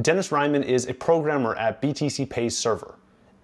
Dennis 0.00 0.28
Reimann 0.28 0.64
is 0.64 0.86
a 0.86 0.94
programmer 0.94 1.56
at 1.56 1.82
BTC 1.82 2.30
Pay 2.30 2.48
Server, 2.48 2.94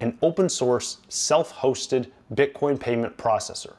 an 0.01 0.17
open 0.23 0.49
source, 0.49 0.99
self 1.09 1.53
hosted 1.53 2.11
Bitcoin 2.35 2.79
payment 2.79 3.17
processor. 3.17 3.75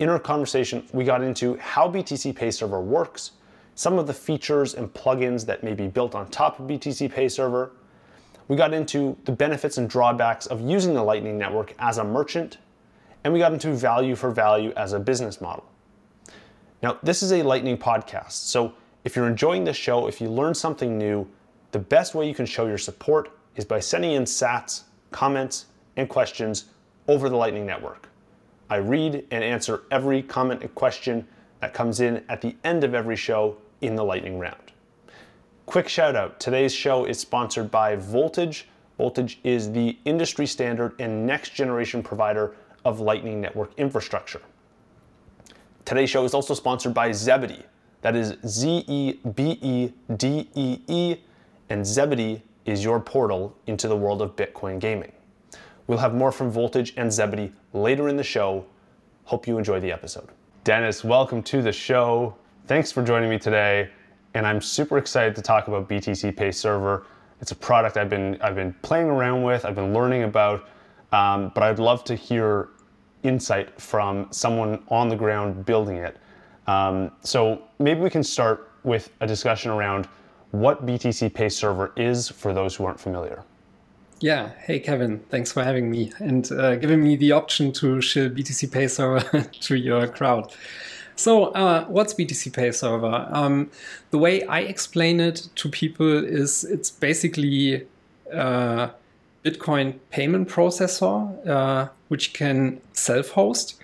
In 0.00 0.08
our 0.08 0.18
conversation, 0.18 0.84
we 0.92 1.04
got 1.04 1.22
into 1.22 1.56
how 1.58 1.88
BTC 1.88 2.34
Pay 2.34 2.50
Server 2.50 2.80
works, 2.80 3.32
some 3.76 3.98
of 3.98 4.06
the 4.06 4.12
features 4.12 4.74
and 4.74 4.92
plugins 4.92 5.46
that 5.46 5.62
may 5.62 5.74
be 5.74 5.86
built 5.86 6.14
on 6.14 6.28
top 6.28 6.58
of 6.58 6.66
BTC 6.66 7.10
Pay 7.10 7.28
Server. 7.28 7.72
We 8.48 8.56
got 8.56 8.74
into 8.74 9.16
the 9.24 9.32
benefits 9.32 9.78
and 9.78 9.88
drawbacks 9.88 10.46
of 10.46 10.60
using 10.60 10.94
the 10.94 11.02
Lightning 11.02 11.38
Network 11.38 11.72
as 11.78 11.98
a 11.98 12.04
merchant, 12.04 12.58
and 13.22 13.32
we 13.32 13.38
got 13.38 13.52
into 13.52 13.72
value 13.72 14.16
for 14.16 14.30
value 14.32 14.72
as 14.76 14.92
a 14.92 14.98
business 14.98 15.40
model. 15.40 15.64
Now, 16.82 16.98
this 17.02 17.22
is 17.22 17.32
a 17.32 17.42
Lightning 17.44 17.78
podcast, 17.78 18.32
so 18.32 18.74
if 19.04 19.14
you're 19.14 19.28
enjoying 19.28 19.64
this 19.64 19.76
show, 19.76 20.08
if 20.08 20.20
you 20.20 20.28
learn 20.28 20.52
something 20.52 20.98
new, 20.98 21.28
the 21.72 21.78
best 21.78 22.14
way 22.14 22.28
you 22.28 22.34
can 22.34 22.46
show 22.46 22.66
your 22.66 22.78
support 22.78 23.32
is 23.56 23.64
by 23.64 23.80
sending 23.80 24.12
in 24.12 24.24
sats, 24.24 24.84
comments, 25.10 25.66
and 25.96 26.08
questions 26.08 26.66
over 27.08 27.28
the 27.28 27.36
Lightning 27.36 27.66
Network. 27.66 28.08
I 28.70 28.76
read 28.76 29.26
and 29.30 29.44
answer 29.44 29.82
every 29.90 30.22
comment 30.22 30.62
and 30.62 30.74
question 30.74 31.26
that 31.60 31.74
comes 31.74 32.00
in 32.00 32.24
at 32.28 32.40
the 32.40 32.56
end 32.64 32.84
of 32.84 32.94
every 32.94 33.16
show 33.16 33.56
in 33.82 33.94
the 33.96 34.04
lightning 34.04 34.38
round. 34.38 34.72
Quick 35.66 35.88
shout 35.88 36.16
out 36.16 36.40
today's 36.40 36.74
show 36.74 37.04
is 37.04 37.18
sponsored 37.18 37.70
by 37.70 37.96
Voltage. 37.96 38.68
Voltage 38.98 39.40
is 39.44 39.72
the 39.72 39.98
industry 40.04 40.46
standard 40.46 40.94
and 40.98 41.26
next 41.26 41.54
generation 41.54 42.02
provider 42.02 42.54
of 42.84 43.00
Lightning 43.00 43.40
Network 43.40 43.72
infrastructure. 43.78 44.40
Today's 45.84 46.10
show 46.10 46.24
is 46.24 46.34
also 46.34 46.54
sponsored 46.54 46.94
by 46.94 47.12
Zebedee. 47.12 47.64
That 48.02 48.16
is 48.16 48.36
Z 48.46 48.84
E 48.86 49.14
B 49.34 49.58
E 49.60 49.92
D 50.16 50.48
E 50.54 50.78
E, 50.88 51.16
and 51.68 51.86
Zebedee 51.86 52.42
is 52.64 52.84
your 52.84 53.00
portal 53.00 53.56
into 53.66 53.88
the 53.88 53.96
world 53.96 54.22
of 54.22 54.36
Bitcoin 54.36 54.78
gaming. 54.78 55.12
We'll 55.86 55.98
have 55.98 56.14
more 56.14 56.32
from 56.32 56.50
Voltage 56.50 56.94
and 56.96 57.12
Zebedee 57.12 57.52
later 57.72 58.08
in 58.08 58.16
the 58.16 58.22
show. 58.22 58.64
Hope 59.24 59.46
you 59.46 59.58
enjoy 59.58 59.80
the 59.80 59.90
episode. 59.90 60.28
Dennis, 60.64 61.02
welcome 61.02 61.42
to 61.44 61.60
the 61.60 61.72
show. 61.72 62.36
Thanks 62.66 62.92
for 62.92 63.02
joining 63.02 63.28
me 63.28 63.38
today. 63.38 63.90
And 64.34 64.46
I'm 64.46 64.60
super 64.60 64.96
excited 64.98 65.34
to 65.36 65.42
talk 65.42 65.68
about 65.68 65.88
BTC 65.88 66.36
Pay 66.36 66.52
Server. 66.52 67.06
It's 67.40 67.50
a 67.50 67.56
product 67.56 67.96
I've 67.96 68.08
been 68.08 68.38
I've 68.40 68.54
been 68.54 68.72
playing 68.82 69.08
around 69.08 69.42
with, 69.42 69.64
I've 69.64 69.74
been 69.74 69.92
learning 69.92 70.22
about, 70.22 70.68
um, 71.10 71.50
but 71.54 71.64
I'd 71.64 71.80
love 71.80 72.04
to 72.04 72.14
hear 72.14 72.68
insight 73.24 73.80
from 73.80 74.28
someone 74.30 74.82
on 74.88 75.08
the 75.08 75.16
ground 75.16 75.64
building 75.66 75.96
it. 75.96 76.16
Um, 76.66 77.10
so 77.22 77.64
maybe 77.78 78.00
we 78.00 78.10
can 78.10 78.22
start 78.22 78.70
with 78.84 79.10
a 79.20 79.26
discussion 79.26 79.70
around 79.70 80.08
what 80.52 80.86
BTC 80.86 81.34
Pay 81.34 81.48
Server 81.48 81.92
is 81.96 82.28
for 82.28 82.52
those 82.52 82.76
who 82.76 82.84
aren't 82.84 83.00
familiar. 83.00 83.42
Yeah. 84.20 84.50
Hey, 84.60 84.78
Kevin. 84.78 85.18
Thanks 85.30 85.50
for 85.50 85.64
having 85.64 85.90
me 85.90 86.12
and 86.20 86.50
uh, 86.52 86.76
giving 86.76 87.02
me 87.02 87.16
the 87.16 87.32
option 87.32 87.72
to 87.72 88.00
share 88.00 88.30
BTC 88.30 88.70
Pay 88.70 88.86
Server 88.86 89.42
to 89.60 89.74
your 89.74 90.06
crowd. 90.06 90.54
So, 91.16 91.46
uh, 91.46 91.84
what's 91.86 92.14
BTC 92.14 92.52
Pay 92.52 92.70
Server? 92.72 93.28
Um, 93.30 93.70
the 94.10 94.18
way 94.18 94.44
I 94.44 94.60
explain 94.60 95.20
it 95.20 95.48
to 95.56 95.68
people 95.68 96.24
is 96.24 96.64
it's 96.64 96.90
basically 96.90 97.86
a 98.32 98.36
uh, 98.36 98.90
Bitcoin 99.44 99.98
payment 100.10 100.48
processor 100.48 101.46
uh, 101.46 101.88
which 102.08 102.32
can 102.32 102.80
self 102.92 103.30
host. 103.30 103.80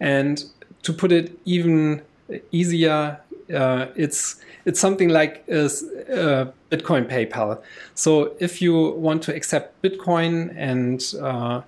And 0.00 0.44
to 0.82 0.92
put 0.92 1.12
it 1.12 1.38
even 1.44 2.02
easier, 2.52 3.20
uh, 3.52 3.86
it's 3.96 4.40
it's 4.64 4.80
something 4.80 5.08
like 5.08 5.44
a, 5.48 5.64
a, 5.64 6.52
Bitcoin 6.70 7.08
PayPal. 7.08 7.60
So 7.94 8.34
if 8.38 8.62
you 8.62 8.90
want 8.90 9.22
to 9.24 9.34
accept 9.34 9.82
Bitcoin 9.82 10.54
and 10.56 11.02
uh, 11.20 11.62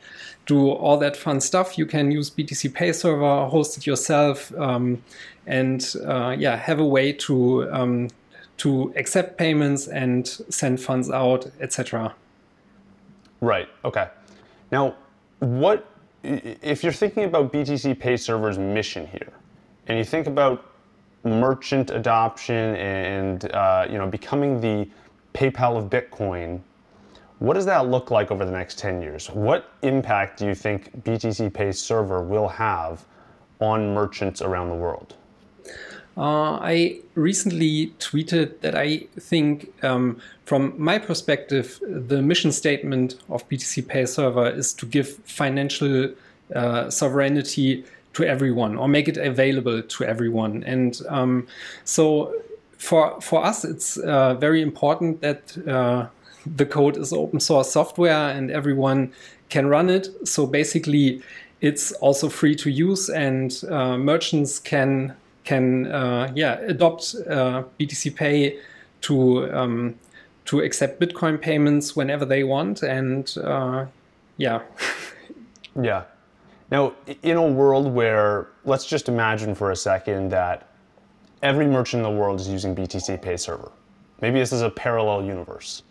do 0.47 0.71
all 0.71 0.97
that 0.99 1.17
fun 1.17 1.41
stuff, 1.41 1.79
you 1.79 1.87
can 1.87 2.11
use 2.11 2.31
BTC 2.31 2.73
Pay 2.75 2.93
Server, 2.93 3.47
host 3.47 3.77
it 3.79 3.87
yourself, 3.87 4.53
um, 4.59 5.03
and 5.47 5.95
uh, 6.07 6.37
yeah, 6.39 6.57
have 6.57 6.79
a 6.79 6.87
way 6.87 7.13
to 7.13 7.71
um, 7.73 8.09
to 8.59 8.93
accept 8.97 9.39
payments 9.39 9.89
and 9.89 10.29
send 10.29 10.81
funds 10.81 11.11
out, 11.11 11.51
etc. 11.61 12.15
Right. 13.41 13.69
Okay. 13.85 14.09
Now, 14.71 14.95
what 15.41 15.89
if 16.23 16.85
you're 16.85 16.93
thinking 16.93 17.25
about 17.25 17.53
BTC 17.53 17.99
Pay 17.99 18.17
Server's 18.17 18.59
mission 18.59 19.07
here, 19.07 19.33
and 19.89 19.99
you 19.99 20.05
think 20.05 20.27
about 20.27 20.72
merchant 21.25 21.91
adoption 21.91 22.77
and 22.77 23.51
uh, 23.53 23.87
you 23.89 23.99
know 23.99 24.07
becoming 24.07 24.61
the 24.61 24.89
PayPal 25.35 25.77
of 25.77 25.89
Bitcoin, 25.91 26.61
what 27.39 27.55
does 27.55 27.67
that 27.67 27.89
look 27.89 28.11
like 28.11 28.31
over 28.31 28.45
the 28.45 28.53
next 28.53 28.79
10 28.79 29.03
years? 29.03 29.29
What 29.31 29.71
impact 29.83 30.39
do 30.39 30.47
you 30.47 30.55
think 30.55 31.05
BTC 31.05 31.53
Pay 31.53 31.73
Server 31.73 32.23
will 32.23 32.49
have 32.49 33.05
on 33.61 33.95
merchants 33.95 34.43
around 34.43 34.69
the 34.69 34.75
world? 34.75 35.15
Uh, 36.17 36.59
I 36.61 37.01
recently 37.15 37.95
tweeted 37.99 38.61
that 38.61 38.77
I 38.77 39.07
think, 39.19 39.73
um, 39.83 40.21
from 40.45 40.75
my 40.77 40.99
perspective, 40.99 41.81
the 41.81 42.21
mission 42.21 42.53
statement 42.53 43.17
of 43.31 43.49
BTC 43.49 43.89
Pay 43.89 44.05
Server 44.07 44.51
is 44.51 44.75
to 44.75 44.87
give 44.87 45.17
financial 45.25 46.13
uh, 46.55 46.91
sovereignty 46.91 47.85
to 48.15 48.25
everyone 48.25 48.77
or 48.77 48.89
make 48.89 49.09
it 49.09 49.17
available 49.17 49.83
to 49.83 50.05
everyone. 50.05 50.63
And 50.65 51.01
um, 51.09 51.47
so 51.85 52.35
for 52.79 53.21
for 53.21 53.45
us, 53.45 53.65
it's 53.65 53.97
uh, 53.99 54.35
very 54.35 54.61
important 54.63 55.21
that 55.21 55.57
uh, 55.67 56.09
the 56.45 56.67
code 56.67 56.97
is 56.97 57.13
open 57.13 57.41
source 57.41 57.71
software 57.71 58.31
and 58.31 58.51
everyone 58.51 59.13
can 59.49 59.67
run 59.67 59.89
it. 59.91 60.09
So 60.27 60.47
basically, 60.47 61.23
it's 61.61 61.93
also 61.93 62.29
free 62.29 62.57
to 62.57 62.71
use, 62.71 63.09
and 63.09 63.63
uh, 63.71 63.97
merchants 63.97 64.59
can 64.59 65.15
can 65.45 65.87
uh, 65.87 66.33
yeah 66.35 66.59
adopt 66.61 67.15
uh, 67.29 67.63
BTC 67.79 68.15
Pay 68.17 68.59
to 69.03 69.53
um, 69.55 69.95
to 70.47 70.61
accept 70.61 71.01
Bitcoin 71.01 71.41
payments 71.41 71.95
whenever 71.95 72.25
they 72.25 72.45
want, 72.45 72.83
and 72.83 73.33
uh, 73.45 73.87
yeah. 74.37 74.61
yeah. 75.81 76.03
Now, 76.73 76.95
in 77.23 77.37
a 77.37 77.47
world 77.47 77.93
where, 77.93 78.49
let's 78.65 78.87
just 78.87 79.11
imagine 79.11 79.55
for 79.55 79.73
a 79.73 79.77
second 79.77 80.31
that 80.31 80.71
every 81.43 81.67
merchant 81.67 82.03
in 82.05 82.11
the 82.11 82.19
world 82.19 82.41
is 82.41 82.49
using 82.49 82.75
BTC 82.75 83.21
Pay 83.21 83.37
Server. 83.37 83.71
Maybe 84.23 84.39
this 84.39 84.53
is 84.53 84.63
a 84.63 84.71
parallel 84.71 85.23
universe 85.23 85.83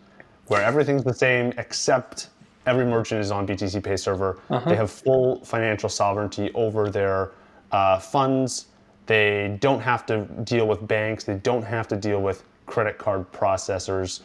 where 0.48 0.60
everything's 0.60 1.04
the 1.04 1.14
same 1.14 1.52
except 1.56 2.30
every 2.66 2.84
merchant 2.84 3.20
is 3.20 3.30
on 3.30 3.46
BTC 3.46 3.80
Pay 3.84 3.96
Server. 3.96 4.40
Uh-huh. 4.50 4.68
They 4.68 4.74
have 4.74 4.90
full 4.90 5.44
financial 5.44 5.88
sovereignty 5.88 6.50
over 6.54 6.90
their 6.90 7.30
uh, 7.70 8.00
funds. 8.00 8.66
They 9.06 9.56
don't 9.60 9.80
have 9.80 10.04
to 10.06 10.24
deal 10.42 10.66
with 10.66 10.84
banks. 10.88 11.22
They 11.22 11.36
don't 11.36 11.62
have 11.62 11.86
to 11.88 11.96
deal 11.96 12.20
with 12.20 12.42
credit 12.66 12.98
card 12.98 13.30
processors. 13.30 14.22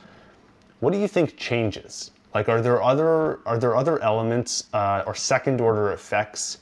What 0.79 0.91
do 0.91 0.97
you 0.97 1.07
think 1.07 1.37
changes? 1.37 2.09
Like, 2.37 2.49
are 2.49 2.61
there 2.61 2.83
other 2.83 3.39
are 3.47 3.57
there 3.57 3.75
other 3.75 3.99
elements 4.03 4.67
uh, 4.71 5.01
or 5.07 5.15
second 5.15 5.59
order 5.59 5.93
effects 5.93 6.59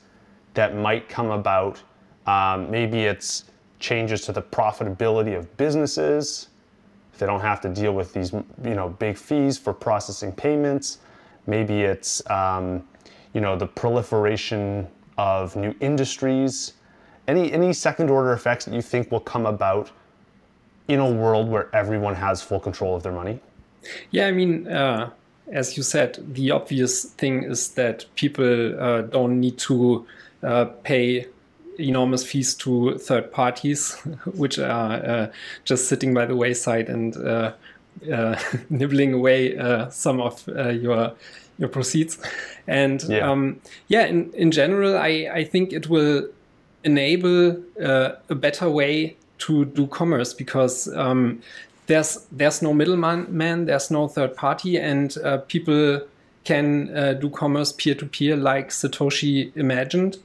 that 0.54 0.74
might 0.74 1.10
come 1.10 1.32
about? 1.32 1.84
Um, 2.26 2.72
maybe 2.72 3.04
it's 3.04 3.44
changes 3.80 4.22
to 4.22 4.32
the 4.32 4.42
profitability 4.42 5.38
of 5.38 5.58
businesses. 5.58 6.48
If 7.12 7.20
they 7.20 7.26
don't 7.26 7.42
have 7.42 7.60
to 7.60 7.68
deal 7.68 7.94
with 7.94 8.14
these, 8.14 8.32
you 8.32 8.74
know, 8.74 8.88
big 8.88 9.18
fees 9.18 9.58
for 9.58 9.74
processing 9.74 10.32
payments. 10.32 11.00
Maybe 11.46 11.82
it's, 11.82 12.22
um, 12.30 12.88
you 13.34 13.42
know, 13.42 13.58
the 13.58 13.68
proliferation 13.68 14.88
of 15.18 15.58
new 15.58 15.76
industries. 15.82 16.76
Any 17.28 17.52
any 17.52 17.74
second 17.74 18.10
order 18.10 18.32
effects 18.32 18.64
that 18.64 18.74
you 18.74 18.82
think 18.82 19.12
will 19.12 19.20
come 19.34 19.46
about 19.46 19.92
in 20.88 21.02
a 21.02 21.12
world 21.12 21.50
where 21.50 21.68
everyone 21.76 22.16
has 22.16 22.42
full 22.42 22.62
control 22.62 22.96
of 22.96 23.04
their 23.04 23.12
money? 23.12 23.42
Yeah, 24.12 24.28
I 24.28 24.32
mean, 24.32 24.70
uh, 24.70 25.10
as 25.52 25.78
you 25.78 25.84
said, 25.84 26.18
the 26.34 26.52
obvious 26.52 27.06
thing 27.06 27.44
is 27.44 27.70
that 27.72 28.06
people 28.16 28.80
uh, 28.82 29.02
don't 29.02 29.40
need 29.40 29.58
to 29.60 30.06
uh, 30.44 30.66
pay 30.84 31.28
enormous 31.78 32.24
fees 32.24 32.54
to 32.56 32.98
third 32.98 33.32
parties, 33.32 33.96
which 34.34 34.58
are 34.58 34.94
uh, 34.94 35.32
just 35.64 35.88
sitting 35.88 36.14
by 36.14 36.26
the 36.26 36.36
wayside 36.36 36.90
and 36.90 37.18
uh, 37.18 37.54
uh, 38.12 38.40
nibbling 38.70 39.14
away 39.14 39.58
uh, 39.58 39.90
some 39.90 40.20
of 40.20 40.48
your 40.48 41.14
your 41.58 41.70
proceeds. 41.70 42.18
And 42.68 43.02
yeah, 43.04 43.30
um, 43.30 43.62
yeah 43.88 44.06
in, 44.08 44.32
in 44.34 44.52
general, 44.52 44.98
I, 44.98 45.30
I 45.34 45.44
think 45.46 45.72
it 45.72 45.90
will 45.90 46.28
enable 46.84 47.64
a 47.80 48.36
better 48.36 48.70
way 48.70 49.16
to 49.38 49.66
do 49.66 49.88
commerce 49.88 50.34
because 50.34 50.94
um, 50.96 51.42
there's 51.88 52.26
there's 52.32 52.62
no 52.62 52.74
middleman, 52.74 53.28
man, 53.30 53.66
there's 53.66 53.92
no 53.92 54.08
third 54.08 54.36
party, 54.36 54.78
and 54.78 55.18
uh, 55.24 55.38
people 55.40 56.02
can 56.44 56.96
uh, 56.96 57.14
do 57.14 57.30
commerce 57.30 57.72
peer 57.72 57.96
to 57.96 58.06
peer 58.06 58.36
like 58.36 58.70
Satoshi 58.70 59.56
imagined, 59.56 60.18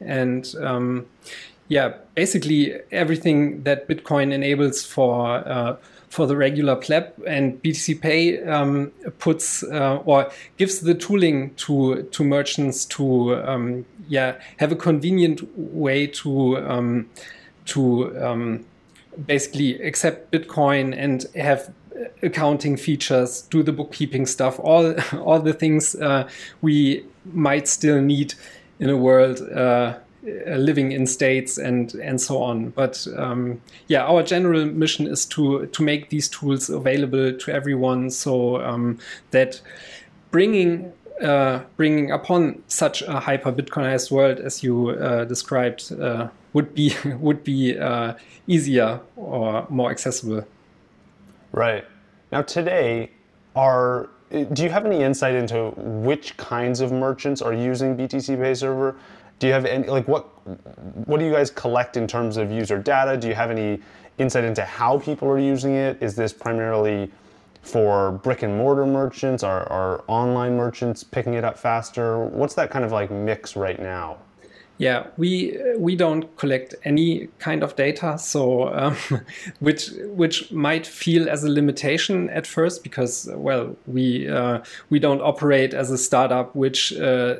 and 0.00 0.54
um, 0.60 1.06
yeah, 1.68 1.94
basically 2.14 2.74
everything 2.92 3.62
that 3.64 3.88
Bitcoin 3.88 4.32
enables 4.32 4.84
for 4.84 5.36
uh, 5.36 5.76
for 6.08 6.26
the 6.26 6.36
regular 6.36 6.76
pleb, 6.76 7.12
and 7.26 7.62
BTC 7.62 8.00
Pay 8.00 8.42
um, 8.44 8.92
puts 9.18 9.62
uh, 9.64 10.00
or 10.04 10.30
gives 10.56 10.80
the 10.80 10.94
tooling 10.94 11.54
to 11.56 12.02
to 12.02 12.24
merchants 12.24 12.84
to 12.86 13.36
um, 13.44 13.84
yeah 14.08 14.36
have 14.58 14.72
a 14.72 14.76
convenient 14.76 15.42
way 15.56 16.06
to 16.06 16.58
um, 16.58 17.08
to 17.66 18.16
um, 18.24 18.64
basically 19.26 19.80
accept 19.82 20.30
Bitcoin 20.32 20.94
and 20.96 21.26
have 21.34 21.72
accounting 22.22 22.76
features, 22.76 23.42
do 23.42 23.62
the 23.62 23.72
bookkeeping 23.72 24.26
stuff, 24.26 24.58
all 24.60 24.94
all 25.20 25.40
the 25.40 25.52
things 25.52 25.94
uh, 25.96 26.28
we 26.62 27.04
might 27.32 27.68
still 27.68 28.00
need 28.00 28.34
in 28.78 28.90
a 28.90 28.96
world 28.96 29.40
uh, 29.50 29.98
living 30.22 30.92
in 30.92 31.06
states 31.06 31.58
and 31.58 31.94
and 31.94 32.20
so 32.20 32.42
on. 32.42 32.70
But 32.70 33.06
um, 33.16 33.60
yeah, 33.88 34.04
our 34.04 34.22
general 34.22 34.66
mission 34.66 35.06
is 35.06 35.26
to 35.26 35.66
to 35.66 35.82
make 35.82 36.10
these 36.10 36.28
tools 36.28 36.68
available 36.68 37.32
to 37.32 37.52
everyone, 37.52 38.10
so 38.10 38.60
um, 38.62 38.98
that 39.30 39.60
bringing 40.30 40.92
uh, 41.22 41.60
bringing 41.76 42.10
upon 42.10 42.62
such 42.68 43.02
a 43.02 43.20
hyper 43.20 43.52
Bitcoinized 43.52 44.10
world 44.10 44.38
as 44.38 44.62
you 44.62 44.90
uh, 44.90 45.24
described 45.24 45.92
uh, 45.92 46.28
would 46.56 46.74
be 46.74 46.94
would 47.26 47.44
be 47.44 47.78
uh, 47.78 48.14
easier 48.46 49.00
or 49.14 49.66
more 49.68 49.90
accessible. 49.90 50.44
Right. 51.52 51.84
Now 52.32 52.42
today, 52.42 53.10
are 53.54 54.08
do 54.52 54.62
you 54.64 54.70
have 54.70 54.86
any 54.86 55.02
insight 55.02 55.34
into 55.34 55.70
which 55.76 56.36
kinds 56.38 56.80
of 56.80 56.90
merchants 56.90 57.42
are 57.42 57.52
using 57.52 57.96
BTC 57.96 58.40
Pay 58.40 58.54
Server? 58.54 58.96
Do 59.38 59.46
you 59.46 59.52
have 59.52 59.66
any 59.66 59.86
like 59.86 60.08
what 60.08 60.22
what 61.06 61.20
do 61.20 61.26
you 61.26 61.32
guys 61.32 61.50
collect 61.50 61.98
in 61.98 62.06
terms 62.06 62.38
of 62.38 62.50
user 62.50 62.78
data? 62.78 63.18
Do 63.18 63.28
you 63.28 63.34
have 63.34 63.50
any 63.50 63.78
insight 64.16 64.44
into 64.44 64.64
how 64.64 64.98
people 64.98 65.28
are 65.28 65.38
using 65.38 65.74
it? 65.74 66.02
Is 66.02 66.16
this 66.16 66.32
primarily 66.32 67.10
for 67.60 68.12
brick 68.12 68.42
and 68.42 68.56
mortar 68.56 68.86
merchants? 68.86 69.42
Are, 69.42 69.70
are 69.70 70.04
online 70.06 70.56
merchants 70.56 71.04
picking 71.04 71.34
it 71.34 71.44
up 71.44 71.58
faster? 71.58 72.18
What's 72.18 72.54
that 72.54 72.70
kind 72.70 72.84
of 72.84 72.92
like 72.92 73.10
mix 73.10 73.56
right 73.56 73.78
now? 73.78 74.16
Yeah, 74.78 75.06
we 75.16 75.58
we 75.78 75.96
don't 75.96 76.36
collect 76.36 76.74
any 76.84 77.28
kind 77.38 77.62
of 77.62 77.76
data, 77.76 78.18
so 78.18 78.68
um, 78.74 78.96
which 79.60 79.90
which 80.04 80.52
might 80.52 80.86
feel 80.86 81.30
as 81.30 81.44
a 81.44 81.48
limitation 81.48 82.28
at 82.28 82.46
first 82.46 82.82
because 82.82 83.26
well 83.34 83.74
we 83.86 84.28
uh, 84.28 84.60
we 84.90 84.98
don't 84.98 85.22
operate 85.22 85.72
as 85.72 85.90
a 85.90 85.96
startup 85.96 86.54
which 86.54 86.92
uh, 86.98 87.36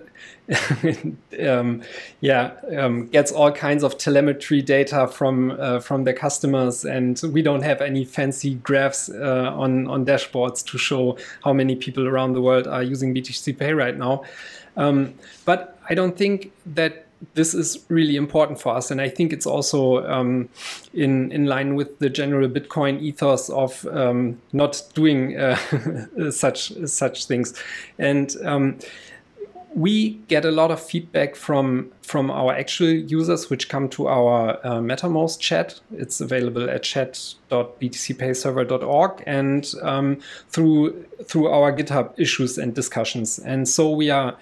um, 1.46 1.82
yeah 2.20 2.52
um, 2.78 3.06
gets 3.08 3.32
all 3.32 3.52
kinds 3.52 3.82
of 3.82 3.98
telemetry 3.98 4.62
data 4.62 5.06
from 5.06 5.50
uh, 5.60 5.78
from 5.80 6.04
their 6.04 6.14
customers, 6.14 6.86
and 6.86 7.20
we 7.32 7.42
don't 7.42 7.62
have 7.62 7.82
any 7.82 8.06
fancy 8.06 8.54
graphs 8.54 9.10
uh, 9.10 9.52
on 9.54 9.86
on 9.88 10.06
dashboards 10.06 10.64
to 10.64 10.78
show 10.78 11.18
how 11.44 11.52
many 11.52 11.76
people 11.76 12.08
around 12.08 12.32
the 12.32 12.40
world 12.40 12.66
are 12.66 12.82
using 12.82 13.14
BTC 13.14 13.58
Pay 13.58 13.74
right 13.74 13.98
now. 13.98 14.22
Um, 14.78 15.14
but 15.44 15.78
I 15.88 15.94
don't 15.94 16.16
think 16.16 16.52
that 16.66 17.05
this 17.34 17.54
is 17.54 17.84
really 17.88 18.16
important 18.16 18.60
for 18.60 18.74
us, 18.74 18.90
and 18.90 19.00
I 19.00 19.08
think 19.08 19.32
it's 19.32 19.46
also 19.46 20.06
um, 20.06 20.48
in 20.92 21.32
in 21.32 21.46
line 21.46 21.74
with 21.74 21.98
the 21.98 22.10
general 22.10 22.48
Bitcoin 22.48 23.00
ethos 23.00 23.48
of 23.50 23.86
um, 23.86 24.40
not 24.52 24.82
doing 24.94 25.38
uh, 25.38 25.56
such 26.30 26.72
such 26.86 27.26
things, 27.26 27.54
and. 27.98 28.34
Um, 28.44 28.78
we 29.76 30.10
get 30.28 30.44
a 30.46 30.50
lot 30.50 30.70
of 30.70 30.80
feedback 30.80 31.36
from 31.36 31.92
from 32.00 32.30
our 32.30 32.54
actual 32.54 32.88
users, 32.88 33.50
which 33.50 33.68
come 33.68 33.90
to 33.90 34.08
our 34.08 34.58
uh, 34.64 34.80
Mattermost 34.80 35.38
chat. 35.38 35.78
It's 35.92 36.22
available 36.22 36.70
at 36.70 36.82
chat.btcpayserver.org 36.82 39.22
and 39.26 39.74
um, 39.82 40.16
through 40.48 41.04
through 41.26 41.48
our 41.48 41.74
GitHub 41.74 42.14
issues 42.16 42.56
and 42.56 42.74
discussions. 42.74 43.38
And 43.38 43.68
so 43.68 43.90
we 43.90 44.08
are 44.08 44.38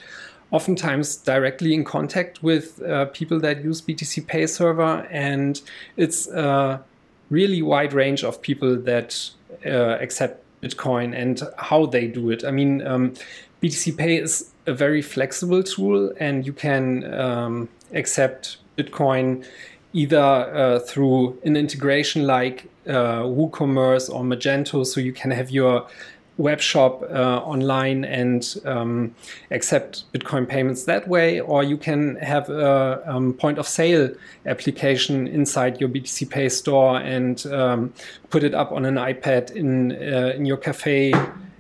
oftentimes 0.51 1.17
directly 1.17 1.75
in 1.75 1.85
contact 1.85 2.43
with 2.43 2.83
uh, 2.83 3.07
people 3.07 3.41
that 3.41 3.65
use 3.65 3.81
BTC 3.83 4.27
Pay 4.27 4.47
Server, 4.47 5.07
and 5.11 5.61
it's 5.97 6.29
a 6.29 6.83
really 7.31 7.63
wide 7.63 7.93
range 7.93 8.23
of 8.23 8.41
people 8.41 8.77
that 8.77 9.31
uh, 9.67 9.99
accept 10.01 10.43
Bitcoin 10.63 11.15
and 11.15 11.43
how 11.59 11.87
they 11.87 12.07
do 12.07 12.31
it. 12.31 12.45
I 12.45 12.51
mean, 12.51 12.87
um, 12.87 13.15
BTC 13.63 13.97
Pay 13.97 14.19
is 14.19 14.51
a 14.67 14.75
very 14.75 15.03
flexible 15.03 15.63
tool, 15.63 16.13
and 16.19 16.47
you 16.47 16.53
can 16.53 17.13
um, 17.15 17.69
accept 17.93 18.59
Bitcoin 18.77 19.45
either 19.93 20.19
uh, 20.19 20.81
through 20.81 21.39
an 21.45 21.57
integration 21.57 22.27
like 22.27 22.69
uh, 22.87 23.23
WooCommerce 23.23 24.13
or 24.13 24.23
Magento, 24.23 24.85
so 24.85 25.01
you 25.01 25.13
can 25.13 25.31
have 25.31 25.51
your 25.51 25.87
web 26.37 26.61
shop 26.61 27.03
uh, 27.03 27.39
online 27.39 28.05
and 28.05 28.57
um, 28.65 29.15
accept 29.51 30.11
Bitcoin 30.13 30.49
payments 30.49 30.85
that 30.85 31.07
way, 31.07 31.41
or 31.41 31.63
you 31.63 31.77
can 31.77 32.17
have 32.17 32.49
a 32.51 33.03
um, 33.07 33.33
point 33.35 33.59
of 33.59 33.69
sale 33.69 34.11
application 34.47 35.27
inside 35.29 35.81
your 35.81 35.89
BTC 35.89 36.29
Pay 36.29 36.49
store 36.49 36.99
and 36.99 37.47
um, 37.47 37.93
put 38.31 38.43
it 38.43 38.55
up 38.55 38.73
on 38.73 38.85
an 38.85 38.97
iPad 38.97 39.53
in 39.53 39.93
uh, 39.93 40.33
in 40.35 40.45
your 40.45 40.57
cafe 40.57 41.13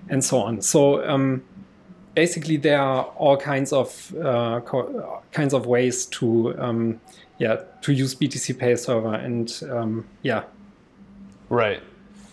and 0.09 0.25
so 0.25 0.39
on. 0.39 0.61
So 0.61 1.07
um, 1.09 1.43
basically, 2.15 2.57
there 2.57 2.81
are 2.81 3.05
all 3.17 3.37
kinds 3.37 3.73
of 3.73 4.15
uh, 4.17 4.61
kinds 5.33 5.55
of 5.55 5.67
ways 5.67 6.07
to 6.07 6.55
um, 6.59 7.01
yeah 7.39 7.61
to 7.83 7.93
use 7.93 8.15
BTC 8.15 8.59
Pay 8.59 8.77
server 8.77 9.15
and 9.15 9.63
um, 9.71 10.07
yeah. 10.23 10.45
Right. 11.49 11.81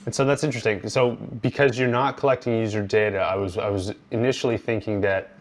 And 0.06 0.16
so 0.16 0.26
that's 0.26 0.44
interesting. 0.44 0.88
So 0.90 1.12
because 1.42 1.78
you're 1.78 1.88
not 1.88 2.18
collecting 2.18 2.58
user 2.58 2.82
data, 2.82 3.20
I 3.20 3.36
was 3.36 3.58
I 3.58 3.70
was 3.70 3.94
initially 4.10 4.58
thinking 4.58 5.02
that 5.02 5.36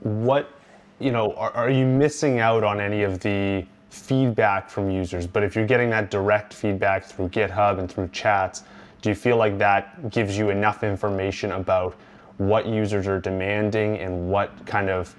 what 0.00 0.50
you 0.98 1.10
know 1.10 1.32
are, 1.34 1.52
are 1.52 1.70
you 1.70 1.84
missing 1.84 2.38
out 2.38 2.62
on 2.62 2.80
any 2.80 3.02
of 3.02 3.20
the 3.20 3.66
feedback 3.90 4.70
from 4.70 4.90
users? 4.90 5.26
But 5.26 5.42
if 5.42 5.56
you're 5.56 5.66
getting 5.66 5.90
that 5.90 6.10
direct 6.10 6.54
feedback 6.54 7.04
through 7.04 7.30
GitHub 7.30 7.80
and 7.80 7.90
through 7.90 8.08
chats, 8.12 8.62
do 9.02 9.08
you 9.08 9.16
feel 9.16 9.36
like 9.36 9.58
that 9.58 10.10
gives 10.10 10.38
you 10.38 10.50
enough 10.50 10.84
information 10.84 11.52
about 11.52 11.96
what 12.38 12.66
users 12.66 13.06
are 13.06 13.20
demanding 13.20 13.98
and 13.98 14.30
what 14.30 14.50
kind 14.64 14.88
of 14.88 15.14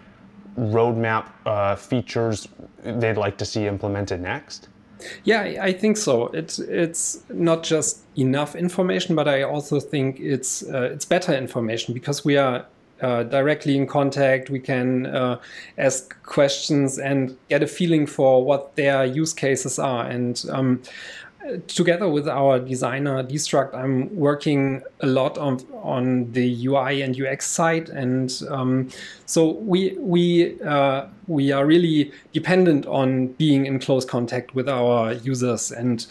roadmap 0.58 1.28
uh, 1.46 1.76
features 1.76 2.48
they'd 2.84 3.18
like 3.18 3.38
to 3.38 3.46
see 3.46 3.68
implemented 3.68 4.22
next? 4.22 4.70
Yeah, 5.24 5.60
I 5.62 5.74
think 5.74 5.98
so. 5.98 6.28
It's 6.28 6.60
it's 6.60 7.24
not 7.30 7.64
just 7.64 8.02
enough 8.16 8.56
information, 8.56 9.16
but 9.16 9.28
I 9.28 9.44
also 9.44 9.80
think 9.80 10.20
it's 10.20 10.64
uh, 10.64 10.90
it's 10.94 11.06
better 11.06 11.34
information 11.34 11.94
because 11.94 12.26
we 12.26 12.38
are 12.38 12.66
uh, 13.02 13.24
directly 13.24 13.76
in 13.76 13.88
contact. 13.88 14.50
We 14.50 14.60
can 14.60 15.08
uh, 15.08 15.40
ask 15.78 16.22
questions 16.24 17.00
and 17.00 17.36
get 17.50 17.64
a 17.64 17.68
feeling 17.68 18.06
for 18.06 18.46
what 18.46 18.76
their 18.76 19.06
use 19.06 19.34
cases 19.34 19.80
are. 19.80 20.06
And 20.06 20.44
um, 20.50 20.84
together 21.68 22.08
with 22.08 22.28
our 22.28 22.60
designer 22.60 23.24
dstrukt, 23.24 23.74
I'm 23.74 24.16
working 24.16 24.82
a 25.02 25.08
lot 25.08 25.38
on 25.38 25.60
on 25.84 26.32
the 26.32 26.68
UI 26.68 27.02
and 27.02 27.20
UX 27.20 27.48
side, 27.48 27.90
and 27.90 28.32
um, 28.50 28.90
so 29.26 29.52
we 29.52 29.96
we 29.98 30.62
uh, 30.62 31.08
we 31.28 31.52
are 31.52 31.66
really 31.66 32.12
dependent 32.34 32.86
on 32.86 33.28
being 33.28 33.66
in 33.66 33.80
close 33.80 34.06
contact 34.06 34.56
with 34.56 34.70
our 34.70 35.14
users, 35.14 35.72
and 35.72 36.06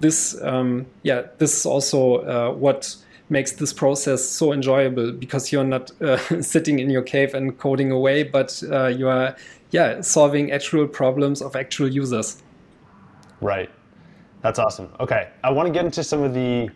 this 0.00 0.40
um, 0.42 0.86
yeah 1.02 1.22
this 1.38 1.56
is 1.58 1.66
also 1.66 2.16
uh, 2.16 2.52
what 2.52 2.96
makes 3.28 3.52
this 3.52 3.72
process 3.72 4.24
so 4.24 4.52
enjoyable 4.52 5.10
because 5.10 5.50
you're 5.50 5.64
not 5.64 5.90
uh, 6.00 6.16
sitting 6.40 6.78
in 6.78 6.90
your 6.90 7.02
cave 7.02 7.34
and 7.34 7.58
coding 7.58 7.90
away, 7.90 8.22
but 8.22 8.62
uh, 8.70 8.86
you 8.86 9.08
are 9.08 9.36
yeah 9.70 10.00
solving 10.00 10.52
actual 10.52 10.86
problems 10.86 11.42
of 11.42 11.56
actual 11.56 11.88
users. 11.88 12.42
Right. 13.40 13.68
That's 14.46 14.60
awesome. 14.60 14.88
Okay, 15.00 15.30
I 15.42 15.50
want 15.50 15.66
to 15.66 15.72
get 15.72 15.84
into 15.84 16.04
some 16.04 16.22
of 16.22 16.32
the 16.32 16.70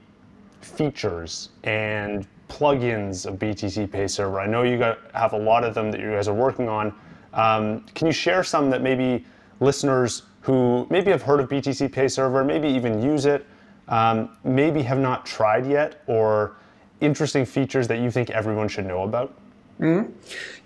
features 0.60 1.50
and 1.62 2.26
plugins 2.48 3.26
of 3.26 3.38
BTC 3.38 3.92
Pay 3.92 4.08
Server. 4.08 4.40
I 4.40 4.46
know 4.48 4.64
you 4.64 4.76
got, 4.76 4.98
have 5.14 5.34
a 5.34 5.38
lot 5.38 5.62
of 5.62 5.72
them 5.72 5.92
that 5.92 6.00
you 6.00 6.10
guys 6.10 6.26
are 6.26 6.34
working 6.34 6.68
on. 6.68 6.92
Um, 7.32 7.86
can 7.94 8.08
you 8.08 8.12
share 8.12 8.42
some 8.42 8.70
that 8.70 8.82
maybe 8.82 9.24
listeners 9.60 10.24
who 10.40 10.84
maybe 10.90 11.12
have 11.12 11.22
heard 11.22 11.38
of 11.38 11.48
BTC 11.48 11.92
Pay 11.92 12.08
Server, 12.08 12.42
maybe 12.42 12.66
even 12.66 13.00
use 13.00 13.24
it, 13.24 13.46
um, 13.86 14.36
maybe 14.42 14.82
have 14.82 14.98
not 14.98 15.24
tried 15.24 15.64
yet, 15.64 16.02
or 16.08 16.56
interesting 17.00 17.44
features 17.46 17.86
that 17.86 18.00
you 18.00 18.10
think 18.10 18.30
everyone 18.30 18.66
should 18.66 18.86
know 18.86 19.04
about? 19.04 19.32
Mm-hmm. 19.78 20.10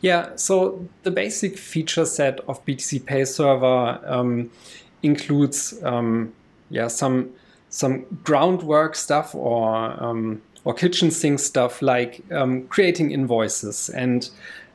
Yeah, 0.01 0.37
so 0.37 0.89
the 1.03 1.11
basic 1.11 1.59
feature 1.59 2.07
set 2.07 2.41
of 2.49 2.65
BTC 2.65 3.05
Pay 3.05 3.27
Server 3.27 4.01
um, 4.07 4.51
includes 5.03 5.79
um, 5.83 6.33
yeah 6.71 6.89
some 6.89 7.31
some 7.71 8.05
groundwork 8.23 8.95
stuff 8.95 9.35
or 9.35 9.75
um, 10.03 10.41
or 10.65 10.75
kitchen 10.75 11.11
sink 11.11 11.39
stuff 11.39 11.83
like 11.83 12.23
um, 12.33 12.67
creating 12.69 13.11
invoices 13.11 13.89
and 13.91 14.31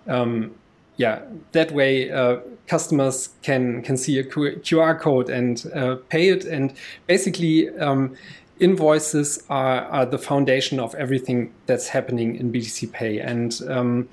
um, 0.08 0.54
yeah 0.98 1.22
that 1.54 1.72
way 1.72 2.12
uh, 2.12 2.38
customers 2.68 3.30
can 3.42 3.82
can 3.82 3.98
see 3.98 4.20
a 4.20 4.24
QR 4.24 5.00
code 5.00 5.30
and 5.30 5.66
uh, 5.74 5.96
pay 6.10 6.30
it 6.30 6.46
and 6.46 6.74
basically 7.08 7.70
um, 7.80 8.16
invoices 8.60 9.44
are, 9.50 9.82
are, 9.86 10.06
the 10.06 10.18
foundation 10.18 10.80
of 10.80 10.94
everything 10.96 11.54
that's 11.66 11.88
happening 11.88 12.36
in 12.36 12.52
BTC 12.52 12.92
Pay. 12.92 13.20
And 13.20 13.60
um, 13.68 14.10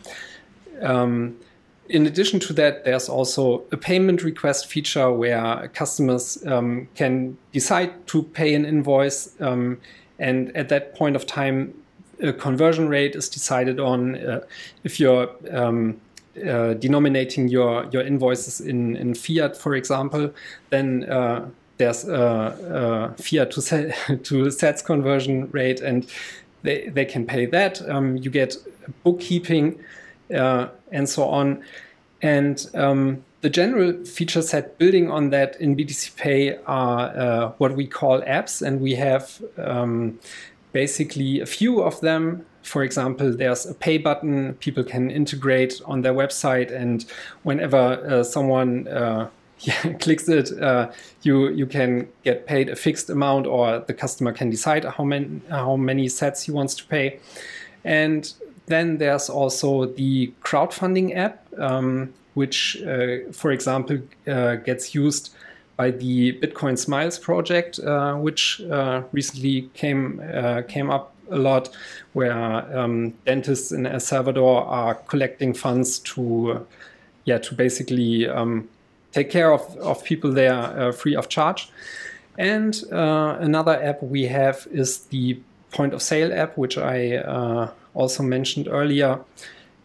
um, 0.82 1.36
in 1.88 2.06
addition 2.06 2.40
to 2.40 2.52
that, 2.54 2.84
there's 2.84 3.08
also 3.08 3.64
a 3.72 3.76
payment 3.76 4.22
request 4.22 4.66
feature 4.66 5.12
where 5.12 5.68
customers 5.74 6.44
um, 6.46 6.88
can 6.94 7.36
decide 7.52 8.06
to 8.08 8.22
pay 8.22 8.54
an 8.54 8.64
invoice. 8.64 9.40
Um, 9.40 9.78
and 10.18 10.56
at 10.56 10.68
that 10.70 10.94
point 10.94 11.16
of 11.16 11.26
time, 11.26 11.74
a 12.20 12.32
conversion 12.32 12.88
rate 12.88 13.14
is 13.14 13.28
decided 13.28 13.78
on. 13.78 14.16
Uh, 14.16 14.40
if 14.84 14.98
you're 14.98 15.30
um, 15.52 16.00
uh, 16.46 16.74
denominating 16.74 17.48
your, 17.48 17.86
your 17.92 18.02
invoices 18.02 18.60
in, 18.60 18.96
in 18.96 19.14
fiat, 19.14 19.56
for 19.56 19.74
example, 19.74 20.32
then 20.70 21.04
uh, 21.10 21.46
there's 21.78 22.08
a, 22.08 23.14
a, 23.18 23.22
fiat 23.22 23.50
to, 23.52 23.60
to 24.22 24.44
sats 24.46 24.84
conversion 24.84 25.50
rate, 25.50 25.80
and 25.80 26.06
they, 26.62 26.88
they 26.88 27.04
can 27.04 27.26
pay 27.26 27.46
that. 27.46 27.86
Um, 27.88 28.16
you 28.16 28.30
get 28.30 28.56
bookkeeping 29.04 29.78
uh, 30.34 30.68
and 30.92 31.08
so 31.08 31.24
on. 31.24 31.62
And 32.22 32.66
um, 32.74 33.24
the 33.42 33.50
general 33.50 34.04
feature 34.04 34.42
set 34.42 34.78
building 34.78 35.10
on 35.10 35.30
that 35.30 35.60
in 35.60 35.76
BTC 35.76 36.16
Pay 36.16 36.56
are 36.66 37.16
uh, 37.16 37.52
what 37.58 37.76
we 37.76 37.86
call 37.86 38.20
apps, 38.22 38.60
and 38.60 38.80
we 38.80 38.94
have 38.94 39.40
um, 39.58 40.18
basically 40.72 41.40
a 41.40 41.46
few 41.46 41.82
of 41.82 42.00
them. 42.00 42.44
For 42.62 42.82
example, 42.82 43.32
there's 43.32 43.64
a 43.64 43.74
pay 43.74 43.98
button 43.98 44.54
people 44.54 44.82
can 44.82 45.10
integrate 45.10 45.80
on 45.84 46.02
their 46.02 46.14
website, 46.14 46.72
and 46.72 47.04
whenever 47.44 47.76
uh, 47.76 48.24
someone 48.24 48.88
uh, 48.88 49.28
clicks 50.00 50.28
it, 50.28 50.50
uh, 50.60 50.90
you 51.22 51.48
you 51.50 51.66
can 51.66 52.08
get 52.24 52.46
paid 52.46 52.68
a 52.68 52.74
fixed 52.76 53.10
amount, 53.10 53.46
or 53.46 53.78
the 53.78 53.94
customer 53.94 54.32
can 54.32 54.50
decide 54.50 54.84
how 54.84 55.04
many 55.04 55.40
how 55.50 55.76
many 55.76 56.06
sats 56.06 56.44
he 56.44 56.50
wants 56.50 56.74
to 56.74 56.84
pay. 56.86 57.20
And 57.84 58.32
then 58.66 58.98
there's 58.98 59.30
also 59.30 59.86
the 59.86 60.32
crowdfunding 60.42 61.16
app, 61.16 61.46
um, 61.58 62.12
which, 62.34 62.82
uh, 62.82 63.32
for 63.32 63.50
example, 63.50 63.98
uh, 64.26 64.56
gets 64.56 64.94
used 64.94 65.34
by 65.76 65.90
the 65.90 66.32
Bitcoin 66.40 66.76
Smiles 66.78 67.18
project, 67.18 67.78
uh, 67.78 68.14
which 68.14 68.60
uh, 68.62 69.02
recently 69.12 69.70
came 69.74 70.20
uh, 70.34 70.62
came 70.62 70.90
up 70.90 71.12
a 71.30 71.36
lot, 71.36 71.68
where 72.12 72.32
um, 72.78 73.10
dentists 73.24 73.72
in 73.72 73.86
El 73.86 74.00
Salvador 74.00 74.64
are 74.64 74.94
collecting 74.94 75.54
funds 75.54 75.98
to, 76.00 76.66
yeah, 77.24 77.38
to 77.38 77.54
basically 77.54 78.28
um, 78.28 78.68
take 79.12 79.30
care 79.30 79.52
of, 79.52 79.76
of 79.78 80.02
people 80.04 80.32
there 80.32 80.54
uh, 80.54 80.92
free 80.92 81.16
of 81.16 81.28
charge. 81.28 81.68
And 82.38 82.82
another 82.90 83.82
app 83.82 84.02
we 84.02 84.26
have 84.26 84.68
is 84.70 85.06
the 85.06 85.38
point 85.72 85.94
of 85.94 86.02
sale 86.02 86.32
app, 86.32 86.56
which 86.56 86.76
I 86.78 87.72
also 87.96 88.22
mentioned 88.22 88.68
earlier. 88.68 89.18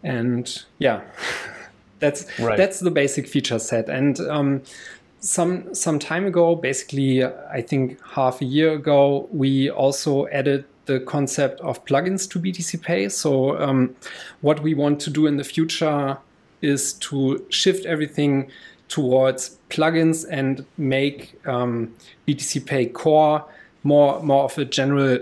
And 0.03 0.63
yeah, 0.77 1.01
that's 1.99 2.27
right. 2.39 2.57
that's 2.57 2.79
the 2.79 2.91
basic 2.91 3.27
feature 3.27 3.59
set. 3.59 3.89
And 3.89 4.19
um, 4.21 4.61
some 5.19 5.73
some 5.73 5.97
time 5.97 6.25
ago, 6.25 6.55
basically, 6.55 7.23
I 7.23 7.61
think 7.61 7.99
half 8.05 8.41
a 8.41 8.45
year 8.45 8.73
ago, 8.73 9.27
we 9.31 9.69
also 9.69 10.27
added 10.27 10.65
the 10.85 10.99
concept 10.99 11.61
of 11.61 11.83
plugins 11.85 12.29
to 12.31 12.39
BTC 12.39 12.81
Pay. 12.81 13.09
So 13.09 13.57
um, 13.59 13.95
what 14.41 14.61
we 14.61 14.73
want 14.73 14.99
to 15.01 15.09
do 15.09 15.27
in 15.27 15.37
the 15.37 15.43
future 15.43 16.17
is 16.61 16.93
to 16.93 17.43
shift 17.49 17.85
everything 17.85 18.51
towards 18.87 19.57
plugins 19.69 20.25
and 20.29 20.65
make 20.77 21.39
um, 21.47 21.93
BTC 22.27 22.65
Pay 22.65 22.87
Core 22.87 23.45
more 23.83 24.21
more 24.21 24.43
of 24.43 24.57
a 24.57 24.65
general 24.65 25.17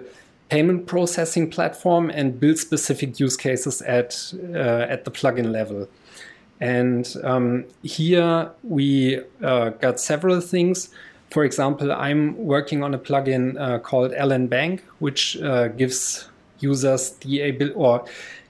payment 0.50 0.88
processing 0.88 1.50
platform 1.50 2.10
and 2.10 2.39
build 2.39 2.58
specific 2.58 3.20
use 3.20 3.38
cases 3.38 3.82
at 3.84 4.34
uh, 4.53 4.86
at 4.89 5.06
the 5.06 5.12
plugin 5.12 5.51
level. 5.51 5.88
And 6.60 7.15
um, 7.24 7.65
here 7.84 8.51
we 8.63 9.22
uh, 9.41 9.70
got 9.70 10.00
several 10.00 10.41
things. 10.41 10.89
For 11.29 11.46
example, 11.46 11.91
I'm 11.91 12.36
working 12.38 12.84
on 12.84 12.94
a 12.94 13.00
plugin 13.00 13.58
uh, 13.60 13.79
called 13.79 14.12
LN 14.12 14.50
Bank, 14.50 14.84
which 14.98 15.38
uh, 15.38 15.70
gives 15.70 16.27
users 16.60 17.12
the 17.22 17.50
ability 17.50 17.75
or 17.75 18.06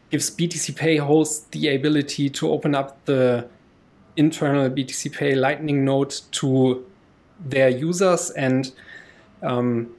gives 0.09 0.31
BTC 0.31 0.75
Pay 0.75 0.97
hosts 0.97 1.45
the 1.51 1.75
ability 1.75 2.29
to 2.29 2.49
open 2.49 2.73
up 2.73 3.03
the 3.05 3.47
internal 4.17 4.69
BTC 4.69 5.13
Pay 5.13 5.35
Lightning 5.35 5.85
node 5.85 6.15
to 6.31 6.83
their 7.39 7.69
users 7.69 8.31
and 8.31 8.71
um, 9.43 9.93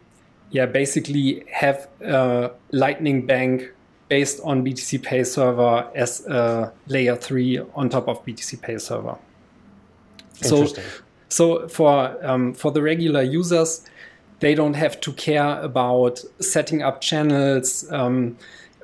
yeah, 0.51 0.67
basically 0.67 1.45
have 1.53 1.89
a 2.01 2.51
Lightning 2.73 3.27
Bank 3.27 3.71
based 4.09 4.41
on 4.43 4.65
BTC 4.65 5.03
Pay 5.03 5.25
Server 5.25 5.89
as 5.95 6.27
a 6.27 6.73
layer 6.89 7.17
three 7.17 7.61
on 7.75 7.89
top 7.89 8.09
of 8.09 8.25
BTC 8.25 8.61
Pay 8.61 8.79
Server. 8.79 9.17
So, 10.35 10.67
so 11.29 11.69
for 11.69 12.17
um, 12.27 12.55
for 12.55 12.73
the 12.73 12.83
regular 12.83 13.23
users, 13.23 13.85
they 14.41 14.55
don't 14.55 14.75
have 14.75 15.01
to 15.03 15.13
care 15.13 15.61
about 15.61 16.25
setting 16.41 16.83
up 16.83 17.01
channels, 17.01 17.91
um, 17.93 18.37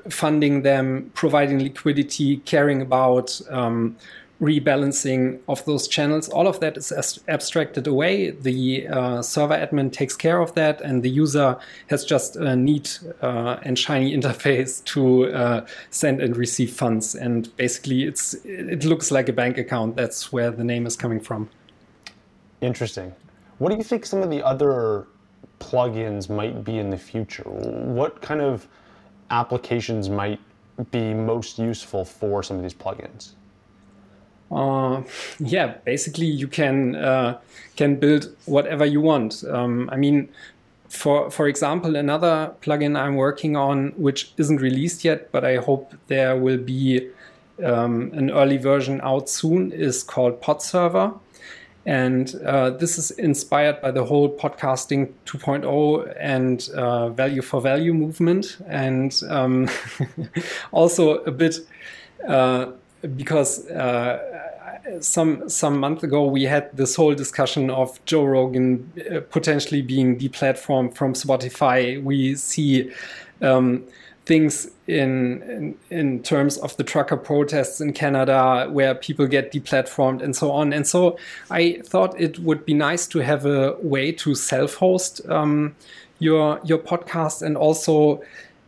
funding 0.09 0.63
them, 0.63 1.11
providing 1.15 1.59
liquidity, 1.63 2.37
caring 2.39 2.83
about 2.83 3.41
um, 3.51 3.97
rebalancing 4.41 5.41
of 5.49 5.65
those 5.65 5.89
channels. 5.89 6.29
All 6.29 6.47
of 6.47 6.61
that 6.61 6.77
is 6.77 6.93
abstracted 7.29 7.87
away. 7.87 8.31
The 8.31 8.87
uh, 8.89 9.23
server 9.23 9.55
admin 9.55 9.93
takes 9.93 10.15
care 10.15 10.41
of 10.41 10.55
that, 10.55 10.81
and 10.81 11.03
the 11.03 11.11
user 11.11 11.57
has 11.89 12.05
just 12.05 12.37
a 12.37 12.55
neat 12.55 13.01
uh, 13.23 13.59
and 13.63 13.79
shiny 13.79 14.17
interface 14.19 14.85
to 14.85 15.33
uh, 15.33 15.67
send 15.91 16.21
and 16.21 16.37
receive 16.37 16.73
funds. 16.73 17.15
And 17.15 17.55
basically, 17.57 18.05
it's 18.05 18.35
it 18.45 18.85
looks 18.85 19.11
like 19.11 19.29
a 19.29 19.33
bank 19.33 19.59
account. 19.59 19.97
That's 19.97 20.33
where 20.33 20.51
the 20.51 20.65
name 20.65 20.87
is 20.87 20.97
coming 20.97 21.21
from. 21.21 21.49
Interesting. 22.61 23.15
What 23.59 23.71
do 23.71 23.77
you 23.77 23.85
think 23.85 24.05
some 24.05 24.23
of 24.23 24.31
the 24.31 24.43
other 24.43 25.07
plugins 25.61 26.29
might 26.29 26.63
be 26.63 26.79
in 26.79 26.91
the 26.91 26.99
future? 26.99 27.45
What 27.45 28.21
kind 28.21 28.43
of 28.43 28.69
applications 29.31 30.11
might 30.11 30.41
be 30.91 31.15
most 31.15 31.59
useful 31.59 32.05
for 32.05 32.43
some 32.43 32.59
of 32.59 32.63
these 32.63 32.75
plugins? 32.75 33.33
Uh, 34.51 35.03
yeah, 35.39 35.75
basically 35.85 36.27
you 36.27 36.49
can 36.49 36.97
uh, 36.97 37.39
can 37.77 37.97
build 37.97 38.35
whatever 38.47 38.85
you 38.85 39.01
want. 39.01 39.45
Um, 39.49 39.89
I 39.93 39.97
mean, 39.97 40.29
for 40.89 41.31
for 41.31 41.49
example, 41.49 41.97
another 41.97 42.53
plugin 42.63 42.99
I'm 42.99 43.17
working 43.17 43.57
on, 43.57 43.93
which 43.97 44.33
isn't 44.37 44.61
released 44.61 45.05
yet, 45.05 45.31
but 45.33 45.45
I 45.45 45.57
hope 45.57 45.95
there 46.09 46.37
will 46.37 46.59
be 46.59 47.09
um, 47.65 48.11
an 48.13 48.31
early 48.31 48.59
version 48.59 49.01
out 49.03 49.29
soon, 49.29 49.73
is 49.73 50.03
called 50.03 50.41
Podserver. 50.41 51.19
And 51.85 52.35
uh, 52.45 52.71
this 52.71 52.99
is 52.99 53.13
inspired 53.13 53.81
by 53.81 53.93
the 53.93 54.05
whole 54.05 54.29
podcasting 54.29 55.13
2.0 55.25 56.17
and 56.19 56.69
uh, 56.75 57.11
value 57.11 57.43
for 57.43 57.61
value 57.61 57.95
movement, 57.95 58.59
and 58.67 59.15
um, 59.29 59.69
also 60.73 61.19
a 61.19 61.31
bit 61.31 61.61
uh, 62.27 62.73
because 63.17 63.69
uh, 63.71 65.01
some 65.01 65.49
some 65.49 65.79
month 65.79 66.03
ago 66.03 66.25
we 66.27 66.45
had 66.45 66.75
this 66.77 66.97
whole 66.97 67.15
discussion 67.15 67.71
of 67.71 68.03
Joe 68.05 68.25
Rogan 68.25 68.91
uh, 69.11 69.21
potentially 69.21 69.83
being 69.83 70.19
deplatformed 70.19 70.95
from 70.95 71.15
Spotify. 71.15 72.03
We 72.03 72.35
see 72.35 72.91
um, 73.43 73.85
things 74.27 74.69
in, 74.89 75.43
in, 75.43 75.75
in 75.91 76.23
terms 76.23 76.59
of 76.59 76.77
the 76.77 76.85
trucker 76.85 77.17
protests 77.17 77.81
in 77.81 77.93
Canada 77.93 78.69
where 78.71 78.95
people 78.95 79.27
get 79.27 79.53
deplatformed 79.53 80.21
and 80.21 80.35
so 80.35 80.51
on. 80.51 80.73
And 80.73 80.87
so 80.87 81.17
I 81.51 81.81
thought 81.85 82.21
it 82.21 82.39
would 82.41 82.67
be 82.67 82.75
nice 82.75 83.07
to 83.09 83.21
have 83.21 83.47
a 83.47 83.77
way 83.81 84.13
to 84.13 84.35
self-host 84.35 85.21
um, 85.29 85.77
your 86.19 86.61
your 86.65 86.79
podcast 86.79 87.43
and 87.43 87.57
also 87.57 88.23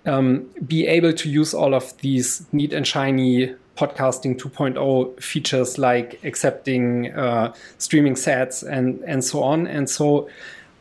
um, 0.07 0.49
be 0.66 0.87
able 0.87 1.12
to 1.12 1.28
use 1.28 1.54
all 1.54 1.75
of 1.75 1.97
these 1.99 2.47
neat 2.52 2.73
and 2.73 2.87
shiny 2.87 3.54
podcasting 3.79 4.37
2.0 4.37 5.23
features 5.23 5.79
like 5.79 6.19
accepting 6.25 7.13
uh, 7.13 7.55
streaming 7.79 8.15
sats 8.15 8.69
and 8.69 9.01
and 9.07 9.25
so 9.25 9.43
on. 9.43 9.69
And 9.69 9.89
so 9.89 10.29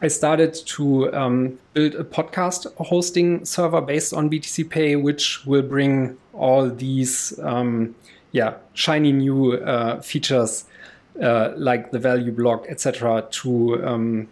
I 0.02 0.08
started 0.08 0.54
to 0.54 1.14
um, 1.14 1.60
build 1.74 1.94
a 1.94 2.04
podcast 2.04 2.74
hosting 2.78 3.46
server 3.46 3.82
based 3.82 4.14
on 4.14 4.30
BTC 4.30 4.68
Pay, 4.70 4.96
which 4.96 5.46
will 5.46 5.62
bring 5.62 6.18
all 6.34 6.70
these 6.70 7.38
um, 7.44 7.96
yeah 8.32 8.56
shiny 8.74 9.12
new 9.12 9.54
uh, 9.54 10.02
features 10.02 10.66
uh, 11.22 11.52
like 11.56 11.92
the 11.92 12.00
value 12.00 12.32
block, 12.32 12.66
etc., 12.68 13.26
to, 13.32 13.86
um, 13.86 14.28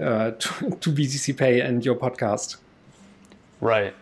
uh, 0.00 0.30
to 0.38 0.70
to 0.80 0.90
BTC 0.90 1.36
Pay 1.36 1.60
and 1.60 1.84
your 1.84 1.96
podcast. 1.96 2.56
Right. 3.60 3.94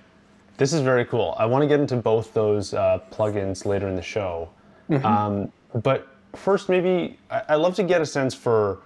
This 0.56 0.72
is 0.72 0.80
very 0.80 1.04
cool. 1.04 1.34
I 1.38 1.46
want 1.46 1.62
to 1.62 1.68
get 1.68 1.80
into 1.80 1.96
both 1.96 2.32
those 2.32 2.74
uh, 2.74 3.00
plugins 3.10 3.64
later 3.64 3.88
in 3.88 3.96
the 3.96 4.02
show. 4.02 4.48
Mm-hmm. 4.88 5.04
Um, 5.04 5.52
but 5.82 6.08
first, 6.34 6.68
maybe 6.68 7.18
I- 7.30 7.56
would 7.56 7.62
love 7.62 7.74
to 7.76 7.82
get 7.82 8.00
a 8.00 8.06
sense 8.06 8.34
for 8.34 8.80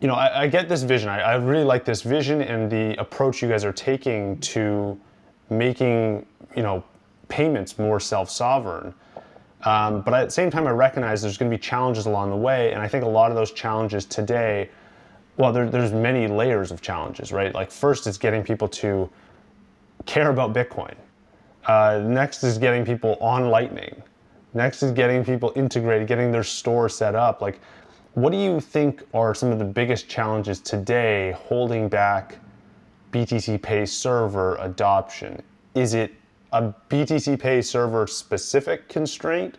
you 0.00 0.08
know, 0.08 0.14
I, 0.14 0.42
I 0.42 0.46
get 0.46 0.68
this 0.68 0.82
vision. 0.82 1.08
I, 1.08 1.20
I 1.20 1.34
really 1.34 1.64
like 1.64 1.84
this 1.84 2.02
vision 2.02 2.40
and 2.40 2.70
the 2.70 2.98
approach 2.98 3.42
you 3.42 3.48
guys 3.48 3.64
are 3.64 3.72
taking 3.72 4.38
to 4.40 4.98
making, 5.50 6.24
you 6.56 6.62
know, 6.62 6.82
payments 7.28 7.78
more 7.78 8.00
self-sovereign. 8.00 8.94
Um, 9.64 10.00
but 10.00 10.14
at 10.14 10.24
the 10.24 10.30
same 10.30 10.50
time, 10.50 10.66
I 10.66 10.70
recognize 10.70 11.20
there's 11.20 11.36
going 11.36 11.50
to 11.50 11.56
be 11.56 11.60
challenges 11.60 12.06
along 12.06 12.30
the 12.30 12.36
way, 12.36 12.72
and 12.72 12.80
I 12.80 12.88
think 12.88 13.04
a 13.04 13.08
lot 13.08 13.30
of 13.30 13.36
those 13.36 13.52
challenges 13.52 14.06
today, 14.06 14.70
well, 15.36 15.52
there, 15.52 15.68
there's 15.68 15.92
many 15.92 16.26
layers 16.26 16.70
of 16.70 16.80
challenges, 16.80 17.30
right? 17.30 17.54
Like 17.54 17.70
first, 17.70 18.06
it's 18.06 18.16
getting 18.16 18.42
people 18.42 18.68
to 18.68 19.10
care 20.06 20.30
about 20.30 20.52
Bitcoin. 20.52 20.94
Uh, 21.66 22.02
next 22.04 22.42
is 22.42 22.58
getting 22.58 22.84
people 22.84 23.16
on 23.20 23.50
Lightning. 23.50 24.02
Next 24.54 24.82
is 24.82 24.92
getting 24.92 25.24
people 25.24 25.52
integrated, 25.54 26.08
getting 26.08 26.32
their 26.32 26.42
store 26.42 26.88
set 26.88 27.14
up. 27.14 27.40
Like, 27.40 27.60
what 28.14 28.32
do 28.32 28.38
you 28.38 28.60
think 28.60 29.04
are 29.14 29.34
some 29.34 29.52
of 29.52 29.58
the 29.58 29.64
biggest 29.64 30.08
challenges 30.08 30.60
today 30.60 31.32
holding 31.32 31.88
back 31.88 32.38
BTC 33.12 33.62
Pay 33.62 33.86
server 33.86 34.56
adoption? 34.56 35.40
Is 35.74 35.94
it 35.94 36.12
a 36.52 36.74
BTC 36.88 37.38
Pay 37.38 37.62
server 37.62 38.06
specific 38.06 38.88
constraint? 38.88 39.58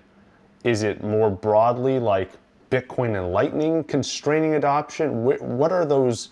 Is 0.66 0.84
it 0.84 1.04
more 1.04 1.30
broadly 1.30 2.00
like 2.00 2.32
Bitcoin 2.70 3.18
and 3.18 3.32
Lightning 3.32 3.84
constraining 3.86 4.56
adoption? 4.56 5.24
What 5.24 5.72
are 5.72 5.86
those? 5.86 6.30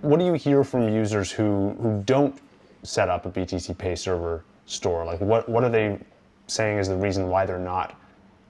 What 0.00 0.18
do 0.18 0.24
you 0.24 0.32
hear 0.32 0.64
from 0.64 0.88
users 0.88 1.30
who, 1.30 1.76
who 1.80 2.02
don't 2.04 2.36
set 2.84 3.08
up 3.08 3.26
a 3.26 3.30
BTC 3.30 3.76
Pay 3.76 3.96
server 3.96 4.44
store? 4.66 5.04
Like, 5.04 5.20
what, 5.20 5.48
what 5.48 5.64
are 5.64 5.70
they 5.70 5.98
saying 6.46 6.78
is 6.78 6.88
the 6.88 6.96
reason 6.96 7.28
why 7.28 7.46
they're 7.46 7.58
not 7.58 7.98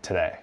today? 0.02 0.38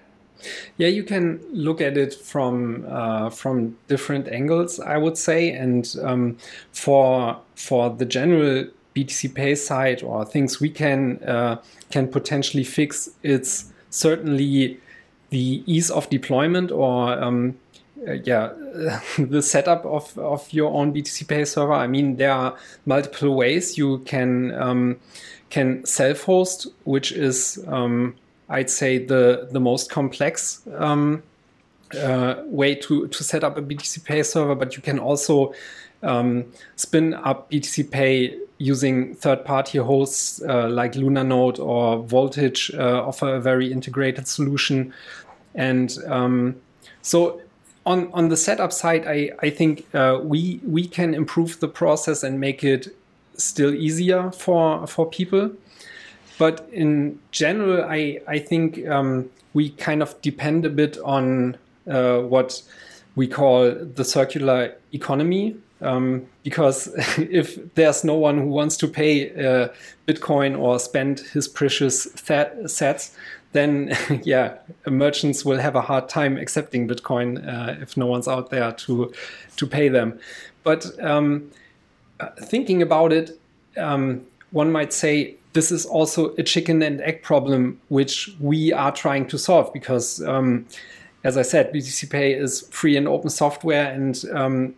Yeah, 0.76 0.88
you 0.88 1.04
can 1.04 1.40
look 1.52 1.80
at 1.80 1.96
it 1.96 2.14
from 2.14 2.84
uh, 2.88 3.30
from 3.30 3.76
different 3.86 4.26
angles, 4.28 4.80
I 4.80 4.98
would 4.98 5.16
say. 5.16 5.52
And 5.52 5.94
um, 6.02 6.36
for 6.72 7.38
for 7.54 7.90
the 7.90 8.04
general 8.04 8.66
BTC 8.94 9.34
Pay 9.34 9.54
side 9.54 10.02
or 10.02 10.24
things 10.24 10.60
we 10.60 10.68
can 10.68 11.22
uh, 11.22 11.62
can 11.90 12.08
potentially 12.08 12.64
fix, 12.64 13.10
it's 13.22 13.72
certainly 13.90 14.80
the 15.30 15.62
ease 15.66 15.90
of 15.90 16.10
deployment 16.10 16.70
or 16.70 17.12
um, 17.22 17.56
yeah, 18.24 18.52
the 19.18 19.42
setup 19.42 19.84
of, 19.84 20.16
of 20.18 20.52
your 20.52 20.72
own 20.72 20.92
BTC 20.92 21.26
Pay 21.28 21.44
server. 21.44 21.72
I 21.72 21.86
mean, 21.86 22.16
there 22.16 22.32
are 22.32 22.56
multiple 22.86 23.34
ways 23.34 23.78
you 23.78 23.98
can 24.00 24.54
um, 24.54 24.98
can 25.50 25.84
self-host, 25.84 26.66
which 26.84 27.12
is 27.12 27.62
um, 27.68 28.14
I'd 28.48 28.70
say 28.70 28.98
the 28.98 29.48
the 29.50 29.60
most 29.60 29.90
complex 29.90 30.62
um, 30.76 31.22
uh, 32.00 32.36
way 32.44 32.74
to 32.76 33.08
to 33.08 33.24
set 33.24 33.44
up 33.44 33.56
a 33.56 33.62
BTC 33.62 34.04
Pay 34.04 34.22
server. 34.22 34.54
But 34.54 34.76
you 34.76 34.82
can 34.82 34.98
also 34.98 35.54
um, 36.02 36.44
spin 36.76 37.14
up 37.14 37.50
BTC 37.50 37.90
Pay 37.90 38.38
using 38.58 39.12
third-party 39.16 39.78
hosts 39.78 40.40
uh, 40.48 40.68
like 40.68 40.92
LunaNode 40.92 41.58
or 41.58 41.98
Voltage. 42.04 42.70
Uh, 42.74 43.02
offer 43.04 43.34
a 43.34 43.40
very 43.40 43.72
integrated 43.72 44.28
solution, 44.28 44.92
and 45.54 45.98
um, 46.06 46.56
so 47.02 47.40
on 47.84 48.10
on 48.12 48.28
the 48.28 48.36
setup 48.36 48.72
side, 48.72 49.06
I 49.06 49.30
I 49.40 49.50
think 49.50 49.86
uh, 49.94 50.20
we 50.22 50.60
we 50.66 50.86
can 50.86 51.14
improve 51.14 51.60
the 51.60 51.68
process 51.68 52.22
and 52.22 52.38
make 52.40 52.62
it 52.64 52.94
still 53.36 53.74
easier 53.74 54.30
for 54.30 54.86
for 54.86 55.06
people. 55.06 55.50
But 56.38 56.68
in 56.72 57.20
general, 57.30 57.84
I, 57.84 58.20
I 58.26 58.38
think 58.38 58.88
um, 58.88 59.30
we 59.54 59.70
kind 59.70 60.02
of 60.02 60.20
depend 60.22 60.64
a 60.64 60.70
bit 60.70 60.98
on 61.04 61.56
uh, 61.88 62.18
what 62.18 62.62
we 63.14 63.28
call 63.28 63.70
the 63.72 64.04
circular 64.04 64.74
economy. 64.92 65.56
Um, 65.80 66.26
because 66.44 66.88
if 67.18 67.74
there's 67.74 68.04
no 68.04 68.14
one 68.14 68.38
who 68.38 68.46
wants 68.46 68.76
to 68.78 68.88
pay 68.88 69.30
uh, 69.30 69.68
Bitcoin 70.06 70.58
or 70.58 70.78
spend 70.78 71.20
his 71.20 71.48
precious 71.48 72.06
sats, 72.14 73.14
then 73.52 73.96
yeah, 74.24 74.58
merchants 74.86 75.44
will 75.44 75.58
have 75.58 75.76
a 75.76 75.80
hard 75.80 76.08
time 76.08 76.36
accepting 76.36 76.88
Bitcoin 76.88 77.46
uh, 77.46 77.80
if 77.80 77.96
no 77.96 78.06
one's 78.06 78.28
out 78.28 78.50
there 78.50 78.72
to 78.72 79.12
to 79.56 79.66
pay 79.66 79.88
them. 79.88 80.18
But 80.64 80.86
um, 81.02 81.50
uh, 82.20 82.28
thinking 82.40 82.82
about 82.82 83.12
it, 83.12 83.38
um, 83.76 84.24
one 84.50 84.70
might 84.70 84.92
say 84.92 85.36
this 85.52 85.70
is 85.70 85.84
also 85.84 86.34
a 86.36 86.42
chicken 86.42 86.82
and 86.82 87.00
egg 87.02 87.22
problem 87.22 87.80
which 87.88 88.30
we 88.40 88.72
are 88.72 88.92
trying 88.92 89.26
to 89.28 89.38
solve 89.38 89.72
because 89.72 90.22
um, 90.22 90.66
as 91.24 91.36
i 91.36 91.42
said 91.42 91.72
btc 91.72 92.08
pay 92.08 92.32
is 92.32 92.66
free 92.70 92.96
and 92.96 93.06
open 93.06 93.30
software 93.30 93.92
and 93.92 94.24
um, 94.32 94.74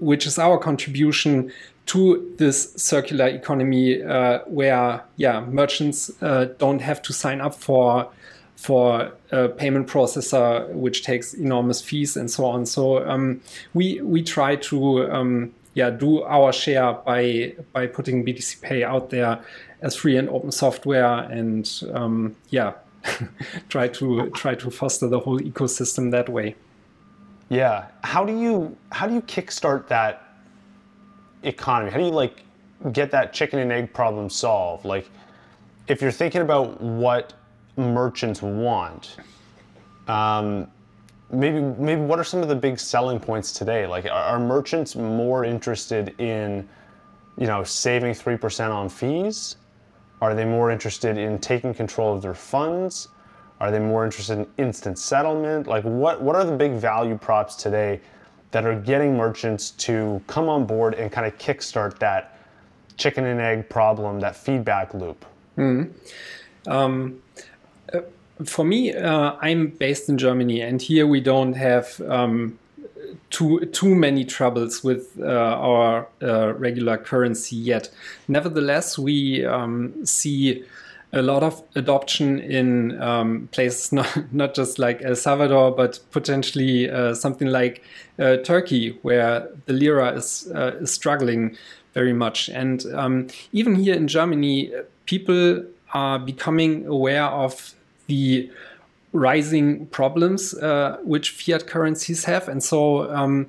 which 0.00 0.26
is 0.26 0.38
our 0.38 0.58
contribution 0.58 1.52
to 1.90 2.32
this 2.36 2.72
circular 2.76 3.26
economy 3.26 4.00
uh, 4.00 4.38
where 4.46 5.02
yeah 5.16 5.40
merchants 5.40 6.10
uh, 6.22 6.44
don't 6.58 6.80
have 6.80 7.02
to 7.02 7.12
sign 7.12 7.40
up 7.40 7.52
for 7.52 8.08
for 8.54 9.10
a 9.32 9.48
payment 9.48 9.88
processor 9.88 10.72
which 10.72 11.02
takes 11.02 11.34
enormous 11.34 11.82
fees 11.82 12.16
and 12.16 12.30
so 12.30 12.44
on 12.44 12.64
so 12.64 13.04
um, 13.08 13.40
we 13.74 14.00
we 14.02 14.22
try 14.22 14.54
to 14.54 15.10
um, 15.10 15.52
yeah 15.74 15.90
do 15.90 16.22
our 16.22 16.52
share 16.52 16.92
by 16.92 17.52
by 17.72 17.88
putting 17.88 18.24
BTC 18.24 18.60
Pay 18.60 18.84
out 18.84 19.10
there 19.10 19.44
as 19.82 19.96
free 19.96 20.16
and 20.16 20.28
open 20.28 20.52
software 20.52 21.28
and 21.28 21.82
um, 21.92 22.36
yeah 22.50 22.74
try 23.68 23.88
to 23.88 24.30
try 24.30 24.54
to 24.54 24.70
foster 24.70 25.08
the 25.08 25.18
whole 25.18 25.40
ecosystem 25.40 26.12
that 26.12 26.28
way. 26.28 26.54
Yeah, 27.48 27.86
how 28.04 28.24
do 28.24 28.38
you 28.38 28.76
how 28.92 29.08
do 29.08 29.14
you 29.14 29.22
kickstart 29.22 29.88
that 29.88 30.29
economy? 31.42 31.90
How 31.90 31.98
do 31.98 32.04
you 32.04 32.10
like 32.10 32.42
get 32.92 33.10
that 33.10 33.32
chicken 33.32 33.58
and 33.58 33.72
egg 33.72 33.92
problem 33.92 34.30
solved? 34.30 34.84
Like 34.84 35.08
if 35.88 36.00
you're 36.00 36.12
thinking 36.12 36.42
about 36.42 36.80
what 36.80 37.34
merchants 37.76 38.42
want. 38.42 39.16
Um, 40.08 40.68
maybe 41.30 41.60
maybe 41.60 42.00
what 42.00 42.18
are 42.18 42.24
some 42.24 42.42
of 42.42 42.48
the 42.48 42.54
big 42.54 42.78
selling 42.78 43.20
points 43.20 43.52
today? 43.52 43.86
Like 43.86 44.04
are, 44.06 44.10
are 44.10 44.40
merchants 44.40 44.96
more 44.96 45.44
interested 45.44 46.14
in 46.20 46.68
you 47.36 47.46
know 47.46 47.64
saving 47.64 48.12
3% 48.12 48.70
on 48.70 48.88
fees? 48.88 49.56
Are 50.20 50.34
they 50.34 50.44
more 50.44 50.70
interested 50.70 51.16
in 51.16 51.38
taking 51.38 51.72
control 51.72 52.14
of 52.14 52.22
their 52.22 52.34
funds? 52.34 53.08
Are 53.58 53.70
they 53.70 53.78
more 53.78 54.04
interested 54.04 54.38
in 54.38 54.46
instant 54.58 54.98
settlement? 54.98 55.66
Like 55.66 55.84
what 55.84 56.20
what 56.20 56.36
are 56.36 56.44
the 56.44 56.56
big 56.56 56.72
value 56.72 57.16
props 57.16 57.54
today 57.54 58.00
that 58.50 58.64
are 58.64 58.78
getting 58.78 59.16
merchants 59.16 59.70
to 59.70 60.20
come 60.26 60.48
on 60.48 60.66
board 60.66 60.94
and 60.94 61.10
kind 61.12 61.26
of 61.26 61.36
kickstart 61.38 61.98
that 61.98 62.38
chicken 62.96 63.24
and 63.24 63.40
egg 63.40 63.68
problem, 63.68 64.20
that 64.20 64.36
feedback 64.36 64.92
loop? 64.94 65.24
Mm. 65.56 65.90
Um, 66.66 67.22
for 68.44 68.64
me, 68.64 68.94
uh, 68.94 69.36
I'm 69.40 69.68
based 69.68 70.08
in 70.08 70.18
Germany, 70.18 70.60
and 70.60 70.80
here 70.80 71.06
we 71.06 71.20
don't 71.20 71.54
have 71.54 72.00
um, 72.08 72.58
too 73.30 73.66
too 73.66 73.94
many 73.94 74.24
troubles 74.24 74.82
with 74.82 75.18
uh, 75.20 75.26
our 75.26 76.08
uh, 76.22 76.54
regular 76.54 76.96
currency 76.96 77.56
yet. 77.56 77.90
Nevertheless, 78.28 78.98
we 78.98 79.44
um, 79.44 80.06
see 80.06 80.64
a 81.12 81.22
lot 81.22 81.42
of 81.42 81.62
adoption 81.74 82.38
in 82.38 83.00
um, 83.00 83.48
places 83.52 83.92
not, 83.92 84.32
not 84.32 84.54
just 84.54 84.78
like 84.78 85.02
El 85.02 85.16
Salvador, 85.16 85.70
but 85.72 86.00
potentially 86.10 86.90
uh, 86.90 87.14
something 87.14 87.48
like 87.48 87.82
uh, 88.18 88.36
Turkey, 88.38 88.98
where 89.02 89.48
the 89.66 89.72
lira 89.72 90.12
is, 90.12 90.50
uh, 90.54 90.76
is 90.80 90.92
struggling 90.92 91.56
very 91.94 92.12
much. 92.12 92.48
And 92.48 92.84
um, 92.94 93.28
even 93.52 93.74
here 93.74 93.94
in 93.94 94.06
Germany, 94.06 94.72
people 95.06 95.64
are 95.92 96.18
becoming 96.18 96.86
aware 96.86 97.24
of 97.24 97.74
the 98.06 98.50
rising 99.12 99.86
problems 99.86 100.54
uh, 100.54 100.98
which 101.02 101.30
fiat 101.30 101.66
currencies 101.66 102.24
have. 102.24 102.48
And 102.48 102.62
so, 102.62 103.12
um, 103.12 103.48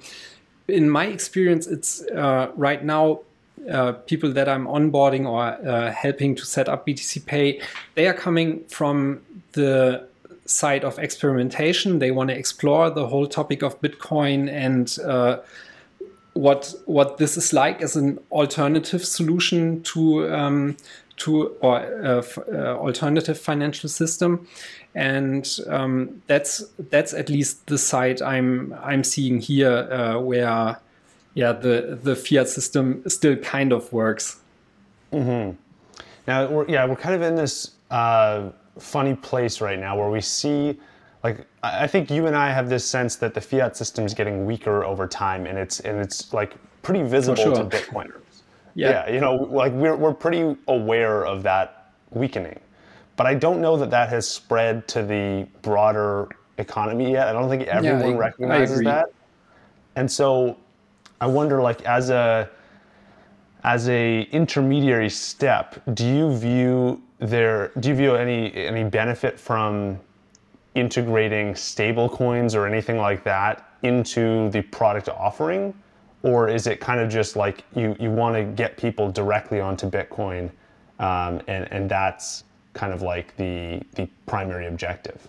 in 0.67 0.89
my 0.89 1.05
experience, 1.05 1.67
it's 1.67 2.01
uh, 2.07 2.51
right 2.55 2.83
now 2.83 3.21
uh, 3.69 3.93
people 3.93 4.31
that 4.33 4.49
I'm 4.49 4.65
onboarding 4.65 5.27
or 5.27 5.43
uh, 5.67 5.91
helping 5.91 6.35
to 6.35 6.45
set 6.45 6.67
up 6.67 6.87
BTC 6.87 7.25
Pay, 7.25 7.61
they 7.95 8.07
are 8.07 8.13
coming 8.13 8.63
from 8.65 9.21
the 9.53 10.07
side 10.45 10.83
of 10.83 10.99
experimentation. 10.99 11.99
They 11.99 12.11
want 12.11 12.29
to 12.29 12.37
explore 12.37 12.89
the 12.89 13.07
whole 13.07 13.27
topic 13.27 13.61
of 13.61 13.79
Bitcoin 13.81 14.49
and 14.49 14.97
uh, 15.05 15.39
what 16.33 16.73
what 16.85 17.17
this 17.17 17.37
is 17.37 17.53
like 17.53 17.81
as 17.81 17.95
an 17.95 18.19
alternative 18.31 19.05
solution 19.05 19.83
to 19.83 20.33
um, 20.33 20.77
to 21.17 21.55
or 21.61 21.79
uh, 21.79 22.23
uh, 22.51 22.77
alternative 22.77 23.37
financial 23.39 23.89
system, 23.89 24.47
and 24.95 25.59
um, 25.67 26.21
that's 26.27 26.63
that's 26.89 27.13
at 27.13 27.29
least 27.29 27.67
the 27.67 27.77
side 27.77 28.21
I'm 28.21 28.73
I'm 28.81 29.03
seeing 29.03 29.39
here 29.39 30.19
where 30.19 30.77
yeah 31.33 31.51
the 31.51 31.99
the 32.01 32.15
fiat 32.15 32.47
system 32.49 33.03
still 33.07 33.35
kind 33.37 33.71
of 33.71 33.91
works. 33.93 34.39
Mm-hmm. 35.11 35.55
Now 36.27 36.47
we're, 36.49 36.67
yeah 36.67 36.85
we're 36.85 36.95
kind 36.95 37.15
of 37.15 37.21
in 37.21 37.35
this 37.35 37.71
uh, 37.89 38.49
funny 38.79 39.15
place 39.15 39.61
right 39.61 39.79
now 39.79 39.97
where 39.97 40.09
we 40.09 40.21
see 40.21 40.79
like 41.23 41.45
I 41.63 41.85
think 41.87 42.09
you 42.09 42.25
and 42.27 42.35
I 42.35 42.51
have 42.51 42.69
this 42.69 42.85
sense 42.85 43.15
that 43.17 43.33
the 43.33 43.41
fiat 43.41 43.77
system 43.77 44.05
is 44.05 44.13
getting 44.13 44.45
weaker 44.45 44.83
over 44.83 45.07
time, 45.07 45.45
and 45.45 45.57
it's 45.57 45.79
and 45.81 45.99
it's 45.99 46.33
like 46.33 46.55
pretty 46.81 47.03
visible 47.03 47.43
sure. 47.43 47.55
to 47.55 47.63
Bitcoiners. 47.63 48.21
Yeah. 48.73 49.05
yeah, 49.05 49.13
you 49.13 49.19
know, 49.19 49.35
like 49.35 49.71
we're 49.73 49.95
we're 49.95 50.13
pretty 50.13 50.55
aware 50.67 51.25
of 51.25 51.43
that 51.43 51.93
weakening, 52.09 52.59
but 53.17 53.27
I 53.27 53.35
don't 53.35 53.61
know 53.61 53.77
that 53.77 53.91
that 53.91 54.09
has 54.09 54.27
spread 54.27 54.87
to 54.89 55.03
the 55.03 55.47
broader 55.61 56.29
economy 56.57 57.11
yet. 57.11 57.27
I 57.27 57.33
don't 57.33 57.49
think 57.49 57.63
everyone 57.63 58.01
I- 58.01 58.15
I 58.15 58.17
recognizes 58.17 58.79
agree. 58.79 58.85
that, 58.85 59.13
and 59.95 60.09
so 60.11 60.57
I 61.21 61.27
wonder, 61.27 61.61
like 61.61 61.81
as 61.83 62.09
a 62.09 62.49
as 63.63 63.87
a 63.87 64.23
intermediary 64.31 65.09
step, 65.09 65.81
do 65.93 66.05
you 66.05 66.35
view 66.35 67.01
there 67.19 67.71
do 67.79 67.89
you 67.89 67.95
view 67.95 68.15
any 68.15 68.53
any 68.53 68.83
benefit 68.83 69.39
from 69.39 69.99
integrating 70.75 71.55
stable 71.55 72.09
coins 72.09 72.55
or 72.55 72.65
anything 72.65 72.97
like 72.97 73.23
that 73.23 73.69
into 73.83 74.49
the 74.49 74.61
product 74.61 75.09
offering? 75.09 75.73
Or 76.23 76.49
is 76.49 76.67
it 76.67 76.79
kind 76.79 76.99
of 76.99 77.09
just 77.09 77.35
like 77.35 77.63
you, 77.75 77.95
you 77.99 78.11
want 78.11 78.35
to 78.35 78.43
get 78.43 78.77
people 78.77 79.11
directly 79.11 79.59
onto 79.59 79.89
Bitcoin 79.89 80.51
um, 80.99 81.41
and, 81.47 81.67
and 81.71 81.89
that's 81.89 82.43
kind 82.73 82.93
of 82.93 83.01
like 83.01 83.35
the, 83.37 83.81
the 83.95 84.07
primary 84.27 84.67
objective? 84.67 85.27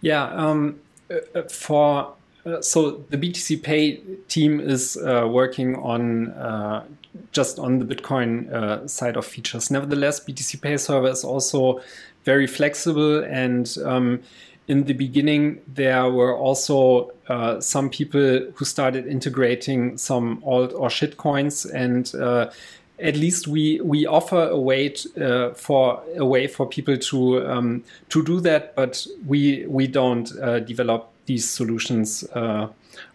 Yeah, 0.00 0.26
um, 0.26 0.78
uh, 1.10 1.16
uh, 1.34 1.42
for 1.48 2.14
so 2.60 3.04
the 3.10 3.18
BTC 3.18 3.62
Pay 3.62 3.96
team 4.28 4.60
is 4.60 4.96
uh, 4.96 5.26
working 5.28 5.76
on 5.76 6.28
uh, 6.30 6.84
just 7.32 7.58
on 7.58 7.78
the 7.78 7.84
Bitcoin 7.84 8.52
uh, 8.52 8.86
side 8.86 9.16
of 9.16 9.26
features. 9.26 9.70
Nevertheless, 9.70 10.20
BTC 10.20 10.60
Pay 10.60 10.76
server 10.76 11.08
is 11.08 11.24
also 11.24 11.80
very 12.24 12.46
flexible, 12.46 13.24
and 13.24 13.76
um, 13.84 14.20
in 14.68 14.84
the 14.84 14.92
beginning 14.92 15.60
there 15.66 16.08
were 16.10 16.36
also 16.36 17.12
uh, 17.28 17.60
some 17.60 17.90
people 17.90 18.40
who 18.54 18.64
started 18.64 19.06
integrating 19.06 19.96
some 19.98 20.42
alt 20.44 20.72
or 20.74 20.90
shit 20.90 21.16
coins 21.16 21.64
and. 21.66 22.14
Uh, 22.14 22.50
at 22.98 23.14
least 23.14 23.46
we 23.46 23.78
we 23.82 24.06
offer 24.06 24.48
a 24.48 24.58
way 24.58 24.94
uh, 25.20 25.50
for 25.50 26.02
a 26.16 26.24
way 26.24 26.46
for 26.46 26.66
people 26.66 26.96
to 26.96 27.46
um, 27.46 27.84
to 28.08 28.24
do 28.24 28.40
that, 28.40 28.74
but 28.74 29.06
we 29.26 29.66
we 29.66 29.86
don't 29.86 30.32
uh, 30.40 30.60
develop 30.60 31.12
these 31.26 31.48
solutions 31.48 32.24
uh, 32.34 32.68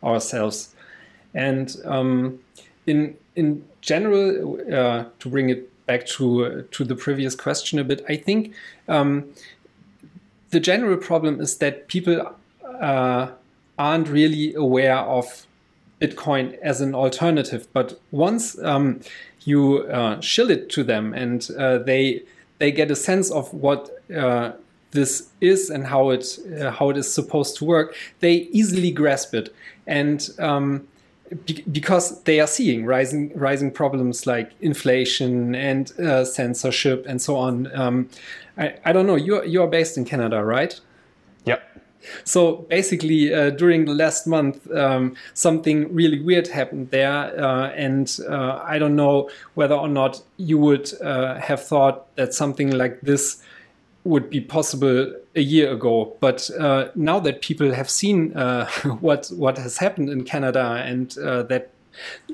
ourselves. 0.04 0.76
And 1.34 1.76
um, 1.86 2.40
in 2.86 3.16
in 3.36 3.64
general, 3.82 4.60
uh, 4.74 5.06
to 5.20 5.30
bring 5.30 5.50
it 5.50 5.70
back 5.86 6.06
to 6.08 6.64
to 6.72 6.84
the 6.84 6.96
previous 6.96 7.36
question 7.36 7.80
a 7.80 7.84
bit, 7.84 8.04
I 8.08 8.18
think 8.18 8.54
um, 8.88 9.34
the 10.52 10.60
general 10.60 10.98
problem 10.98 11.40
is 11.40 11.58
that 11.58 11.88
people 11.88 12.36
uh, 12.82 13.32
aren't 13.78 14.08
really 14.10 14.54
aware 14.54 14.98
of 14.98 15.48
Bitcoin 16.02 16.58
as 16.60 16.82
an 16.82 16.96
alternative. 16.96 17.68
But 17.74 18.00
once 18.12 18.58
um, 18.64 19.00
you 19.44 19.84
uh, 19.84 20.20
shill 20.20 20.50
it 20.52 20.70
to 20.72 20.84
them 20.84 21.14
and 21.14 21.48
uh, 21.58 21.78
they 21.80 22.24
they 22.60 22.72
get 22.72 22.92
a 22.92 22.96
sense 22.96 23.32
of 23.32 23.52
what 23.54 23.90
uh, 24.16 24.52
this 24.92 25.30
is 25.40 25.70
and 25.70 25.88
how 25.88 26.10
it 26.10 26.38
uh, 26.60 26.72
how 26.72 26.90
it 26.90 26.98
is 26.98 27.12
supposed 27.12 27.58
to 27.58 27.66
work, 27.66 27.96
they 28.20 28.34
easily 28.52 28.92
grasp 28.92 29.34
it. 29.34 29.54
And 29.88 30.30
um, 30.40 30.88
be- 31.46 31.64
because 31.72 32.22
they 32.24 32.40
are 32.40 32.48
seeing 32.48 32.86
rising 32.86 33.32
rising 33.36 33.72
problems 33.72 34.28
like 34.28 34.52
inflation 34.62 35.56
and 35.56 35.92
uh, 36.00 36.26
censorship 36.26 37.06
and 37.08 37.22
so 37.22 37.36
on. 37.36 37.74
Um, 37.74 38.10
I, 38.58 38.76
I 38.86 38.92
don't 38.92 39.08
know. 39.08 39.16
You're 39.16 39.46
you're 39.46 39.68
based 39.68 39.98
in 39.98 40.06
Canada, 40.06 40.44
right? 40.44 40.80
Yep. 41.46 41.64
So 42.24 42.66
basically, 42.70 43.34
uh, 43.34 43.52
during 43.52 43.86
the 43.86 43.94
last 43.94 44.26
month, 44.26 44.70
um, 44.72 45.16
something 45.34 45.94
really 45.94 46.20
weird 46.20 46.48
happened 46.48 46.90
there, 46.90 47.40
uh, 47.40 47.70
and 47.70 48.18
uh, 48.28 48.64
I 48.64 48.80
don't 48.80 48.96
know 48.96 49.30
whether 49.54 49.76
or 49.76 49.88
not 49.88 50.22
you 50.38 50.58
would 50.58 50.92
uh, 51.02 51.40
have 51.40 51.64
thought 51.64 52.14
that 52.16 52.34
something 52.34 52.72
like 52.72 53.02
this 53.02 53.44
would 54.04 54.30
be 54.30 54.42
possible 54.42 55.14
a 55.36 55.42
year 55.42 55.72
ago. 55.72 56.16
But 56.20 56.50
uh, 56.60 56.90
now 56.96 57.20
that 57.20 57.42
people 57.42 57.74
have 57.74 57.90
seen 57.90 58.36
uh, 58.36 58.66
what 59.00 59.28
what 59.36 59.58
has 59.58 59.78
happened 59.78 60.10
in 60.10 60.24
Canada 60.24 60.84
and 60.86 61.16
uh, 61.18 61.44
that 61.44 61.70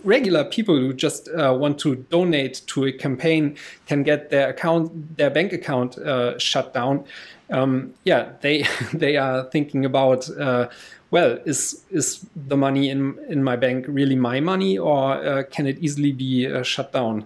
regular 0.04 0.46
people 0.46 0.78
who 0.78 0.94
just 0.94 1.28
uh, 1.30 1.56
want 1.60 1.80
to 1.80 1.96
donate 1.96 2.62
to 2.68 2.86
a 2.86 2.92
campaign 2.92 3.58
can 3.88 4.04
get 4.04 4.30
their 4.30 4.50
account, 4.50 5.18
their 5.18 5.30
bank 5.30 5.52
account 5.52 5.98
uh, 5.98 6.38
shut 6.38 6.74
down. 6.74 7.04
Um, 7.50 7.94
yeah, 8.04 8.34
they 8.42 8.66
they 8.94 9.18
are 9.18 9.44
thinking 9.46 9.86
about. 9.86 10.30
Uh, 10.30 10.68
well, 11.10 11.40
is 11.46 11.86
is 11.90 12.26
the 12.36 12.58
money 12.58 12.90
in 12.90 13.18
in 13.30 13.42
my 13.42 13.56
bank 13.56 13.86
really 13.88 14.16
my 14.16 14.42
money, 14.42 14.78
or 14.78 15.44
can 15.44 15.66
it 15.66 15.80
easily 15.80 16.12
be 16.12 16.64
shut 16.64 16.92
down? 16.92 17.24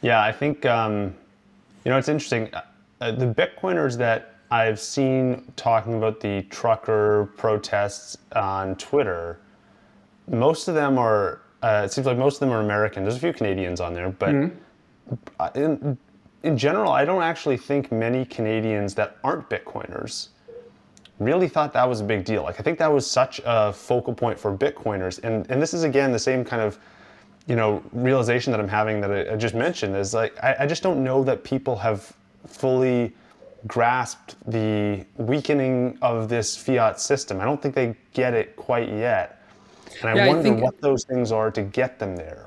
Yeah, 0.00 0.22
I 0.22 0.32
think 0.32 0.64
um, 0.64 1.14
you 1.86 1.90
know 1.90 1.98
it's 1.98 2.08
interesting. 2.08 2.50
Uh, 3.00 3.12
the 3.12 3.32
Bitcoiners 3.32 3.96
that 3.96 4.34
I've 4.50 4.80
seen 4.80 5.52
talking 5.54 5.94
about 5.94 6.18
the 6.18 6.42
trucker 6.50 7.32
protests 7.36 8.18
on 8.34 8.74
Twitter, 8.74 9.38
most 10.26 10.66
of 10.66 10.74
them 10.74 10.98
are. 10.98 11.42
Uh, 11.62 11.82
it 11.84 11.92
seems 11.92 12.04
like 12.08 12.18
most 12.18 12.34
of 12.34 12.40
them 12.40 12.50
are 12.50 12.60
American. 12.60 13.04
There's 13.04 13.14
a 13.14 13.20
few 13.20 13.32
Canadians 13.32 13.80
on 13.80 13.94
there, 13.94 14.10
but 14.10 14.34
uh, 15.38 15.50
in 15.54 15.96
in 16.42 16.58
general, 16.58 16.90
I 16.90 17.04
don't 17.04 17.22
actually 17.22 17.56
think 17.56 17.92
many 17.92 18.24
Canadians 18.24 18.92
that 18.96 19.18
aren't 19.22 19.48
Bitcoiners 19.48 20.30
really 21.20 21.48
thought 21.48 21.72
that 21.72 21.88
was 21.88 22.00
a 22.00 22.04
big 22.04 22.24
deal. 22.24 22.42
Like 22.42 22.58
I 22.58 22.64
think 22.64 22.80
that 22.80 22.92
was 22.92 23.08
such 23.08 23.40
a 23.44 23.72
focal 23.72 24.12
point 24.12 24.40
for 24.40 24.56
Bitcoiners, 24.56 25.22
and 25.22 25.48
and 25.48 25.62
this 25.62 25.72
is 25.72 25.84
again 25.84 26.10
the 26.10 26.18
same 26.18 26.44
kind 26.44 26.62
of 26.62 26.80
you 27.46 27.56
know 27.56 27.82
realization 27.92 28.50
that 28.52 28.60
I'm 28.60 28.68
having 28.68 29.00
that 29.02 29.10
I, 29.10 29.32
I 29.34 29.36
just 29.36 29.54
mentioned 29.54 29.96
is 29.96 30.12
like 30.14 30.36
I, 30.42 30.56
I 30.60 30.66
just 30.66 30.82
don't 30.82 31.02
know 31.04 31.22
that 31.24 31.44
people 31.44 31.76
have 31.76 32.12
fully 32.46 33.12
grasped 33.66 34.36
the 34.50 35.04
weakening 35.16 35.98
of 36.02 36.28
this 36.28 36.56
fiat 36.56 37.00
system. 37.00 37.40
I 37.40 37.44
don't 37.44 37.60
think 37.60 37.74
they 37.74 37.96
get 38.12 38.34
it 38.34 38.54
quite 38.56 38.88
yet, 38.88 39.40
and 40.00 40.10
I 40.10 40.14
Yeah, 40.14 40.24
I 40.24 40.28
wonder 40.28 40.42
think- 40.42 40.62
what 40.62 40.80
those 40.80 41.04
things 41.04 41.32
are 41.32 41.50
to 41.50 41.62
get 41.62 41.98
them 41.98 42.16
there. 42.16 42.46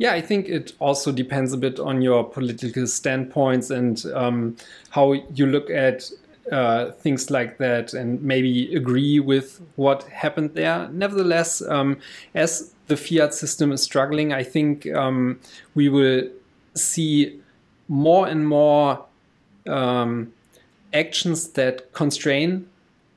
Yeah, 0.00 0.12
I 0.12 0.20
think 0.20 0.48
it 0.48 0.74
also 0.78 1.10
depends 1.10 1.52
a 1.52 1.56
bit 1.56 1.80
on 1.80 2.02
your 2.02 2.22
political 2.22 2.86
standpoints 2.86 3.70
and 3.70 4.04
um, 4.14 4.56
how 4.90 5.12
you 5.34 5.46
look 5.46 5.70
at 5.70 6.08
uh, 6.52 6.92
things 6.92 7.30
like 7.32 7.58
that 7.58 7.94
and 7.94 8.22
maybe 8.22 8.72
agree 8.76 9.18
with 9.18 9.60
what 9.74 10.04
happened 10.04 10.54
there. 10.54 10.88
Nevertheless, 10.92 11.60
um, 11.62 11.98
as 12.34 12.72
the 12.88 12.96
fiat 12.96 13.34
system 13.34 13.72
is 13.72 13.82
struggling, 13.82 14.32
I 14.32 14.42
think 14.42 14.86
um, 14.94 15.40
we 15.74 15.88
will 15.88 16.28
see 16.74 17.40
more 17.88 18.26
and 18.26 18.48
more 18.48 19.04
um, 19.66 20.32
actions 20.92 21.48
that 21.50 21.92
constrain 21.92 22.68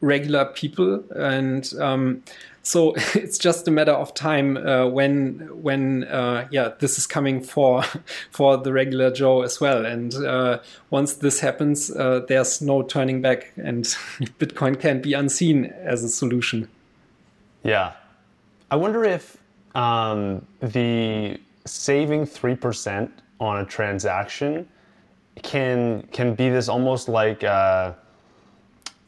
regular 0.02 0.46
people. 0.46 1.04
And 1.16 1.72
um, 1.80 2.24
so 2.64 2.94
it's 3.16 3.38
just 3.38 3.68
a 3.68 3.72
matter 3.72 3.94
of 3.94 4.14
time 4.14 4.58
uh, 4.58 4.88
when 4.88 5.50
when 5.62 6.04
uh, 6.06 6.48
yeah 6.52 6.72
this 6.80 6.98
is 6.98 7.08
coming 7.08 7.42
for 7.42 7.84
for 8.32 8.58
the 8.58 8.74
regular 8.74 9.12
Joe 9.12 9.42
as 9.42 9.60
well. 9.60 9.86
And 9.86 10.14
uh, 10.16 10.60
once 10.90 11.16
this 11.16 11.40
happens 11.40 11.92
uh, 11.92 12.26
there's 12.28 12.62
no 12.62 12.84
turning 12.84 13.22
back 13.22 13.52
and 13.58 13.84
Bitcoin 14.40 14.80
can't 14.80 15.02
be 15.02 15.14
unseen 15.14 15.66
as 15.66 16.04
a 16.04 16.10
solution. 16.10 16.68
Yeah. 17.64 17.94
I 18.70 18.76
wonder 18.76 19.04
if 19.04 19.38
um, 19.76 20.46
the 20.60 21.40
saving 21.66 22.26
3% 22.26 23.10
on 23.40 23.58
a 23.58 23.66
transaction 23.66 24.68
can 25.42 26.08
can 26.12 26.36
be 26.36 26.50
this 26.50 26.68
almost 26.68 27.08
like 27.08 27.44
uh, 27.44 27.94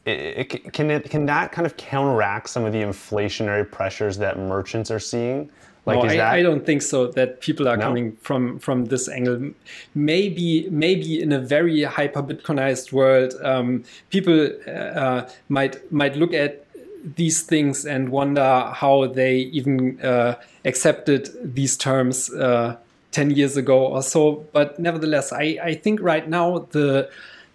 it, 0.04 0.54
it, 0.54 0.72
can 0.72 0.90
it 0.90 1.08
can 1.10 1.26
that 1.26 1.52
kind 1.52 1.66
of 1.66 1.76
counteract 1.76 2.48
some 2.48 2.64
of 2.64 2.72
the 2.72 2.80
inflationary 2.80 3.70
pressures 3.70 4.16
that 4.18 4.38
merchants 4.38 4.90
are 4.90 4.98
seeing? 4.98 5.50
Like 5.86 5.98
no, 5.98 6.06
is 6.06 6.12
I, 6.12 6.16
that 6.16 6.34
I 6.34 6.42
don't 6.42 6.64
think 6.64 6.80
so 6.80 7.08
that 7.08 7.40
people 7.40 7.68
are 7.68 7.76
No? 7.76 7.84
coming 7.84 8.16
from 8.16 8.58
from 8.58 8.86
this 8.86 9.08
angle 9.08 9.50
maybe 9.94 10.66
maybe 10.70 11.20
in 11.20 11.32
a 11.32 11.38
very 11.38 11.82
hyper 11.82 12.22
bitcoinized 12.22 12.90
world 12.90 13.34
um, 13.42 13.84
people 14.08 14.48
uh, 14.66 15.28
might 15.50 15.92
might 15.92 16.16
look 16.16 16.32
at 16.32 16.63
these 17.04 17.42
things 17.42 17.84
and 17.84 18.08
wonder 18.08 18.72
how 18.74 19.06
they 19.06 19.36
even 19.36 20.00
uh, 20.00 20.34
accepted 20.64 21.30
these 21.42 21.76
terms 21.76 22.32
uh, 22.34 22.76
10 23.12 23.30
years 23.30 23.56
ago 23.56 23.86
or 23.86 24.02
so 24.02 24.44
but 24.52 24.78
nevertheless 24.78 25.32
I, 25.32 25.58
I 25.62 25.74
think 25.74 26.00
right 26.00 26.28
now 26.28 26.66
the 26.70 27.10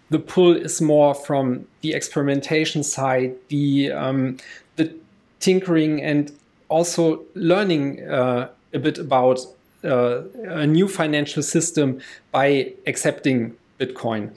the 0.08 0.18
pull 0.18 0.56
is 0.56 0.80
more 0.80 1.14
from 1.14 1.66
the 1.82 1.92
experimentation 1.92 2.82
side 2.82 3.34
the 3.48 3.92
um, 3.92 4.38
the 4.76 4.94
tinkering 5.40 6.02
and 6.02 6.32
also 6.68 7.22
learning 7.34 8.08
uh, 8.08 8.48
a 8.72 8.78
bit 8.78 8.98
about 8.98 9.40
uh, 9.84 10.22
a 10.44 10.66
new 10.66 10.88
financial 10.88 11.42
system 11.42 12.00
by 12.30 12.72
accepting 12.86 13.56
Bitcoin. 13.78 14.30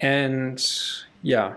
And 0.00 0.64
yeah, 1.22 1.54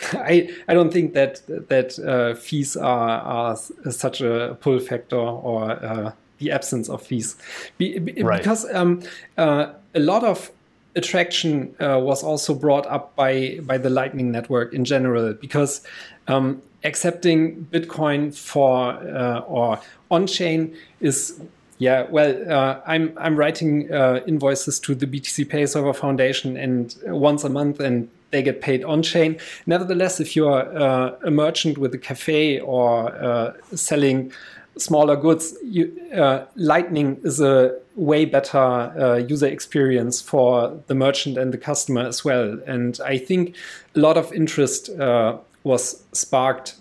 I, 0.12 0.50
I 0.68 0.74
don't 0.74 0.92
think 0.92 1.14
that 1.14 1.42
that 1.68 1.98
uh, 1.98 2.34
fees 2.34 2.76
are, 2.76 3.20
are 3.20 3.56
such 3.56 4.20
a 4.20 4.56
pull 4.60 4.80
factor 4.80 5.16
or 5.18 5.70
uh, 5.70 6.12
the 6.38 6.50
absence 6.50 6.88
of 6.88 7.02
fees, 7.02 7.36
be, 7.78 7.98
right. 8.22 8.38
because 8.38 8.66
um, 8.72 9.02
uh, 9.36 9.72
a 9.94 10.00
lot 10.00 10.24
of 10.24 10.50
attraction 10.96 11.74
uh, 11.80 11.98
was 12.02 12.22
also 12.22 12.54
brought 12.54 12.86
up 12.86 13.14
by 13.14 13.58
by 13.62 13.78
the 13.78 13.90
Lightning 13.90 14.32
Network 14.32 14.72
in 14.72 14.84
general 14.84 15.32
because 15.34 15.82
um, 16.28 16.62
accepting 16.84 17.66
Bitcoin 17.70 18.34
for 18.36 18.92
uh, 18.92 19.40
or 19.40 19.80
on 20.10 20.26
chain 20.26 20.74
is 21.00 21.40
yeah 21.78 22.06
well 22.10 22.34
uh, 22.50 22.80
I'm 22.86 23.16
I'm 23.18 23.36
writing 23.36 23.92
uh, 23.92 24.20
invoices 24.26 24.80
to 24.80 24.94
the 24.94 25.06
BTC 25.06 25.48
Pay 25.48 25.66
Server 25.66 25.92
Foundation 25.92 26.56
and 26.56 26.94
once 27.04 27.44
a 27.44 27.50
month 27.50 27.80
and 27.80 28.08
they 28.30 28.42
get 28.42 28.60
paid 28.60 28.84
on 28.84 29.02
chain. 29.02 29.38
Nevertheless, 29.66 30.20
if 30.20 30.36
you're 30.36 30.62
uh, 30.76 31.16
a 31.24 31.30
merchant 31.30 31.78
with 31.78 31.94
a 31.94 31.98
cafe 31.98 32.60
or 32.60 33.12
uh, 33.14 33.52
selling 33.74 34.32
smaller 34.78 35.16
goods, 35.16 35.54
you, 35.64 35.92
uh, 36.14 36.44
Lightning 36.56 37.20
is 37.24 37.40
a 37.40 37.76
way 37.96 38.24
better 38.24 38.58
uh, 38.58 39.16
user 39.16 39.46
experience 39.46 40.20
for 40.20 40.80
the 40.86 40.94
merchant 40.94 41.36
and 41.36 41.52
the 41.52 41.58
customer 41.58 42.02
as 42.02 42.24
well. 42.24 42.58
And 42.66 42.98
I 43.04 43.18
think 43.18 43.56
a 43.94 44.00
lot 44.00 44.16
of 44.16 44.32
interest 44.32 44.88
uh, 44.90 45.38
was 45.64 46.02
sparked 46.12 46.76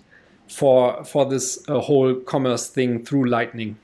for 0.48 1.04
for 1.04 1.26
this 1.26 1.60
uh, 1.68 1.80
whole 1.80 2.16
commerce 2.16 2.70
thing 2.70 3.06
through 3.06 3.26
Lightning. 3.26 3.78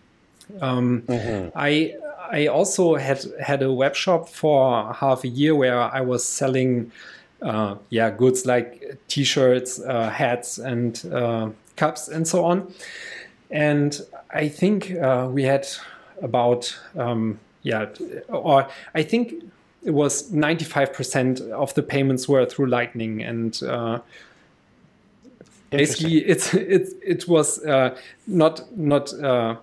Um, 0.61 1.01
mm-hmm. 1.03 1.49
I 1.55 1.95
I 2.31 2.47
also 2.47 2.95
had 2.95 3.23
had 3.41 3.61
a 3.61 3.71
web 3.71 3.95
shop 3.95 4.29
for 4.29 4.93
half 4.93 5.23
a 5.23 5.27
year 5.27 5.55
where 5.55 5.79
I 5.79 6.01
was 6.01 6.27
selling 6.27 6.91
uh, 7.41 7.75
yeah 7.89 8.09
goods 8.09 8.45
like 8.45 8.97
t-shirts, 9.07 9.79
uh, 9.79 10.09
hats, 10.09 10.57
and 10.57 11.03
cups 11.75 12.07
and 12.07 12.27
so 12.27 12.45
on. 12.45 12.73
And 13.51 14.01
I 14.31 14.47
think 14.47 14.91
uh, 14.95 15.29
we 15.31 15.43
had 15.43 15.67
about, 16.21 16.77
um, 16.97 17.39
yeah, 17.63 17.87
or 18.29 18.67
I 18.93 19.03
think 19.03 19.33
it 19.83 19.91
was 19.91 20.31
95% 20.31 21.51
of 21.51 21.73
the 21.75 21.83
payments 21.83 22.27
were 22.27 22.45
through 22.45 22.67
Lightning. 22.67 23.21
And 23.21 23.61
uh, 23.63 23.99
basically, 25.69 26.17
it's, 26.17 26.53
it, 26.53 26.89
it 27.03 27.27
was 27.27 27.63
uh, 27.63 27.95
not, 28.25 28.75
not 28.75 29.13
uh, 29.13 29.57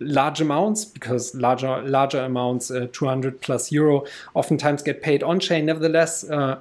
large 0.00 0.40
amounts 0.40 0.84
because 0.84 1.34
larger 1.34 1.82
larger 1.82 2.20
amounts, 2.20 2.70
uh, 2.70 2.86
200 2.92 3.40
plus 3.40 3.72
euro, 3.72 4.04
oftentimes 4.34 4.82
get 4.82 5.02
paid 5.02 5.22
on 5.22 5.40
chain. 5.40 5.66
Nevertheless, 5.66 6.28
uh, 6.30 6.60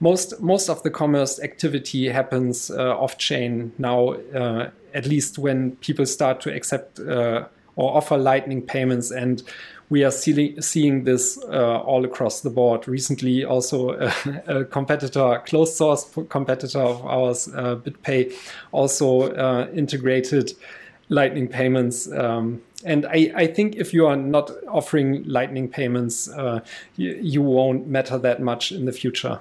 most 0.00 0.40
most 0.40 0.68
of 0.68 0.82
the 0.82 0.90
commerce 0.90 1.40
activity 1.40 2.08
happens 2.08 2.70
uh, 2.70 2.96
off 2.98 3.18
chain 3.18 3.72
now. 3.78 4.10
Uh, 4.34 4.70
at 4.94 5.06
least 5.06 5.38
when 5.38 5.76
people 5.76 6.06
start 6.06 6.40
to 6.40 6.54
accept 6.54 6.98
uh, 6.98 7.44
or 7.76 7.96
offer 7.96 8.16
Lightning 8.16 8.62
payments, 8.62 9.10
and 9.10 9.42
we 9.90 10.02
are 10.02 10.10
see- 10.10 10.58
seeing 10.60 11.04
this 11.04 11.38
uh, 11.50 11.80
all 11.80 12.04
across 12.04 12.40
the 12.40 12.48
board. 12.48 12.88
Recently, 12.88 13.44
also 13.44 13.90
a, 14.00 14.60
a, 14.60 14.64
competitor, 14.64 15.42
closed 15.44 15.74
source 15.74 16.10
competitor 16.30 16.80
of 16.80 17.04
ours, 17.04 17.48
uh, 17.48 17.76
BitPay, 17.76 18.32
also 18.72 19.30
uh, 19.34 19.68
integrated 19.74 20.54
Lightning 21.10 21.46
payments. 21.46 22.10
Um, 22.10 22.62
and 22.84 23.06
I, 23.06 23.30
I, 23.36 23.46
think 23.46 23.76
if 23.76 23.94
you 23.94 24.06
are 24.06 24.16
not 24.16 24.50
offering 24.66 25.22
Lightning 25.24 25.68
payments, 25.68 26.28
you, 26.96 27.14
you 27.20 27.42
won't 27.42 27.86
matter 27.86 28.18
that 28.18 28.40
much 28.40 28.72
in 28.72 28.86
the 28.86 28.92
future. 28.92 29.38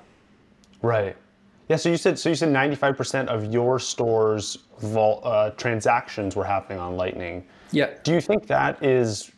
Right. 0.85 1.17
Yeah. 1.67 1.77
So 1.77 1.89
you 1.89 1.97
said 1.97 2.19
so 2.19 2.29
you 2.29 2.35
said 2.35 2.49
ninety 2.49 2.75
five 2.75 2.95
percent 2.95 3.27
of 3.29 3.51
your 3.51 3.79
store's 3.79 4.59
vol, 4.79 5.21
uh, 5.23 5.49
transactions 5.51 6.35
were 6.35 6.43
happening 6.43 6.79
on 6.79 6.95
Lightning. 6.95 7.43
Yeah. 7.71 7.89
Do 8.03 8.13
you 8.13 8.21
think 8.21 8.45
that 8.47 8.83
is 8.83 9.31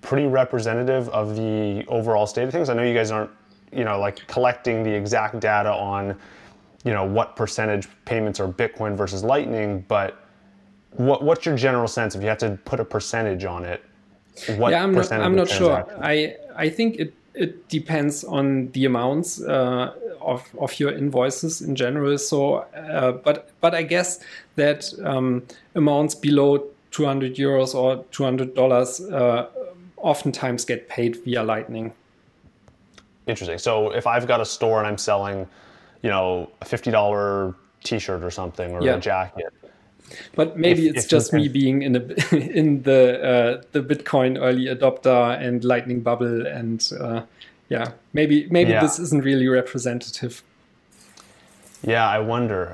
pretty 0.00 0.26
representative 0.26 1.08
of 1.10 1.36
the 1.36 1.84
overall 1.88 2.26
state 2.26 2.44
of 2.44 2.52
things? 2.52 2.70
I 2.70 2.74
know 2.74 2.82
you 2.82 2.94
guys 2.94 3.10
aren't 3.10 3.30
you 3.72 3.84
know 3.84 4.00
like 4.00 4.26
collecting 4.26 4.82
the 4.82 4.94
exact 4.94 5.38
data 5.38 5.70
on 5.70 6.16
you 6.84 6.92
know 6.92 7.04
what 7.04 7.36
percentage 7.36 7.86
payments 8.06 8.40
are 8.40 8.48
Bitcoin 8.48 8.96
versus 8.96 9.22
Lightning, 9.22 9.84
but 9.86 10.24
what 10.92 11.22
what's 11.22 11.44
your 11.44 11.56
general 11.56 11.88
sense 11.88 12.14
if 12.14 12.22
you 12.22 12.28
have 12.28 12.38
to 12.38 12.58
put 12.64 12.80
a 12.80 12.84
percentage 12.84 13.44
on 13.44 13.64
it? 13.64 13.84
What 14.56 14.70
yeah, 14.70 14.82
I'm 14.82 14.94
not, 14.94 15.12
I'm 15.12 15.36
not 15.36 15.48
sure. 15.48 15.86
I 16.02 16.36
I 16.56 16.70
think 16.70 16.96
it 16.96 17.12
it 17.34 17.68
depends 17.68 18.24
on 18.24 18.68
the 18.72 18.84
amounts 18.84 19.42
uh, 19.42 19.92
of, 20.24 20.42
of 20.58 20.78
your 20.80 20.92
invoices 20.92 21.60
in 21.60 21.74
general. 21.74 22.18
So, 22.18 22.66
uh, 22.74 23.12
but 23.12 23.50
but 23.60 23.74
I 23.74 23.82
guess 23.82 24.20
that 24.56 24.92
um, 25.04 25.42
amounts 25.74 26.14
below 26.14 26.64
200 26.90 27.36
euros 27.36 27.74
or 27.74 28.04
200 28.12 28.54
dollars 28.54 29.00
uh, 29.00 29.48
oftentimes 29.96 30.64
get 30.64 30.88
paid 30.88 31.16
via 31.24 31.42
Lightning. 31.42 31.92
Interesting. 33.26 33.58
So 33.58 33.90
if 33.90 34.06
I've 34.06 34.26
got 34.26 34.40
a 34.40 34.44
store 34.44 34.78
and 34.78 34.86
I'm 34.86 34.98
selling, 34.98 35.48
you 36.02 36.10
know, 36.10 36.50
a 36.60 36.64
fifty 36.64 36.90
dollar 36.90 37.54
T-shirt 37.82 38.22
or 38.22 38.30
something 38.30 38.72
or 38.72 38.82
yeah. 38.82 38.96
a 38.96 39.00
jacket, 39.00 39.52
but 40.34 40.58
maybe 40.58 40.88
if, 40.88 40.96
it's 40.96 41.04
if 41.04 41.10
just 41.10 41.32
me 41.32 41.48
being 41.48 41.82
in 41.82 41.96
a, 41.96 42.34
in 42.34 42.82
the 42.82 43.22
uh, 43.22 43.62
the 43.72 43.82
Bitcoin 43.82 44.38
early 44.38 44.66
adopter 44.66 45.40
and 45.40 45.64
Lightning 45.64 46.00
bubble, 46.00 46.46
and 46.46 46.90
uh, 47.00 47.22
yeah, 47.68 47.92
maybe 48.12 48.46
maybe 48.50 48.70
yeah. 48.70 48.80
this 48.80 48.98
isn't 48.98 49.24
really 49.24 49.48
representative. 49.48 50.42
Yeah, 51.82 52.08
I 52.08 52.18
wonder 52.18 52.66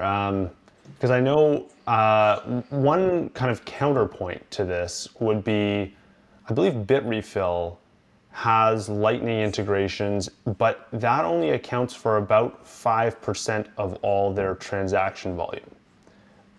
because 0.95 1.11
um, 1.11 1.17
I 1.17 1.21
know 1.21 1.67
uh, 1.87 2.41
one 2.71 3.31
kind 3.31 3.51
of 3.51 3.65
counterpoint 3.65 4.49
to 4.53 4.65
this 4.65 5.09
would 5.19 5.43
be, 5.43 5.95
I 6.49 6.53
believe 6.53 6.75
Bitrefill 6.87 7.77
has 8.33 8.89
Lightning 8.89 9.41
integrations, 9.41 10.29
but 10.59 10.87
that 10.93 11.25
only 11.25 11.51
accounts 11.51 11.95
for 11.95 12.19
about 12.19 12.67
five 12.67 13.21
percent 13.21 13.69
of 13.77 13.99
all 14.03 14.33
their 14.33 14.55
transaction 14.55 15.35
volume 15.35 15.71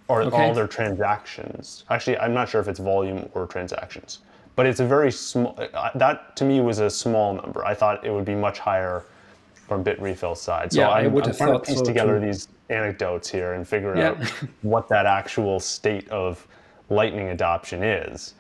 or 0.10 0.24
okay. 0.24 0.36
all 0.36 0.54
their 0.54 0.68
transactions. 0.68 1.86
Actually, 1.90 2.18
I'm 2.18 2.34
not 2.34 2.50
sure 2.50 2.60
if 2.60 2.68
it's 2.68 2.80
volume 2.80 3.30
or 3.34 3.48
transactions, 3.48 4.20
but 4.56 4.66
it's 4.66 4.80
a 4.80 4.86
very 4.86 5.12
small. 5.12 5.58
That 5.96 6.36
to 6.38 6.46
me 6.46 6.62
was 6.62 6.80
a 6.80 6.90
small 6.90 7.34
number. 7.34 7.66
I 7.66 7.74
thought 7.74 8.06
it 8.06 8.12
would 8.12 8.26
be 8.26 8.36
much 8.36 8.60
higher 8.60 9.06
from 9.54 9.84
Bitrefill's 9.84 10.42
side. 10.42 10.74
So 10.74 10.82
yeah, 10.82 10.90
I'm, 10.90 11.06
I 11.06 11.08
would 11.08 11.24
I'm 11.24 11.30
have 11.30 11.38
trying 11.38 11.54
to 11.54 11.60
piece 11.60 11.80
so 11.80 11.86
together 11.86 12.20
too. 12.20 12.26
these 12.26 12.48
anecdotes 12.70 13.30
here 13.30 13.54
and 13.54 13.68
figure 13.68 13.96
yeah. 13.96 14.10
out 14.10 14.28
what 14.62 14.88
that 14.90 15.06
actual 15.06 15.60
state 15.60 16.08
of 16.10 16.48
Lightning 16.90 17.30
adoption 17.30 17.84
is. 17.84 18.34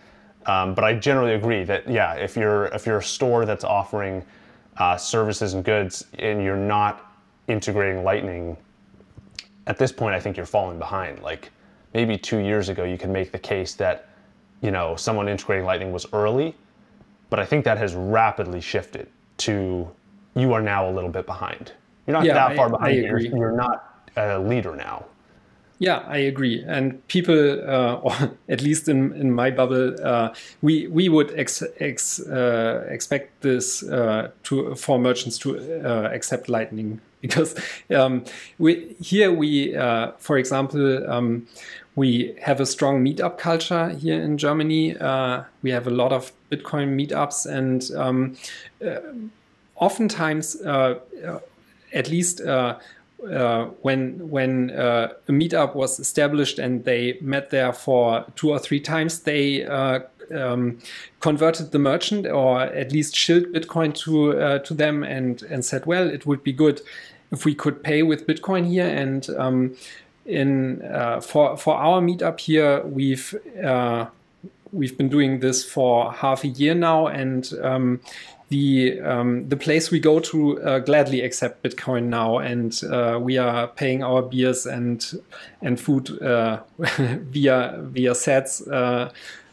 Um, 0.45 0.73
but 0.73 0.83
I 0.83 0.93
generally 0.93 1.33
agree 1.33 1.63
that 1.63 1.87
yeah, 1.87 2.13
if 2.15 2.35
you're 2.35 2.65
if 2.67 2.85
you're 2.85 2.97
a 2.97 3.03
store 3.03 3.45
that's 3.45 3.63
offering 3.63 4.23
uh, 4.77 4.97
services 4.97 5.53
and 5.53 5.63
goods 5.63 6.05
and 6.19 6.43
you're 6.43 6.57
not 6.57 7.13
integrating 7.47 8.03
Lightning, 8.03 8.57
at 9.67 9.77
this 9.77 9.91
point 9.91 10.15
I 10.15 10.19
think 10.19 10.35
you're 10.35 10.45
falling 10.45 10.79
behind. 10.79 11.21
Like 11.21 11.51
maybe 11.93 12.17
two 12.17 12.39
years 12.39 12.69
ago, 12.69 12.83
you 12.83 12.97
could 12.97 13.09
make 13.09 13.31
the 13.31 13.39
case 13.39 13.75
that, 13.75 14.09
you 14.61 14.71
know, 14.71 14.95
someone 14.95 15.27
integrating 15.27 15.65
Lightning 15.65 15.91
was 15.91 16.05
early, 16.13 16.55
but 17.29 17.39
I 17.39 17.45
think 17.45 17.65
that 17.65 17.77
has 17.77 17.95
rapidly 17.95 18.61
shifted 18.61 19.07
to 19.37 19.89
you 20.35 20.53
are 20.53 20.61
now 20.61 20.89
a 20.89 20.91
little 20.91 21.09
bit 21.09 21.25
behind. 21.25 21.73
You're 22.05 22.15
not 22.15 22.25
yeah, 22.25 22.33
that 22.33 22.55
far 22.55 22.69
behind. 22.69 22.93
I 22.93 22.99
you're, 22.99 23.19
you're 23.19 23.51
not 23.51 24.07
a 24.15 24.39
leader 24.39 24.75
now. 24.75 25.05
Yeah, 25.79 26.03
I 26.07 26.17
agree. 26.17 26.63
And 26.67 27.05
people, 27.07 27.33
uh, 27.67 27.95
or 28.03 28.13
at 28.47 28.61
least 28.61 28.87
in, 28.87 29.13
in 29.13 29.31
my 29.31 29.49
bubble, 29.49 29.95
uh, 30.03 30.33
we 30.61 30.87
we 30.87 31.09
would 31.09 31.33
ex, 31.37 31.63
ex, 31.79 32.19
uh, 32.19 32.85
expect 32.87 33.41
this 33.41 33.81
uh, 33.83 34.29
to 34.43 34.75
for 34.75 34.99
merchants 34.99 35.39
to 35.39 35.57
uh, 35.83 36.09
accept 36.13 36.49
Lightning 36.49 37.01
because 37.21 37.55
um, 37.95 38.25
we 38.59 38.95
here 38.99 39.31
we, 39.31 39.75
uh, 39.75 40.11
for 40.17 40.37
example, 40.37 41.09
um, 41.09 41.47
we 41.95 42.35
have 42.41 42.61
a 42.61 42.65
strong 42.65 43.03
meetup 43.03 43.37
culture 43.37 43.89
here 43.89 44.21
in 44.21 44.37
Germany. 44.37 44.97
Uh, 44.97 45.43
we 45.61 45.71
have 45.71 45.87
a 45.87 45.89
lot 45.89 46.13
of 46.13 46.31
Bitcoin 46.49 46.95
meetups, 46.95 47.45
and 47.45 47.91
um, 47.95 48.37
uh, 48.85 48.99
oftentimes, 49.75 50.55
uh, 50.61 50.99
uh 51.25 51.39
at 51.93 52.09
least 52.09 52.39
uh, 52.39 52.79
uh, 53.29 53.65
when 53.81 54.29
when 54.29 54.69
a 54.69 55.11
meetup 55.27 55.75
was 55.75 55.99
established 55.99 56.57
and 56.57 56.85
they 56.85 57.17
met 57.19 57.49
there 57.49 57.73
for 57.73 58.25
two 58.35 58.49
or 58.49 58.59
three 58.59 58.79
times, 58.79 59.19
they 59.19 59.65
um, 59.65 60.79
converted 61.19 61.71
the 61.71 61.79
merchant 61.79 62.25
or 62.25 62.61
at 62.61 62.93
least 62.93 63.13
shilled 63.13 63.47
Bitcoin 63.47 63.93
to 63.93 64.59
to 64.59 64.73
them 64.73 65.03
and 65.03 65.43
and 65.43 65.65
said, 65.65 65.85
well, 65.85 66.09
it 66.09 66.25
would 66.25 66.43
be 66.43 66.53
good 66.53 66.81
if 67.31 67.43
we 67.43 67.53
could 67.53 67.83
pay 67.83 68.03
with 68.03 68.27
Bitcoin 68.27 68.65
here 68.67 68.87
and 68.87 69.29
um, 69.37 69.75
in 70.25 70.81
uh, 70.83 71.21
for 71.21 71.57
for 71.57 71.75
our 71.75 72.01
meetup 72.01 72.39
here, 72.39 72.81
we've 72.85 73.35
uh, 73.63 74.05
we've 74.71 74.97
been 74.97 75.09
doing 75.09 75.39
this 75.39 75.63
for 75.63 76.11
half 76.11 76.43
a 76.43 76.47
year 76.47 76.75
now, 76.75 77.07
and 77.07 77.51
um, 77.61 77.99
the 78.49 78.99
um, 79.01 79.47
the 79.49 79.57
place 79.57 79.91
we 79.91 79.99
go 79.99 80.19
to 80.19 80.61
uh, 80.61 80.79
gladly 80.79 81.21
accept 81.21 81.63
Bitcoin 81.63 82.03
now, 82.03 82.37
and 82.37 82.81
uh, 82.83 83.17
we 83.21 83.37
are 83.37 83.67
paying 83.67 84.03
our 84.03 84.21
beers 84.21 84.65
and 84.65 85.21
and 85.61 85.79
food 85.79 86.21
uh, 86.21 86.61
via 86.77 87.79
via 87.81 88.11
sats, 88.11 88.61
uh, 88.71 89.09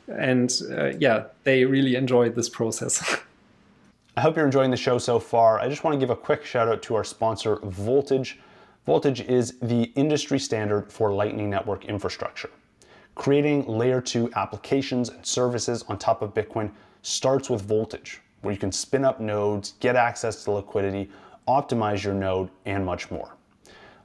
and 0.09 0.61
yeah, 1.01 1.25
they 1.45 1.65
really 1.65 1.95
enjoy 1.95 2.29
this 2.29 2.49
process. 2.49 3.17
I 4.17 4.21
hope 4.21 4.35
you're 4.35 4.47
enjoying 4.47 4.73
the 4.73 4.77
show 4.77 4.99
so 4.99 5.21
far. 5.21 5.61
I 5.61 5.69
just 5.69 5.85
want 5.85 5.95
to 5.95 6.01
give 6.01 6.11
a 6.11 6.17
quick 6.17 6.45
shout 6.45 6.67
out 6.67 6.83
to 6.83 6.97
our 6.97 7.05
sponsor, 7.05 7.61
Voltage. 7.63 8.37
Voltage 8.89 9.21
is 9.21 9.59
the 9.61 9.93
industry 9.97 10.39
standard 10.39 10.91
for 10.91 11.13
Lightning 11.13 11.51
Network 11.51 11.85
infrastructure. 11.85 12.49
Creating 13.17 13.67
layer 13.67 14.01
2 14.01 14.31
applications 14.35 15.11
and 15.11 15.27
services 15.27 15.85
on 15.89 15.99
top 15.99 16.23
of 16.23 16.33
Bitcoin 16.33 16.71
starts 17.03 17.51
with 17.51 17.61
Voltage 17.61 18.23
where 18.41 18.55
you 18.55 18.59
can 18.59 18.73
spin 18.73 19.05
up 19.05 19.21
nodes, 19.21 19.75
get 19.81 19.95
access 19.95 20.43
to 20.45 20.53
liquidity, 20.53 21.11
optimize 21.47 22.03
your 22.03 22.15
node, 22.15 22.49
and 22.65 22.83
much 22.83 23.11
more. 23.11 23.37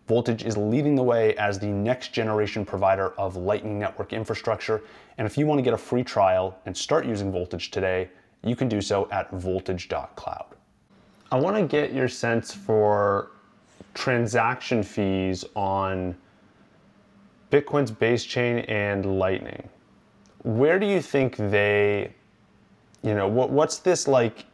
Voltage 0.10 0.44
is 0.44 0.58
leading 0.58 0.96
the 0.96 1.04
way 1.04 1.34
as 1.38 1.58
the 1.58 1.68
next 1.68 2.12
generation 2.12 2.66
provider 2.66 3.12
of 3.18 3.38
Lightning 3.38 3.80
Network 3.80 4.12
infrastructure. 4.12 4.82
And 5.18 5.26
if 5.26 5.38
you 5.38 5.46
want 5.46 5.60
to 5.60 5.64
get 5.64 5.74
a 5.74 5.78
free 5.78 6.04
trial 6.04 6.60
and 6.66 6.76
start 6.76 7.06
using 7.06 7.32
Voltage 7.32 7.72
today, 7.72 8.10
you 8.44 8.58
can 8.58 8.68
do 8.68 8.82
so 8.82 9.08
at 9.12 9.32
voltage.cloud. 9.32 10.56
I 11.32 11.40
want 11.40 11.56
to 11.56 11.66
get 11.66 11.94
your 11.94 12.10
sense 12.10 12.54
for 12.54 13.32
transaction 13.94 14.84
fees 14.84 15.46
on 15.56 16.16
Bitcoin's 17.52 17.92
base 17.92 18.26
chain 18.26 18.60
and 18.60 19.20
Lightning. 19.20 19.70
Where 20.44 20.80
do 20.80 20.86
you 20.86 21.02
think 21.02 21.38
they 21.38 22.14
you 23.04 23.14
know, 23.14 23.28
what, 23.28 23.50
what's 23.52 23.78
this 23.80 24.08
like 24.08 24.46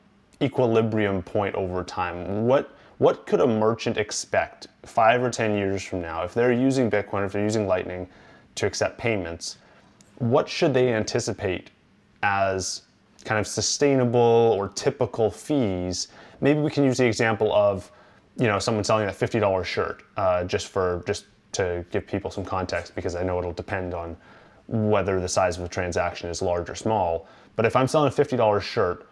equilibrium 0.42 1.22
point 1.22 1.56
over 1.56 1.84
time? 1.84 2.46
What 2.46 2.76
what 2.98 3.26
could 3.26 3.40
a 3.40 3.48
merchant 3.48 3.98
expect 3.98 4.68
five 4.84 5.24
or 5.24 5.30
ten 5.30 5.56
years 5.56 5.82
from 5.82 6.02
now 6.02 6.24
if 6.24 6.34
they're 6.34 6.52
using 6.52 6.92
Bitcoin, 6.92 7.26
if 7.26 7.32
they're 7.32 7.44
using 7.44 7.66
Lightning 7.66 8.10
to 8.56 8.66
accept 8.66 8.98
payments? 8.98 9.58
What 10.18 10.50
should 10.50 10.74
they 10.74 10.94
anticipate 10.94 11.70
as 12.24 12.82
kind 13.24 13.40
of 13.40 13.48
sustainable 13.48 14.54
or 14.58 14.68
typical 14.70 15.32
fees? 15.32 16.10
Maybe 16.42 16.60
we 16.60 16.70
can 16.70 16.84
use 16.84 16.98
the 16.98 17.06
example 17.06 17.54
of, 17.54 17.90
you 18.40 18.48
know, 18.48 18.58
someone 18.58 18.84
selling 18.84 19.08
a 19.08 19.14
fifty 19.14 19.40
dollar 19.40 19.64
shirt, 19.64 20.04
uh, 20.18 20.44
just 20.46 20.68
for 20.68 21.04
just 21.06 21.26
to 21.52 21.86
give 21.92 22.08
people 22.08 22.32
some 22.32 22.46
context, 22.46 22.96
because 22.96 23.16
I 23.16 23.24
know 23.24 23.38
it'll 23.38 23.54
depend 23.54 23.94
on 23.94 24.18
whether 24.68 25.20
the 25.20 25.28
size 25.28 25.58
of 25.58 25.64
the 25.64 25.70
transaction 25.70 26.30
is 26.30 26.42
large 26.42 26.70
or 26.70 26.76
small. 26.76 27.28
But 27.56 27.66
if 27.66 27.76
I'm 27.76 27.88
selling 27.88 28.08
a 28.08 28.16
$50 28.16 28.62
shirt 28.62 29.08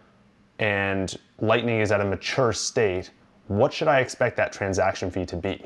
and 0.59 1.15
Lightning 1.39 1.81
is 1.81 1.91
at 1.91 1.99
a 1.99 2.05
mature 2.05 2.53
state, 2.53 3.11
what 3.47 3.73
should 3.73 3.87
I 3.87 3.99
expect 3.99 4.37
that 4.37 4.53
transaction 4.53 5.09
fee 5.11 5.25
to 5.25 5.35
be? 5.35 5.65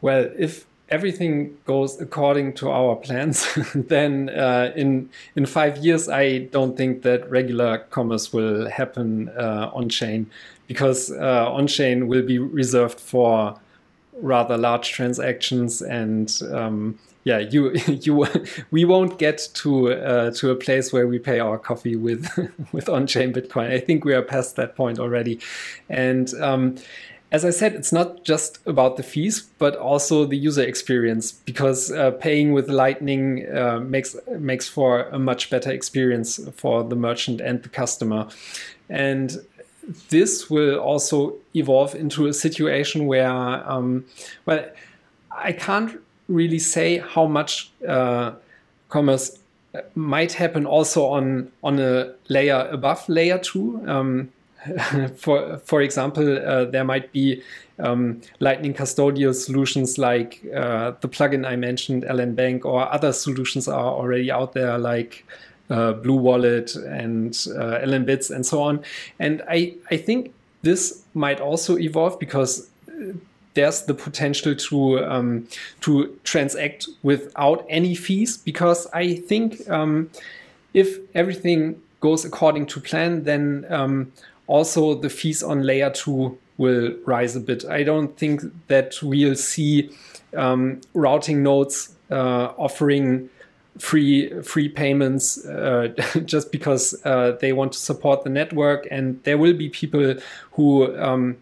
Well, 0.00 0.30
if 0.38 0.66
everything 0.88 1.56
goes 1.64 2.00
according 2.00 2.54
to 2.54 2.70
our 2.70 2.96
plans, 2.96 3.46
then 3.74 4.28
uh, 4.30 4.72
in 4.76 5.10
in 5.34 5.46
five 5.46 5.78
years, 5.78 6.08
I 6.08 6.38
don't 6.38 6.76
think 6.76 7.02
that 7.02 7.28
regular 7.30 7.78
commerce 7.90 8.32
will 8.32 8.68
happen 8.68 9.28
uh, 9.30 9.70
on 9.74 9.88
chain, 9.88 10.30
because 10.66 11.10
uh, 11.10 11.50
on 11.50 11.66
chain 11.66 12.08
will 12.08 12.22
be 12.22 12.38
reserved 12.38 13.00
for 13.00 13.58
rather 14.22 14.56
large 14.56 14.92
transactions 14.92 15.82
and 15.82 16.40
um, 16.50 16.98
yeah, 17.26 17.38
you 17.38 17.72
you 17.88 18.24
we 18.70 18.84
won't 18.84 19.18
get 19.18 19.48
to 19.54 19.92
uh, 19.92 20.30
to 20.30 20.50
a 20.50 20.54
place 20.54 20.92
where 20.92 21.08
we 21.08 21.18
pay 21.18 21.40
our 21.40 21.58
coffee 21.58 21.96
with 21.96 22.30
with 22.72 22.88
on-chain 22.88 23.32
Bitcoin. 23.32 23.70
I 23.70 23.80
think 23.80 24.04
we 24.04 24.14
are 24.14 24.22
past 24.22 24.56
that 24.56 24.76
point 24.76 24.98
already, 24.98 25.40
and. 25.90 26.32
Um, 26.40 26.76
as 27.32 27.44
I 27.44 27.50
said, 27.50 27.74
it's 27.74 27.92
not 27.92 28.22
just 28.24 28.60
about 28.66 28.96
the 28.96 29.02
fees, 29.02 29.42
but 29.58 29.76
also 29.76 30.24
the 30.24 30.36
user 30.36 30.62
experience 30.62 31.32
because 31.32 31.90
uh, 31.90 32.12
paying 32.12 32.52
with 32.52 32.68
Lightning 32.68 33.46
uh, 33.48 33.80
makes 33.80 34.16
makes 34.38 34.68
for 34.68 35.02
a 35.08 35.18
much 35.18 35.50
better 35.50 35.72
experience 35.72 36.38
for 36.54 36.84
the 36.84 36.94
merchant 36.94 37.40
and 37.40 37.62
the 37.62 37.68
customer. 37.68 38.28
And 38.88 39.38
this 40.08 40.48
will 40.48 40.78
also 40.78 41.34
evolve 41.54 41.94
into 41.94 42.26
a 42.26 42.32
situation 42.32 43.06
where, 43.06 43.28
um, 43.28 44.04
well, 44.44 44.64
I 45.30 45.52
can't 45.52 46.00
really 46.28 46.60
say 46.60 46.98
how 46.98 47.26
much 47.26 47.70
uh, 47.86 48.32
commerce 48.88 49.38
might 49.94 50.32
happen 50.32 50.64
also 50.64 51.06
on 51.06 51.50
on 51.62 51.78
a 51.80 52.14
layer 52.28 52.68
above 52.70 53.08
layer 53.08 53.38
two. 53.38 53.82
Um, 53.86 54.32
for 55.16 55.58
for 55.58 55.82
example, 55.82 56.38
uh, 56.38 56.64
there 56.64 56.84
might 56.84 57.12
be 57.12 57.42
um, 57.78 58.20
Lightning 58.40 58.74
custodial 58.74 59.34
solutions 59.34 59.98
like 59.98 60.42
uh, 60.54 60.92
the 61.00 61.08
plugin 61.08 61.46
I 61.46 61.56
mentioned, 61.56 62.04
LNbank, 62.04 62.64
or 62.64 62.92
other 62.92 63.12
solutions 63.12 63.68
are 63.68 63.92
already 63.92 64.30
out 64.30 64.54
there 64.54 64.78
like 64.78 65.24
uh, 65.70 65.92
BlueWallet 65.94 66.76
and 66.86 67.32
uh, 67.56 67.84
LNbits 67.84 68.30
and 68.30 68.44
so 68.44 68.62
on. 68.62 68.82
And 69.18 69.42
I 69.48 69.74
I 69.90 69.96
think 69.96 70.32
this 70.62 71.02
might 71.14 71.40
also 71.40 71.78
evolve 71.78 72.18
because 72.18 72.68
there's 73.54 73.82
the 73.82 73.94
potential 73.94 74.54
to 74.54 75.04
um, 75.04 75.48
to 75.80 76.18
transact 76.24 76.88
without 77.02 77.66
any 77.68 77.94
fees 77.94 78.36
because 78.36 78.86
I 78.92 79.16
think 79.16 79.68
um, 79.68 80.10
if 80.74 80.98
everything 81.14 81.80
goes 82.00 82.24
according 82.24 82.66
to 82.66 82.80
plan, 82.80 83.24
then 83.24 83.64
um, 83.70 84.12
also 84.46 84.94
the 84.94 85.10
fees 85.10 85.42
on 85.42 85.62
layer 85.62 85.90
two 85.90 86.38
will 86.58 86.94
rise 87.04 87.36
a 87.36 87.40
bit. 87.40 87.64
I 87.64 87.82
don't 87.82 88.16
think 88.16 88.42
that 88.68 89.02
we'll 89.02 89.36
see 89.36 89.90
um, 90.34 90.80
routing 90.94 91.42
nodes 91.42 91.94
uh, 92.10 92.52
offering 92.56 93.28
free 93.78 94.30
free 94.42 94.68
payments 94.68 95.44
uh, 95.46 95.88
just 96.24 96.50
because 96.50 96.98
uh, 97.04 97.32
they 97.40 97.52
want 97.52 97.72
to 97.72 97.78
support 97.78 98.24
the 98.24 98.30
network, 98.30 98.86
and 98.90 99.22
there 99.24 99.38
will 99.38 99.54
be 99.54 99.68
people 99.68 100.14
who 100.52 100.96
um, 100.98 101.36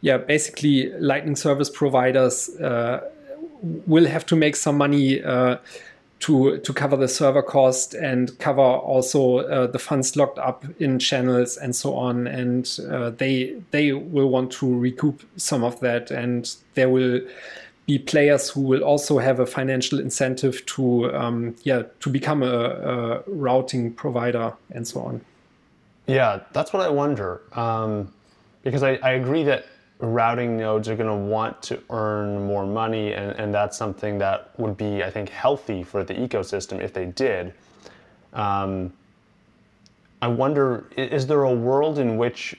yeah, 0.00 0.16
basically 0.16 0.92
Lightning 0.98 1.36
service 1.36 1.68
providers 1.68 2.48
uh, 2.60 3.00
will 3.86 4.06
have 4.06 4.24
to 4.26 4.36
make 4.36 4.56
some 4.56 4.76
money 4.76 5.22
uh, 5.22 5.56
to 6.20 6.58
to 6.58 6.72
cover 6.72 6.96
the 6.96 7.08
server 7.08 7.42
cost 7.42 7.94
and 7.94 8.38
cover 8.38 8.60
also 8.60 9.38
uh, 9.38 9.66
the 9.66 9.78
funds 9.78 10.16
locked 10.16 10.38
up 10.38 10.64
in 10.78 10.98
channels 10.98 11.56
and 11.56 11.74
so 11.74 11.94
on. 11.94 12.26
And 12.26 12.78
uh, 12.90 13.10
they 13.10 13.56
they 13.70 13.92
will 13.92 14.28
want 14.28 14.52
to 14.52 14.78
recoup 14.78 15.22
some 15.36 15.64
of 15.64 15.80
that, 15.80 16.10
and 16.10 16.54
there 16.74 16.88
will 16.88 17.20
be 17.86 17.98
players 17.98 18.50
who 18.50 18.60
will 18.60 18.84
also 18.84 19.18
have 19.18 19.40
a 19.40 19.46
financial 19.46 19.98
incentive 19.98 20.64
to 20.66 21.12
um, 21.14 21.56
yeah 21.62 21.82
to 22.00 22.10
become 22.10 22.42
a, 22.42 22.46
a, 22.46 23.22
routing 23.26 23.92
provider 23.92 24.52
and 24.70 24.86
so 24.86 25.00
on. 25.00 25.20
Yeah, 26.06 26.40
that's 26.52 26.72
what 26.72 26.82
I 26.82 26.90
wonder. 26.90 27.40
Um, 27.52 28.12
because 28.62 28.82
I, 28.82 28.98
I 29.02 29.12
agree 29.12 29.42
that 29.44 29.64
routing 30.00 30.56
nodes 30.56 30.88
are 30.88 30.96
going 30.96 31.08
to 31.08 31.14
want 31.14 31.62
to 31.62 31.82
earn 31.90 32.46
more 32.46 32.66
money, 32.66 33.12
and, 33.12 33.32
and 33.32 33.54
that's 33.54 33.76
something 33.76 34.18
that 34.18 34.50
would 34.58 34.76
be, 34.76 35.02
I 35.02 35.10
think, 35.10 35.28
healthy 35.28 35.82
for 35.82 36.02
the 36.04 36.14
ecosystem 36.14 36.80
if 36.80 36.92
they 36.92 37.06
did. 37.06 37.52
Um, 38.32 38.92
I 40.22 40.28
wonder, 40.28 40.86
is 40.96 41.26
there 41.26 41.44
a 41.44 41.52
world 41.52 41.98
in 41.98 42.16
which 42.16 42.56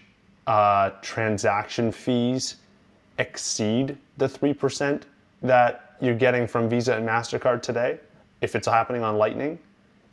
uh, 0.48 0.92
transaction 1.02 1.92
fees 1.92 2.56
exceed 3.18 3.98
the 4.18 4.28
3% 4.28 5.04
that 5.44 5.96
you're 6.02 6.16
getting 6.16 6.48
from 6.48 6.70
Visa 6.70 6.96
and 6.96 7.08
MasterCard 7.08 7.62
today, 7.62 8.00
if 8.42 8.56
it's 8.56 8.68
happening 8.68 9.04
on 9.04 9.18
Lightning? 9.18 9.60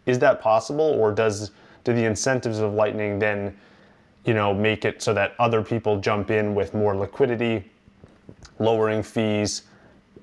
Is 0.07 0.19
that 0.21 0.41
possible, 0.41 0.85
or 0.85 1.13
does 1.13 1.51
do 1.85 1.93
the 1.93 2.05
incentives 2.05 2.59
of 2.59 2.75
Lightning 2.75 3.19
then 3.19 3.57
you 4.29 4.35
know, 4.35 4.53
make 4.53 4.85
it 4.85 5.01
so 5.01 5.15
that 5.15 5.35
other 5.39 5.63
people 5.63 5.99
jump 5.99 6.31
in 6.31 6.55
with 6.55 6.75
more 6.75 6.95
liquidity, 6.95 7.65
lowering 8.59 9.03
fees, 9.03 9.63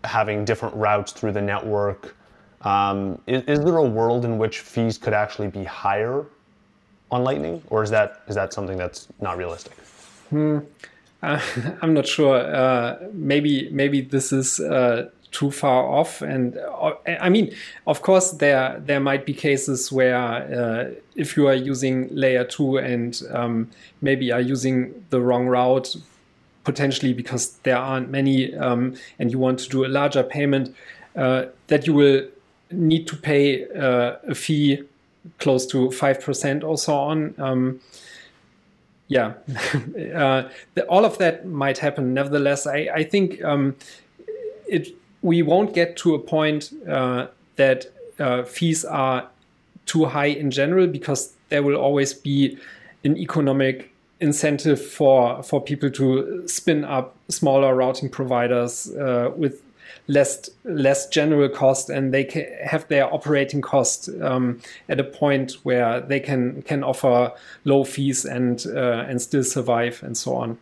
having 0.03 0.45
different 0.45 0.75
routes 0.75 1.11
through 1.11 1.31
the 1.31 1.41
network. 1.41 2.15
Um, 2.61 3.19
is, 3.25 3.41
is, 3.45 3.65
there 3.65 3.77
a 3.77 3.83
world 3.83 4.23
in 4.23 4.37
which 4.37 4.59
fees 4.59 4.99
could 4.99 5.13
actually 5.13 5.47
be 5.47 5.63
higher 5.63 6.23
on 7.09 7.23
Lightning, 7.23 7.63
or 7.71 7.81
is 7.81 7.89
that 7.89 8.21
is 8.27 8.35
that 8.35 8.53
something 8.53 8.77
that's 8.77 9.07
not 9.21 9.39
realistic? 9.39 9.73
Hmm. 10.29 10.59
Uh, 11.23 11.41
I'm 11.81 11.95
not 11.95 12.07
sure. 12.07 12.37
Uh, 12.37 13.07
maybe 13.11 13.69
maybe 13.71 14.01
this 14.01 14.31
is 14.31 14.59
uh, 14.59 15.09
too 15.35 15.51
far 15.51 15.83
off. 15.83 16.21
And 16.21 16.57
uh, 16.57 16.93
I 17.19 17.29
mean, 17.29 17.53
of 17.85 18.01
course, 18.01 18.31
there 18.31 18.81
there 18.85 19.01
might 19.01 19.25
be 19.25 19.33
cases 19.33 19.91
where 19.91 20.15
uh, 20.15 20.91
if 21.15 21.35
you 21.35 21.47
are 21.47 21.53
using 21.53 22.07
layer 22.15 22.45
two 22.45 22.77
and 22.77 23.21
um, 23.31 23.69
maybe 24.01 24.31
are 24.31 24.41
using 24.41 25.05
the 25.09 25.19
wrong 25.19 25.47
route, 25.47 25.95
potentially 26.63 27.13
because 27.13 27.57
there 27.63 27.77
aren't 27.77 28.09
many, 28.09 28.55
um, 28.55 28.95
and 29.19 29.31
you 29.31 29.37
want 29.37 29.59
to 29.59 29.69
do 29.69 29.85
a 29.85 29.89
larger 29.89 30.23
payment, 30.23 30.73
uh, 31.17 31.45
that 31.67 31.85
you 31.85 31.93
will 31.93 32.25
need 32.71 33.05
to 33.07 33.17
pay 33.17 33.67
uh, 33.75 34.15
a 34.27 34.35
fee 34.35 34.81
close 35.39 35.65
to 35.67 35.91
five 35.91 36.21
percent 36.21 36.63
or 36.63 36.77
so 36.77 36.95
on. 36.95 37.35
Um, 37.37 37.81
yeah, 39.07 39.33
uh, 40.15 40.49
the, 40.75 40.85
all 40.87 41.03
of 41.03 41.17
that 41.17 41.45
might 41.45 41.77
happen. 41.77 42.13
Nevertheless, 42.13 42.65
I, 42.65 42.89
I 42.93 43.03
think 43.03 43.43
um, 43.43 43.75
it 44.67 44.95
we 45.25 45.41
won't 45.41 45.73
get 45.73 45.97
to 45.97 46.13
a 46.13 46.19
point 46.19 46.71
uh, 46.87 47.25
that 47.55 47.87
uh, 48.19 48.43
fees 48.43 48.85
are 48.85 49.27
too 49.87 50.05
high 50.05 50.27
in 50.27 50.51
general 50.51 50.85
because 50.85 51.33
there 51.49 51.63
will 51.63 51.75
always 51.75 52.13
be 52.13 52.57
an 53.03 53.17
economic 53.17 53.91
incentive 54.19 54.79
for 54.79 55.41
for 55.43 55.59
people 55.59 55.89
to 55.89 56.47
spin 56.47 56.85
up 56.85 57.15
smaller 57.29 57.75
routing 57.75 58.07
providers 58.07 58.89
uh, 58.95 59.31
with 59.35 59.63
less 60.07 60.49
less 60.63 61.07
general 61.07 61.49
cost 61.49 61.89
and 61.89 62.13
they 62.13 62.23
can 62.23 62.45
have 62.63 62.87
their 62.87 63.11
operating 63.11 63.61
cost 63.61 64.09
um, 64.21 64.61
at 64.89 64.99
a 64.99 65.03
point 65.03 65.53
where 65.63 66.01
they 66.01 66.19
can 66.19 66.61
can 66.61 66.83
offer 66.83 67.31
low 67.63 67.83
fees 67.83 68.25
and 68.25 68.67
uh, 68.67 69.05
and 69.09 69.21
still 69.21 69.43
survive 69.43 70.03
and 70.03 70.15
so 70.15 70.35
on. 70.35 70.57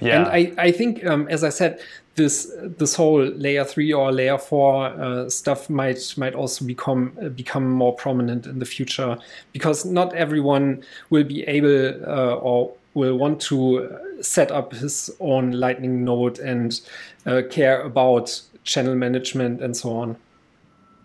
Yeah. 0.00 0.18
And 0.18 0.26
I, 0.26 0.52
I 0.58 0.72
think, 0.72 1.04
um, 1.06 1.28
as 1.28 1.44
I 1.44 1.50
said, 1.50 1.78
this 2.16 2.52
this 2.78 2.94
whole 2.94 3.22
layer 3.22 3.64
three 3.64 3.92
or 3.92 4.12
layer 4.12 4.38
four 4.38 4.86
uh, 4.86 5.28
stuff 5.28 5.68
might 5.68 6.14
might 6.16 6.34
also 6.34 6.64
become 6.64 7.16
uh, 7.20 7.28
become 7.28 7.68
more 7.68 7.94
prominent 7.94 8.46
in 8.46 8.58
the 8.58 8.64
future 8.64 9.18
because 9.52 9.84
not 9.84 10.14
everyone 10.14 10.82
will 11.10 11.24
be 11.24 11.42
able 11.44 11.88
uh, 12.06 12.34
or 12.36 12.72
will 12.94 13.16
want 13.16 13.40
to 13.40 13.98
set 14.20 14.50
up 14.50 14.72
his 14.72 15.10
own 15.20 15.52
Lightning 15.52 16.04
node 16.04 16.38
and 16.38 16.80
uh, 17.26 17.42
care 17.50 17.82
about 17.82 18.40
channel 18.62 18.94
management 18.94 19.60
and 19.60 19.76
so 19.76 19.96
on. 19.96 20.16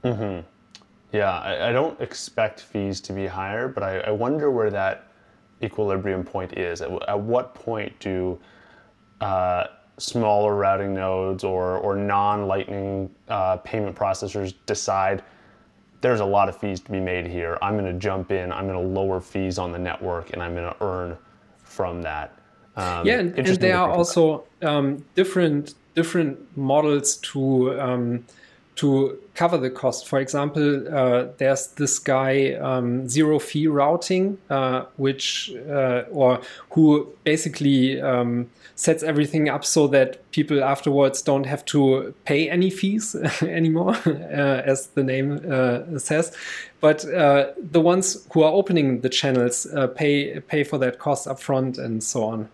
Mm-hmm. 0.04 0.46
Yeah, 1.12 1.32
I, 1.32 1.70
I, 1.70 1.72
don't 1.72 2.00
expect 2.00 2.62
fees 2.62 3.02
to 3.02 3.14
be 3.14 3.26
higher, 3.26 3.68
but 3.68 3.84
I, 3.84 4.00
I 4.02 4.12
wonder 4.12 4.52
where 4.52 4.70
that 4.70 5.08
equilibrium 5.62 6.24
point 6.24 6.54
is. 6.58 6.82
At, 6.82 6.92
at 7.10 7.20
what 7.20 7.56
point 7.56 8.00
do 8.00 8.40
uh, 9.20 9.66
smaller 10.00 10.56
routing 10.56 10.94
nodes 10.94 11.44
or, 11.44 11.78
or 11.78 11.96
non-Lightning 11.96 13.10
uh, 13.28 13.58
payment 13.58 13.96
processors 13.96 14.54
decide 14.66 15.24
there's 16.02 16.22
a 16.22 16.26
lot 16.26 16.48
of 16.50 16.58
fees 16.58 16.80
to 16.80 16.92
be 16.92 17.00
made 17.00 17.28
here. 17.28 17.58
I'm 17.62 17.78
going 17.78 17.92
to 17.92 18.00
jump 18.00 18.32
in. 18.32 18.52
I'm 18.52 18.68
going 18.68 18.82
to 18.82 19.00
lower 19.00 19.20
fees 19.20 19.58
on 19.58 19.72
the 19.72 19.80
network, 19.80 20.32
and 20.32 20.42
I'm 20.42 20.56
going 20.56 20.72
to 20.72 20.84
earn 20.84 21.18
from 21.58 22.02
that. 22.04 22.38
Um, 22.76 23.06
yeah, 23.06 23.20
and, 23.20 23.38
and 23.38 23.48
there 23.58 23.78
are 23.78 23.92
also 23.92 24.46
um, 24.62 25.04
different 25.16 25.76
different 25.96 26.40
models 26.58 27.18
to 27.18 27.80
um, 27.80 28.26
to 28.80 29.20
cover 29.36 29.58
the 29.58 29.70
cost. 29.70 30.08
For 30.08 30.20
example, 30.20 30.88
uh, 30.88 31.28
there's 31.38 31.68
this 31.68 32.00
guy 32.00 32.54
um, 32.54 33.10
zero 33.10 33.38
fee 33.38 33.68
routing, 33.68 34.38
uh, 34.50 34.86
which 34.96 35.54
uh, 35.70 36.04
or 36.12 36.40
who 36.72 37.10
basically 37.26 38.00
um, 38.00 38.50
sets 38.76 39.04
everything 39.04 39.50
up 39.50 39.66
so 39.66 39.88
that 39.88 40.32
people 40.32 40.64
afterwards 40.64 41.22
don't 41.22 41.46
have 41.46 41.66
to 41.66 42.14
pay 42.24 42.50
any 42.50 42.70
fees 42.70 43.16
anymore, 43.42 43.96
uh, 44.06 44.72
as 44.72 44.88
the 44.88 45.04
name 45.04 45.42
uh, 45.52 46.00
says. 46.00 46.34
But 46.80 47.04
uh, 47.04 47.52
the 47.60 47.82
ones 47.82 48.26
who 48.32 48.44
are 48.44 48.54
opening 48.54 49.02
the 49.02 49.10
channels 49.10 49.68
pay 49.96 50.40
pay 50.40 50.64
for 50.64 50.78
that 50.78 51.00
cost 51.00 51.28
upfront 51.28 51.78
and 51.78 52.02
so 52.02 52.24
on. 52.24 52.48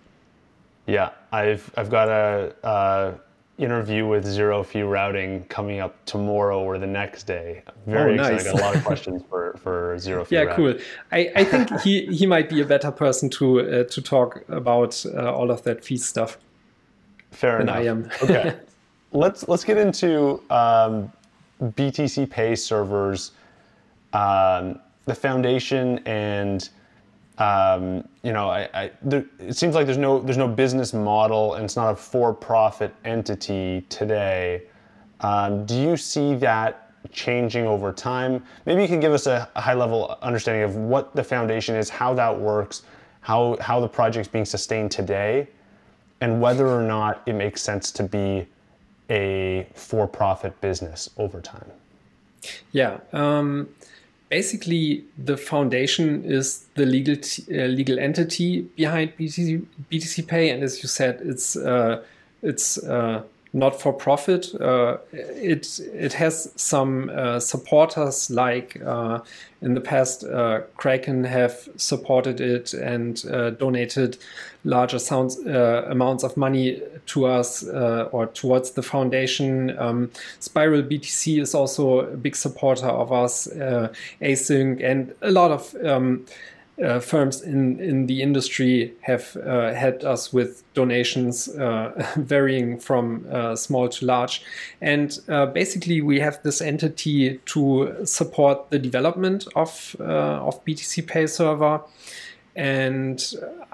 Yeah, 0.87 1.11
I've 1.31 1.69
I've 1.77 1.91
got 1.91 2.09
a 2.09 3.19
interview 3.57 4.05
with 4.05 4.25
zero 4.25 4.63
fee 4.63 4.81
routing 4.81 5.45
coming 5.45 5.79
up 5.79 6.03
tomorrow 6.05 6.61
or 6.61 6.77
the 6.77 6.87
next 6.87 7.23
day. 7.23 7.63
Very 7.85 8.13
oh, 8.13 8.15
nice. 8.15 8.41
excited. 8.41 8.47
I 8.47 8.51
got 8.51 8.61
a 8.61 8.65
lot 8.65 8.75
of 8.75 8.83
questions 8.91 9.23
for, 9.29 9.57
for 9.61 9.97
zero 9.97 10.25
fee. 10.25 10.35
Yeah, 10.35 10.41
routing. 10.43 10.73
cool. 10.73 10.83
I, 11.11 11.31
I 11.35 11.43
think 11.43 11.79
he, 11.81 12.05
he 12.07 12.25
might 12.25 12.49
be 12.49 12.61
a 12.61 12.65
better 12.65 12.91
person 12.91 13.29
to 13.31 13.59
uh, 13.61 13.83
to 13.85 14.01
talk 14.01 14.43
about 14.49 15.05
uh, 15.05 15.33
all 15.33 15.51
of 15.51 15.63
that 15.63 15.83
fee 15.83 15.97
stuff. 15.97 16.37
Fair 17.31 17.59
than 17.59 17.69
enough. 17.69 17.77
I 17.77 17.81
am. 17.81 18.09
okay, 18.23 18.55
let's 19.11 19.47
let's 19.47 19.63
get 19.63 19.77
into 19.77 20.41
um, 20.49 21.11
BTCPay 21.61 22.57
servers, 22.57 23.31
um, 24.13 24.79
the 25.05 25.15
foundation 25.15 25.99
and 26.05 26.69
um, 27.37 28.07
you 28.23 28.31
know, 28.31 28.49
I, 28.49 28.69
I, 28.73 28.91
there, 29.01 29.25
it 29.39 29.55
seems 29.55 29.75
like 29.75 29.85
there's 29.85 29.97
no 29.97 30.19
there's 30.19 30.37
no 30.37 30.47
business 30.47 30.93
model 30.93 31.55
and 31.55 31.65
it's 31.65 31.75
not 31.75 31.91
a 31.91 31.95
for-profit 31.95 32.93
entity 33.03 33.85
today. 33.89 34.63
Um, 35.19 35.65
do 35.65 35.75
you 35.79 35.97
see 35.97 36.35
that 36.35 36.91
changing 37.11 37.65
over 37.65 37.91
time? 37.91 38.43
Maybe 38.65 38.81
you 38.81 38.87
can 38.87 38.99
give 38.99 39.13
us 39.13 39.27
a, 39.27 39.49
a 39.55 39.61
high-level 39.61 40.17
understanding 40.21 40.63
of 40.63 40.75
what 40.75 41.15
the 41.15 41.23
foundation 41.23 41.75
is, 41.75 41.89
how 41.89 42.13
that 42.13 42.39
works, 42.39 42.83
how 43.21 43.57
how 43.59 43.79
the 43.79 43.87
project's 43.87 44.29
being 44.29 44.45
sustained 44.45 44.91
today, 44.91 45.47
and 46.21 46.41
whether 46.41 46.67
or 46.67 46.81
not 46.81 47.21
it 47.25 47.33
makes 47.33 47.61
sense 47.61 47.91
to 47.91 48.03
be 48.03 48.47
a 49.09 49.67
for-profit 49.73 50.59
business 50.61 51.09
over 51.17 51.41
time. 51.41 51.69
Yeah. 52.71 52.99
Um, 53.13 53.69
basically 54.29 55.03
the 55.17 55.37
foundation 55.37 56.23
is 56.23 56.65
the 56.75 56.85
legal 56.85 57.15
uh, 57.15 57.65
legal 57.67 57.99
entity 57.99 58.61
behind 58.61 59.15
BTC, 59.17 59.65
BTCPay, 59.91 60.53
and 60.53 60.63
as 60.63 60.81
you 60.81 60.89
said, 60.89 61.21
it's 61.21 61.55
uh, 61.55 62.03
it's 62.41 62.77
uh, 62.83 63.23
not 63.53 63.79
for 63.79 63.93
profit. 63.93 64.53
Uh, 64.59 64.97
it 65.13 65.79
it 65.93 66.13
has 66.13 66.51
some 66.55 67.09
uh, 67.09 67.39
supporters 67.39 68.29
like 68.29 68.81
uh, 68.85 69.19
in 69.61 69.73
the 69.73 69.81
past 69.81 70.25
Kraken 70.77 71.23
have 71.23 71.69
supported 71.77 72.41
it 72.41 72.73
and 72.73 73.21
donated 73.57 74.17
larger 74.65 74.99
sounds, 74.99 75.37
amounts 75.39 76.23
of 76.23 76.35
money 76.35 76.81
to 77.05 77.25
us 77.25 77.63
or 77.63 78.25
towards 78.33 78.71
the 78.71 78.83
foundation. 78.83 79.77
Um, 79.77 80.11
Spiral 80.39 80.83
BTC 80.83 81.41
is 81.41 81.55
also 81.55 81.99
a 81.99 82.17
big 82.17 82.35
supporter 82.35 82.87
of 82.87 83.13
us. 83.13 83.47
Async 84.21 84.83
and 84.83 85.13
a 85.21 85.31
lot 85.31 85.51
of 85.51 85.75
um, 85.85 86.25
uh, 86.83 86.99
firms 86.99 87.41
in, 87.41 87.79
in 87.79 88.05
the 88.07 88.21
industry 88.21 88.93
have 89.01 89.37
uh, 89.37 89.73
helped 89.73 90.03
us 90.03 90.33
with 90.33 90.63
donations 90.73 91.47
uh, 91.47 91.91
varying 92.17 92.79
from 92.79 93.25
uh, 93.31 93.55
small 93.55 93.87
to 93.87 94.05
large. 94.05 94.43
And 94.81 95.17
uh, 95.29 95.45
basically, 95.47 96.01
we 96.01 96.19
have 96.19 96.41
this 96.43 96.61
entity 96.61 97.37
to 97.45 97.95
support 98.03 98.69
the 98.71 98.79
development 98.79 99.47
of, 99.55 99.95
uh, 99.99 100.03
of 100.03 100.63
BTCPay 100.65 101.29
Server. 101.29 101.81
And 102.55 103.23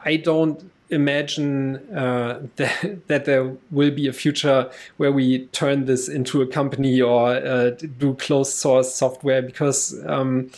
I 0.05 0.17
don't 0.17 0.70
imagine 0.91 1.73
that, 1.91 3.01
that 3.07 3.25
there 3.25 3.55
will 3.71 3.91
be 3.91 4.07
a 4.07 4.13
future 4.13 4.69
where 4.97 5.11
we 5.11 5.45
turn 5.47 5.85
this 5.85 6.07
into 6.07 6.41
a 6.41 6.47
company 6.47 7.01
or 7.01 7.71
do 7.71 8.13
closed 8.15 8.53
source 8.53 8.93
software 8.93 9.41
because 9.41 9.95
um, 10.05 10.51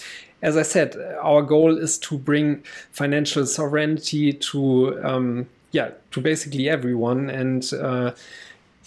as 0.44 0.58
I 0.58 0.62
said, 0.62 0.98
our 1.22 1.42
goal 1.42 1.78
is 1.78 1.98
to 2.00 2.18
bring 2.18 2.64
financial 2.92 3.46
sovereignty 3.46 4.34
to 4.34 5.02
um, 5.04 5.48
yeah 5.72 5.92
to 6.12 6.22
basically 6.22 6.70
everyone 6.70 7.30
and 7.30 7.74
uh, 7.74 8.12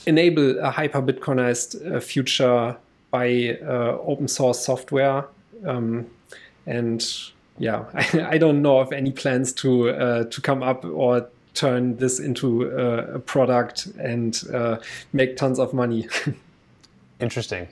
enable 0.06 0.58
a 0.60 0.70
hyper 0.70 1.00
Bitcoinized 1.00 1.96
uh, 1.96 2.00
future 2.00 2.76
by 3.10 3.58
uh, 3.62 3.98
open 4.02 4.28
source 4.28 4.64
software. 4.64 5.24
Um, 5.64 6.06
and 6.66 7.02
yeah, 7.58 7.86
I, 7.94 8.26
I, 8.34 8.38
don't 8.38 8.60
know 8.60 8.78
of 8.78 8.92
any 8.92 9.10
plans 9.10 9.52
to 9.54 9.90
uh, 9.90 10.24
to 10.24 10.40
come 10.42 10.62
up 10.62 10.84
or 10.84 11.26
turn 11.56 11.96
this 11.96 12.20
into 12.20 12.70
uh, 12.70 13.14
a 13.14 13.18
product 13.18 13.86
and 13.98 14.42
uh, 14.52 14.78
make 15.12 15.36
tons 15.36 15.58
of 15.58 15.72
money. 15.72 16.06
Interesting. 17.20 17.66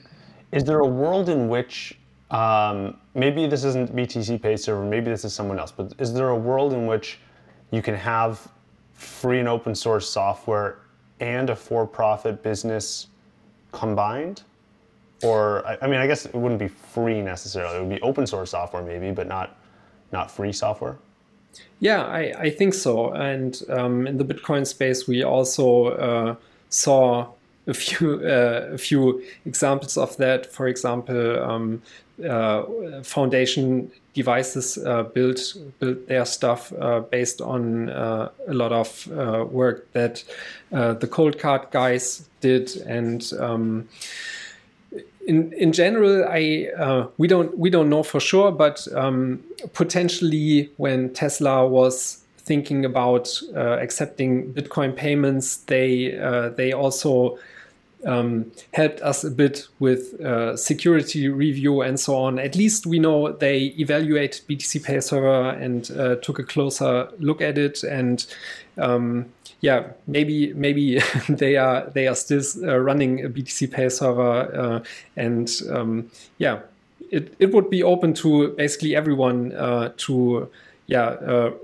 Is 0.51 0.63
there 0.63 0.79
a 0.79 0.87
world 0.87 1.29
in 1.29 1.47
which 1.47 1.97
um, 2.31 2.97
maybe 3.13 3.47
this 3.47 3.63
isn't 3.63 3.95
BTCPay 3.95 4.59
Server, 4.59 4.83
maybe 4.83 5.11
this 5.11 5.23
is 5.23 5.33
someone 5.33 5.59
else, 5.59 5.71
but 5.71 5.93
is 5.99 6.13
there 6.13 6.29
a 6.29 6.37
world 6.37 6.73
in 6.73 6.87
which 6.87 7.19
you 7.71 7.81
can 7.81 7.95
have 7.95 8.47
free 8.93 9.39
and 9.39 9.47
open 9.47 9.75
source 9.75 10.09
software 10.09 10.79
and 11.19 11.49
a 11.49 11.55
for 11.55 11.85
profit 11.85 12.41
business 12.41 13.07
combined? 13.71 14.43
Or, 15.23 15.65
I 15.81 15.87
mean, 15.87 15.99
I 15.99 16.07
guess 16.07 16.25
it 16.25 16.35
wouldn't 16.35 16.59
be 16.59 16.67
free 16.67 17.21
necessarily. 17.21 17.77
It 17.77 17.79
would 17.81 17.89
be 17.89 18.01
open 18.01 18.27
source 18.27 18.51
software, 18.51 18.83
maybe, 18.83 19.11
but 19.11 19.27
not, 19.27 19.57
not 20.11 20.29
free 20.29 20.51
software. 20.51 20.97
Yeah, 21.79 22.03
I, 22.03 22.33
I 22.37 22.49
think 22.49 22.73
so. 22.73 23.11
And 23.11 23.61
um, 23.69 24.07
in 24.07 24.17
the 24.17 24.25
Bitcoin 24.25 24.65
space, 24.65 25.07
we 25.07 25.23
also 25.23 25.87
uh, 25.87 26.35
saw 26.69 27.27
a 27.67 27.73
few 27.73 28.15
uh, 28.25 28.69
a 28.73 28.77
few 28.77 29.23
examples 29.45 29.97
of 29.97 30.15
that. 30.17 30.51
For 30.51 30.67
example, 30.67 31.43
um, 31.43 31.81
uh, 32.23 32.63
foundation 33.03 33.91
devices 34.13 34.77
uh, 34.77 35.03
build 35.03 35.39
their 35.79 36.25
stuff 36.25 36.71
uh, 36.79 37.01
based 37.01 37.41
on 37.41 37.89
uh, 37.89 38.29
a 38.47 38.53
lot 38.53 38.71
of 38.71 39.11
uh, 39.11 39.43
work 39.45 39.91
that 39.91 40.23
the 40.71 41.07
Coldcard 41.07 41.71
guys 41.71 42.27
did 42.41 42.75
and. 42.87 43.31
Um, 43.39 43.87
in, 45.27 45.51
in 45.53 45.73
general, 45.73 46.23
I 46.29 47.07
we 47.17 47.27
don't 47.27 47.57
we 47.57 47.71
don't 47.71 47.89
know 47.89 48.03
for 48.03 48.19
sure, 48.19 48.51
but 48.51 48.87
um, 48.93 49.43
potentially 49.73 50.69
when 50.77 51.13
Tesla 51.13 51.67
was 51.67 52.21
thinking 52.37 52.85
about 52.85 53.41
uh, 53.55 53.77
accepting 53.79 54.53
Bitcoin 54.53 54.95
payments, 54.95 55.57
they 55.57 56.17
uh, 56.17 56.49
they 56.49 56.73
also 56.73 57.37
um, 58.05 58.51
helped 58.73 59.01
us 59.01 59.23
a 59.23 59.31
bit 59.31 59.67
with 59.79 60.19
uh, 60.21 60.55
security 60.55 61.27
review 61.27 61.81
and 61.81 61.99
so 61.99 62.15
on. 62.15 62.39
At 62.39 62.55
least 62.55 62.85
we 62.85 62.99
know 62.99 63.31
they 63.31 63.73
evaluated 63.79 64.47
BTCPay 64.47 65.01
Server 65.03 65.49
and 65.49 65.89
uh, 65.91 66.15
took 66.17 66.39
a 66.39 66.43
closer 66.43 67.09
look 67.19 67.41
at 67.41 67.57
it. 67.57 67.83
And 67.83 68.25
um, 68.77 69.25
yeah, 69.61 69.87
maybe 70.07 70.53
maybe 70.53 70.99
they 71.29 71.57
are 71.57 71.89
they 71.89 72.07
are 72.07 72.15
still 72.15 72.43
uh, 72.63 72.77
running 72.77 73.25
a 73.25 73.29
BTCPay 73.29 73.91
Server. 73.91 74.55
Uh, 74.55 74.83
and 75.15 75.51
um, 75.71 76.11
yeah, 76.37 76.59
it 77.11 77.33
it 77.39 77.53
would 77.53 77.69
be 77.69 77.83
open 77.83 78.13
to 78.15 78.49
basically 78.49 78.95
everyone 78.95 79.53
uh, 79.53 79.93
to 79.97 80.49
yeah. 80.87 81.03
Uh, 81.03 81.51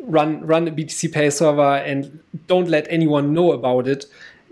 run 0.00 0.44
run 0.46 0.68
a 0.68 0.70
BTCPay 0.70 1.32
server 1.32 1.76
and 1.76 2.18
don't 2.46 2.68
let 2.68 2.86
anyone 2.90 3.32
know 3.32 3.52
about 3.52 3.88
it 3.88 4.04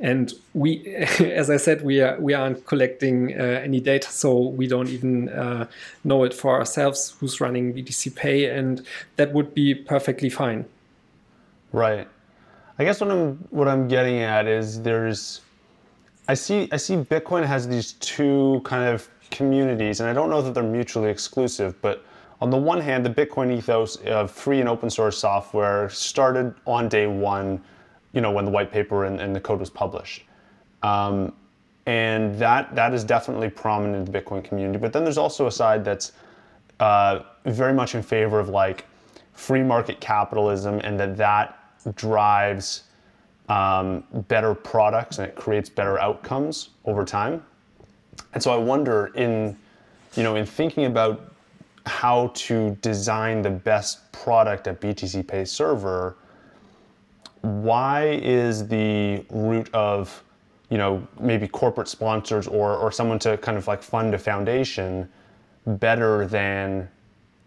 and 0.03 0.35
we, 0.53 0.85
as 1.21 1.49
I 1.49 1.57
said, 1.57 1.83
we 1.83 2.01
are 2.01 2.21
we 2.21 2.35
aren't 2.35 2.67
collecting 2.67 3.41
uh, 3.41 3.45
any 3.45 3.81
data, 3.81 4.11
so 4.11 4.49
we 4.49 4.67
don't 4.67 4.89
even 4.89 5.29
uh, 5.29 5.67
know 6.03 6.25
it 6.25 6.35
for 6.35 6.59
ourselves 6.59 7.15
who's 7.19 7.41
running 7.41 7.73
BTCPay, 7.73 8.53
and 8.53 8.85
that 9.17 9.33
would 9.33 9.55
be 9.55 9.75
perfectly 9.75 10.29
fine. 10.29 10.67
Right. 11.73 12.09
I 12.79 12.85
guess 12.85 13.01
what 13.01 13.11
I'm 13.11 13.37
what 13.51 13.69
I'm 13.69 13.87
getting 13.87 14.19
at 14.19 14.49
is 14.49 14.83
there's, 14.83 15.41
I 16.27 16.35
see 16.35 16.69
I 16.73 16.79
see 16.79 16.97
Bitcoin 16.97 17.47
has 17.47 17.69
these 17.69 17.93
two 17.93 18.61
kind 18.65 18.93
of 18.93 19.09
communities, 19.33 19.99
and 19.99 20.09
I 20.09 20.13
don't 20.13 20.31
know 20.31 20.41
that 20.43 20.55
they're 20.55 20.63
mutually 20.63 21.11
exclusive, 21.11 21.81
but 21.83 22.05
on 22.41 22.51
the 22.51 22.57
one 22.57 22.81
hand, 22.81 23.05
the 23.05 23.11
Bitcoin 23.11 23.57
ethos 23.57 23.97
of 23.97 24.31
free 24.31 24.61
and 24.61 24.69
open 24.69 24.91
source 24.91 25.19
software 25.19 25.89
started 25.89 26.55
on 26.67 26.89
day 26.89 27.07
one 27.07 27.61
you 28.13 28.21
know, 28.21 28.31
when 28.31 28.45
the 28.45 28.51
white 28.51 28.71
paper 28.71 29.07
and, 29.07 29.21
and 29.21 29.35
the 29.35 29.41
code 29.41 29.61
was 29.61 29.71
published. 29.71 30.25
Um, 30.83 31.33
and 31.87 32.39
that 32.39 32.75
that 32.75 32.95
is 32.95 33.03
definitely 33.03 33.51
prominent 33.51 34.07
in 34.07 34.13
the 34.13 34.21
Bitcoin 34.21 34.45
community. 34.45 34.79
But 34.79 34.93
then 34.93 35.03
there's 35.03 35.19
also 35.19 35.47
a 35.47 35.51
side 35.51 35.85
that's 35.85 36.13
uh, 36.79 37.21
very 37.45 37.73
much 37.73 37.95
in 37.95 38.03
favor 38.03 38.39
of 38.39 38.49
like 38.49 38.87
free 39.33 39.63
market 39.63 40.01
capitalism, 40.01 40.81
and 40.85 40.99
that 41.01 41.17
that 41.17 41.59
drives 41.97 42.85
um, 43.49 44.05
better 44.29 44.55
products 44.55 45.19
and 45.19 45.27
it 45.27 45.35
creates 45.35 45.69
better 45.69 45.99
outcomes 45.99 46.71
over 46.85 47.05
time. 47.05 47.43
And 48.35 48.43
so 48.43 48.53
I 48.53 48.57
wonder 48.57 49.07
in 49.15 49.57
you 50.15 50.23
know 50.23 50.37
in 50.37 50.47
thinking 50.47 50.87
about 50.87 51.33
how 51.87 52.31
to 52.35 52.77
design 52.81 53.43
the 53.43 53.51
best 53.51 54.13
product 54.13 54.69
at 54.69 54.81
BTCPay 54.81 55.49
Server 55.49 56.17
why 57.43 58.21
is 58.23 58.69
the 58.69 59.25
route 59.31 59.69
of 59.75 60.23
you 60.71 60.79
know 60.79 61.07
maybe 61.21 61.47
corporate 61.47 61.89
sponsors 61.89 62.47
or 62.47 62.77
or 62.77 62.91
someone 62.91 63.19
to 63.19 63.37
kind 63.39 63.59
of 63.59 63.67
like 63.67 63.83
fund 63.83 64.15
a 64.15 64.19
foundation 64.19 65.09
better 65.67 66.27
than 66.27 66.89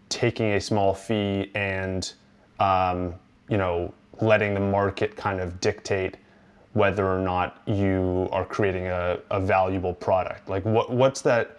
taking 0.08 0.52
a 0.52 0.60
small 0.60 0.94
fee 0.94 1.50
and 1.54 2.12
um, 2.60 3.14
you 3.48 3.56
know 3.56 3.92
letting 4.20 4.54
the 4.54 4.60
market 4.60 5.16
kind 5.16 5.40
of 5.40 5.60
dictate 5.60 6.16
whether 6.76 7.06
or 7.06 7.18
not 7.18 7.62
you 7.66 8.28
are 8.32 8.44
creating 8.44 8.86
a, 8.86 9.18
a 9.30 9.40
valuable 9.40 9.94
product 9.94 10.48
like 10.48 10.64
what 10.64 10.90
what's 10.90 11.22
that 11.22 11.58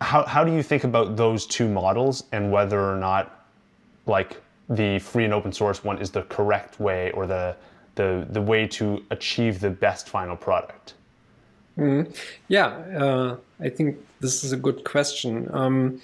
how, 0.00 0.24
how 0.24 0.44
do 0.44 0.52
you 0.52 0.62
think 0.62 0.84
about 0.84 1.16
those 1.16 1.46
two 1.46 1.68
models 1.68 2.24
and 2.32 2.50
whether 2.50 2.80
or 2.80 2.96
not 2.96 3.46
like 4.06 4.40
the 4.68 4.98
free 4.98 5.24
and 5.24 5.32
open 5.32 5.52
source 5.52 5.84
one 5.84 5.98
is 5.98 6.10
the 6.10 6.22
correct 6.22 6.78
way 6.78 7.10
or 7.12 7.26
the 7.26 7.56
the 7.98 8.26
the 8.30 8.40
way 8.40 8.66
to 8.66 9.04
achieve 9.10 9.60
the 9.60 9.70
best 9.70 10.08
final 10.08 10.36
product? 10.36 10.94
Mm, 11.76 12.16
yeah, 12.48 12.68
uh, 13.04 13.36
I 13.60 13.68
think 13.68 13.98
this 14.20 14.44
is 14.44 14.52
a 14.52 14.56
good 14.56 14.84
question. 14.84 15.48
Um, 15.52 16.00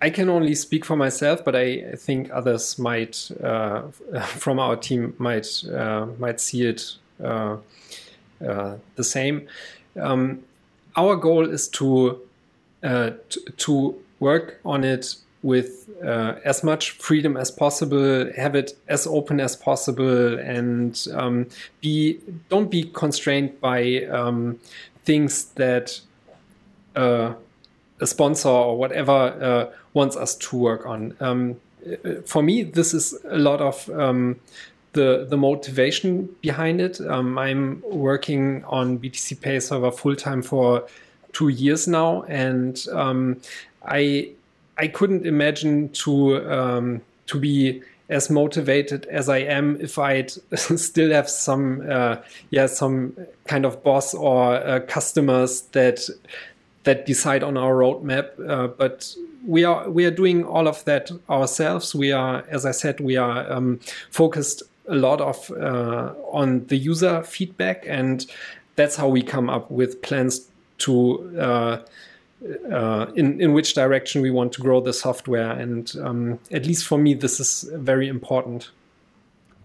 I 0.00 0.10
can 0.10 0.28
only 0.28 0.54
speak 0.54 0.84
for 0.84 0.96
myself, 0.96 1.44
but 1.44 1.56
I 1.56 1.96
think 1.96 2.30
others 2.32 2.78
might, 2.78 3.30
uh, 3.42 3.82
from 4.26 4.58
our 4.58 4.76
team, 4.76 5.14
might 5.18 5.64
uh, 5.72 6.06
might 6.18 6.40
see 6.40 6.66
it 6.66 6.94
uh, 7.22 7.56
uh, 8.46 8.76
the 8.94 9.04
same. 9.04 9.48
Um, 10.00 10.42
our 10.96 11.16
goal 11.16 11.48
is 11.50 11.68
to, 11.68 12.20
uh, 12.82 13.10
to 13.56 14.02
work 14.20 14.60
on 14.64 14.84
it 14.84 15.16
with 15.42 15.88
uh, 16.04 16.34
as 16.44 16.62
much 16.62 16.92
freedom 16.92 17.36
as 17.36 17.50
possible, 17.50 18.30
have 18.36 18.54
it 18.54 18.76
as 18.88 19.06
open 19.06 19.40
as 19.40 19.56
possible, 19.56 20.38
and 20.38 21.06
um, 21.14 21.46
be 21.80 22.18
don't 22.48 22.70
be 22.70 22.84
constrained 22.84 23.60
by 23.60 24.04
um, 24.04 24.58
things 25.04 25.46
that 25.54 26.00
a 28.00 28.06
sponsor 28.06 28.48
or 28.48 28.76
whatever 28.76 29.12
uh, 29.12 29.76
wants 29.94 30.16
us 30.16 30.34
to 30.36 30.56
work 30.56 30.86
on. 30.86 31.16
Um, 31.20 31.56
for 32.24 32.42
me, 32.42 32.62
this 32.62 32.92
is 32.92 33.16
a 33.28 33.38
lot 33.38 33.60
of 33.60 33.88
um, 33.90 34.40
the 34.92 35.26
the 35.28 35.36
motivation 35.36 36.28
behind 36.40 36.80
it. 36.80 37.00
Um, 37.00 37.38
I'm 37.38 37.82
working 37.82 38.64
on 38.64 38.98
BTCPay 38.98 39.62
Server 39.62 39.92
full 39.92 40.16
time 40.16 40.42
for 40.42 40.86
two 41.32 41.48
years 41.48 41.86
now, 41.86 42.22
and 42.22 42.84
um, 42.92 43.40
I 43.84 44.30
I 44.78 44.88
couldn't 44.88 45.26
imagine 45.26 45.90
to 46.04 46.50
um, 46.50 47.02
to 47.26 47.38
be 47.38 47.82
as 48.08 48.30
motivated 48.30 49.04
as 49.06 49.28
I 49.28 49.38
am 49.38 49.80
if 49.80 49.98
I'd 49.98 50.30
still 50.54 51.10
have 51.12 51.28
some 51.28 51.88
uh, 51.88 52.16
yeah 52.50 52.66
some 52.66 53.16
kind 53.46 53.64
of 53.64 53.82
boss 53.82 54.14
or 54.14 54.54
uh, 54.54 54.80
customers 54.80 55.62
that 55.72 56.08
that 56.86 57.04
decide 57.04 57.42
on 57.42 57.56
our 57.56 57.74
roadmap. 57.74 58.30
Uh, 58.48 58.68
but 58.68 59.14
we 59.44 59.64
are 59.64 59.90
we 59.90 60.06
are 60.06 60.10
doing 60.10 60.44
all 60.44 60.66
of 60.66 60.84
that 60.84 61.10
ourselves. 61.28 61.94
We 61.94 62.12
are, 62.12 62.44
as 62.48 62.64
I 62.64 62.70
said, 62.70 63.00
we 63.00 63.16
are 63.16 63.52
um, 63.52 63.80
focused 64.10 64.62
a 64.88 64.94
lot 64.94 65.20
of 65.20 65.50
uh, 65.50 66.14
on 66.32 66.66
the 66.66 66.76
user 66.76 67.22
feedback, 67.22 67.84
and 67.86 68.24
that's 68.76 68.96
how 68.96 69.08
we 69.08 69.22
come 69.22 69.50
up 69.50 69.70
with 69.70 70.00
plans 70.00 70.48
to 70.78 71.38
uh, 71.38 71.78
uh, 72.70 73.06
in 73.16 73.40
in 73.40 73.52
which 73.52 73.74
direction 73.74 74.22
we 74.22 74.30
want 74.30 74.52
to 74.52 74.62
grow 74.62 74.80
the 74.80 74.92
software. 74.92 75.50
And 75.50 75.92
um, 76.02 76.38
at 76.52 76.66
least 76.66 76.86
for 76.86 76.98
me, 76.98 77.14
this 77.14 77.40
is 77.40 77.68
very 77.74 78.08
important. 78.08 78.70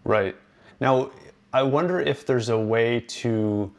Right 0.04 0.36
now, 0.80 1.12
I 1.54 1.62
wonder 1.62 2.00
if 2.00 2.26
there's 2.26 2.50
a 2.50 2.58
way 2.58 3.02
to 3.22 3.72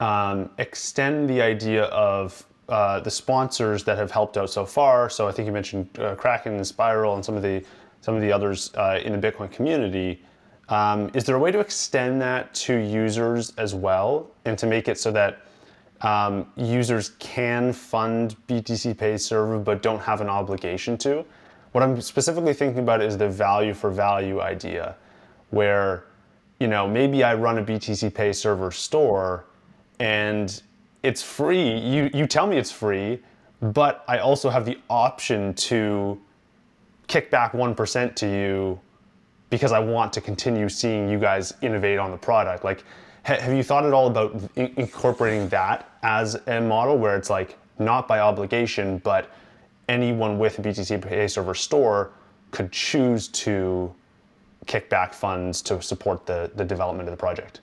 um, 0.00 0.48
extend 0.56 1.28
the 1.28 1.42
idea 1.42 1.84
of 1.84 2.46
uh, 2.72 3.00
the 3.00 3.10
sponsors 3.10 3.84
that 3.84 3.98
have 3.98 4.10
helped 4.10 4.38
out 4.38 4.48
so 4.48 4.64
far. 4.64 5.10
So 5.10 5.28
I 5.28 5.32
think 5.32 5.44
you 5.44 5.52
mentioned 5.52 5.90
uh, 5.98 6.14
Kraken 6.14 6.54
and 6.54 6.66
Spiral 6.66 7.14
and 7.14 7.22
some 7.22 7.36
of 7.36 7.42
the 7.42 7.62
some 8.00 8.14
of 8.14 8.22
the 8.22 8.32
others 8.32 8.72
uh, 8.74 8.98
in 9.04 9.12
the 9.12 9.30
Bitcoin 9.30 9.52
community. 9.52 10.24
Um, 10.70 11.10
is 11.12 11.24
there 11.24 11.36
a 11.36 11.38
way 11.38 11.52
to 11.52 11.60
extend 11.60 12.20
that 12.22 12.54
to 12.54 12.74
users 12.74 13.52
as 13.58 13.74
well, 13.74 14.30
and 14.46 14.58
to 14.58 14.66
make 14.66 14.88
it 14.88 14.98
so 14.98 15.12
that 15.12 15.42
um, 16.00 16.50
users 16.56 17.10
can 17.18 17.74
fund 17.74 18.36
BTCPay 18.48 19.20
Server 19.20 19.58
but 19.58 19.82
don't 19.82 20.00
have 20.00 20.22
an 20.22 20.30
obligation 20.30 20.96
to. 20.98 21.26
What 21.72 21.84
I'm 21.84 22.00
specifically 22.00 22.54
thinking 22.54 22.80
about 22.80 23.02
is 23.02 23.18
the 23.18 23.28
value 23.28 23.74
for 23.74 23.90
value 23.90 24.40
idea, 24.40 24.96
where 25.50 26.06
you 26.58 26.68
know 26.68 26.88
maybe 26.88 27.22
I 27.22 27.34
run 27.34 27.58
a 27.58 27.62
BTCPay 27.62 28.34
Server 28.34 28.70
store 28.70 29.44
and 30.00 30.62
it's 31.02 31.22
free. 31.22 31.78
You 31.78 32.10
you 32.14 32.26
tell 32.26 32.46
me 32.46 32.56
it's 32.56 32.70
free, 32.70 33.20
but 33.60 34.04
I 34.08 34.18
also 34.18 34.50
have 34.50 34.64
the 34.64 34.78
option 34.88 35.54
to 35.54 36.20
kick 37.06 37.30
back 37.30 37.54
one 37.54 37.74
percent 37.74 38.16
to 38.16 38.26
you 38.26 38.80
because 39.50 39.72
I 39.72 39.78
want 39.78 40.12
to 40.14 40.20
continue 40.20 40.68
seeing 40.68 41.08
you 41.08 41.18
guys 41.18 41.52
innovate 41.60 41.98
on 41.98 42.10
the 42.10 42.16
product. 42.16 42.64
Like 42.64 42.84
have 43.24 43.52
you 43.52 43.62
thought 43.62 43.86
at 43.86 43.92
all 43.92 44.08
about 44.08 44.34
incorporating 44.56 45.48
that 45.50 45.88
as 46.02 46.40
a 46.46 46.60
model 46.60 46.98
where 46.98 47.16
it's 47.16 47.30
like 47.30 47.56
not 47.78 48.08
by 48.08 48.18
obligation, 48.18 48.98
but 48.98 49.30
anyone 49.88 50.38
with 50.38 50.58
a 50.58 50.62
BTCPay 50.62 51.30
Server 51.30 51.54
store 51.54 52.10
could 52.50 52.72
choose 52.72 53.28
to 53.28 53.94
kick 54.66 54.90
back 54.90 55.14
funds 55.14 55.62
to 55.62 55.80
support 55.80 56.26
the, 56.26 56.50
the 56.56 56.64
development 56.64 57.08
of 57.08 57.12
the 57.12 57.16
project? 57.16 57.60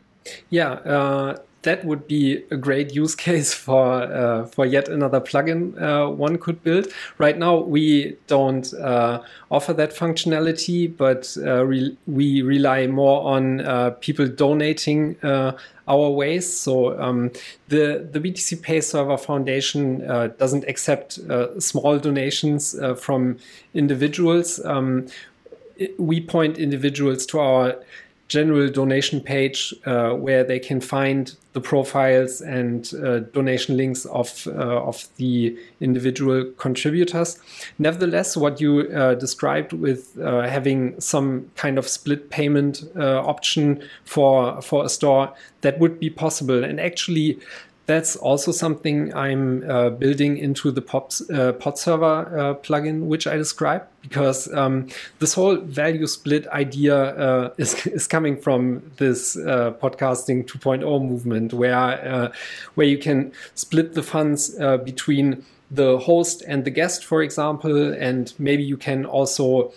Yeah, 0.49 0.71
uh, 0.71 1.37
that 1.63 1.83
would 1.83 2.07
be 2.07 2.43
a 2.51 2.57
great 2.57 2.93
use 2.93 3.15
case 3.27 3.53
for 3.53 4.03
uh, 4.03 4.45
for 4.45 4.65
yet 4.65 4.87
another 4.87 5.19
plugin 5.19 5.79
uh, 5.81 6.09
one 6.09 6.37
could 6.37 6.63
build. 6.63 6.87
Right 7.17 7.37
now, 7.37 7.57
we 7.57 8.17
don't 8.27 8.73
uh, 8.73 9.21
offer 9.51 9.73
that 9.73 9.95
functionality, 9.95 10.95
but 10.95 11.35
uh, 11.45 11.65
re 11.65 11.97
we 12.07 12.41
rely 12.41 12.87
more 12.87 13.21
on 13.33 13.61
uh, 13.61 13.91
people 14.01 14.27
donating 14.27 15.17
uh, 15.23 15.57
our 15.87 16.09
ways. 16.09 16.51
So 16.51 16.99
um, 16.99 17.31
the 17.67 18.07
the 18.11 18.19
BTCPay 18.19 18.83
Server 18.83 19.17
Foundation 19.17 19.99
doesn't 20.37 20.65
accept 20.67 21.19
small 21.59 21.99
donations 21.99 22.75
from 22.97 23.37
individuals. 23.73 24.63
Um, 24.65 25.07
we 25.97 26.19
point 26.19 26.57
individuals 26.57 27.25
to 27.27 27.39
our 27.39 27.75
general 28.29 28.69
donation 28.69 29.19
page 29.19 29.73
uh, 29.85 30.11
where 30.11 30.43
they 30.43 30.59
can 30.59 30.79
find 30.79 31.35
the 31.53 31.59
profiles 31.59 32.41
and 32.41 32.93
uh, 33.03 33.19
donation 33.19 33.75
links 33.75 34.05
of 34.05 34.47
uh, 34.47 34.81
of 34.83 35.07
the 35.15 35.57
individual 35.81 36.45
contributors. 36.57 37.39
Nevertheless, 37.79 38.37
what 38.37 38.61
you 38.61 38.81
uh, 38.81 39.15
described 39.15 39.73
with 39.73 40.17
uh, 40.19 40.47
having 40.47 41.01
some 41.01 41.49
kind 41.55 41.79
of 41.79 41.87
split 41.87 42.29
payment 42.29 42.83
uh, 42.95 43.19
option 43.21 43.81
for 44.05 44.61
for 44.61 44.85
a 44.85 44.89
store 44.89 45.33
that 45.61 45.79
would 45.79 45.99
be 45.99 46.09
possible, 46.09 46.63
and 46.63 46.79
actually 46.79 47.39
that's 47.89 48.15
also 48.15 48.51
something 48.51 49.11
I'm 49.15 49.67
uh, 49.67 49.89
building 49.89 50.37
into 50.37 50.69
the 50.69 50.79
Pops, 50.79 51.21
uh, 51.21 51.53
PodServer 51.53 52.37
uh, 52.37 52.53
plugin, 52.53 53.07
which 53.07 53.25
I 53.25 53.35
described, 53.35 53.87
because 54.03 54.47
um, 54.53 54.89
this 55.17 55.33
whole 55.33 55.55
value 55.57 56.05
split 56.05 56.47
idea 56.49 56.95
uh, 56.95 57.53
is, 57.57 57.87
is 57.87 58.05
coming 58.05 58.39
from 58.39 58.83
this 58.97 59.35
uh, 59.37 59.71
podcasting 59.81 60.45
2.0 60.45 60.83
movement, 61.03 61.51
where 61.51 61.75
uh, 61.75 62.31
where 62.75 62.85
you 62.85 62.99
can 62.99 63.31
split 63.55 63.95
the 63.95 64.03
funds 64.03 64.51
between 64.85 65.43
the 65.71 65.97
host 65.97 66.43
and 66.47 66.65
the 66.65 66.71
guest, 66.71 67.03
for 67.03 67.23
example, 67.23 67.91
and 67.93 68.33
maybe 68.37 68.61
you 68.61 68.77
can 68.77 69.03
also 69.03 69.73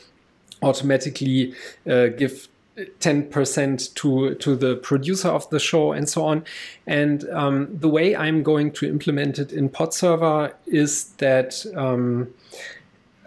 automatically 0.62 1.54
give 1.86 2.48
10% 2.76 3.94
to 3.94 4.34
to 4.36 4.56
the 4.56 4.76
producer 4.76 5.28
of 5.28 5.48
the 5.50 5.60
show 5.60 5.92
and 5.92 6.08
so 6.08 6.24
on. 6.24 6.44
And 6.86 7.28
um, 7.30 7.68
the 7.70 7.88
way 7.88 8.16
i'm 8.16 8.42
going 8.42 8.72
to 8.72 8.88
implement 8.88 9.38
it 9.38 9.52
in 9.52 9.68
PodServer 9.68 10.52
is 10.66 11.04
that 11.18 11.64
um, 11.76 12.32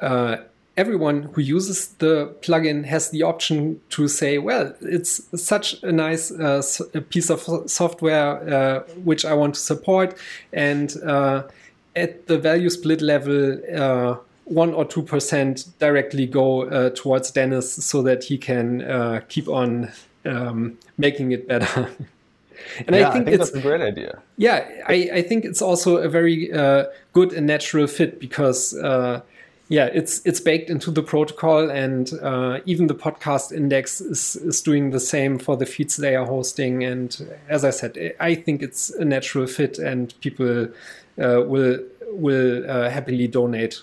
uh, 0.01 0.37
everyone 0.77 1.23
who 1.33 1.41
uses 1.41 1.89
the 1.99 2.33
plugin 2.41 2.85
has 2.85 3.11
the 3.11 3.23
option 3.23 3.79
to 3.89 4.07
say 4.07 4.39
well 4.39 4.73
it's 4.81 5.21
such 5.41 5.81
a 5.83 5.91
nice 5.91 6.31
uh, 6.31 6.61
piece 7.09 7.29
of 7.29 7.41
software 7.69 8.53
uh, 8.53 8.79
which 9.03 9.25
i 9.25 9.33
want 9.33 9.53
to 9.53 9.61
support. 9.61 10.17
And 10.53 10.95
uh, 11.03 11.43
at 11.95 12.27
the 12.27 12.37
value 12.37 12.69
split 12.69 13.01
level 13.01 13.59
uh, 13.73 14.17
one 14.45 14.73
or 14.73 14.85
two 14.85 15.01
percent 15.01 15.65
directly 15.79 16.25
go 16.25 16.63
uh, 16.69 16.91
towards 16.91 17.31
Dennis 17.31 17.71
so 17.73 18.01
that 18.03 18.23
he 18.23 18.37
can 18.37 18.83
uh, 18.83 19.21
keep 19.27 19.47
on 19.47 19.91
um, 20.23 20.77
making 20.97 21.31
it 21.31 21.47
better. 21.47 21.89
and 22.87 22.95
yeah, 22.95 23.09
I, 23.09 23.13
think 23.13 23.27
I 23.27 23.31
think, 23.31 23.41
it's 23.41 23.51
a 23.51 23.61
great 23.61 23.81
idea. 23.81 24.21
Yeah, 24.37 24.67
I, 24.87 25.09
I 25.13 25.21
think 25.23 25.45
it's 25.45 25.61
also 25.61 25.97
a 25.97 26.07
very 26.07 26.53
uh, 26.53 26.85
good 27.13 27.33
and 27.33 27.47
natural 27.47 27.87
fit 27.87 28.19
because 28.19 28.75
uh, 28.75 29.21
yeah, 29.67 29.85
it's 29.85 30.21
it's 30.25 30.39
baked 30.39 30.69
into 30.69 30.91
the 30.91 31.01
protocol, 31.01 31.71
and 31.71 32.11
uh, 32.21 32.59
even 32.65 32.85
the 32.85 32.93
podcast 32.93 33.51
index 33.51 33.99
is, 33.99 34.35
is 34.35 34.61
doing 34.61 34.91
the 34.91 34.99
same 34.99 35.39
for 35.39 35.57
the 35.57 35.65
feeds 35.65 35.97
they 35.97 36.15
are 36.15 36.25
hosting. 36.25 36.83
And 36.83 37.35
as 37.49 37.65
I 37.65 37.71
said, 37.71 38.13
I 38.19 38.35
think 38.35 38.61
it's 38.61 38.91
a 38.91 39.05
natural 39.05 39.47
fit, 39.47 39.79
and 39.79 40.13
people 40.21 40.65
uh, 41.19 41.41
will 41.41 41.79
will 42.11 42.89
happily 42.89 43.27
donate 43.27 43.81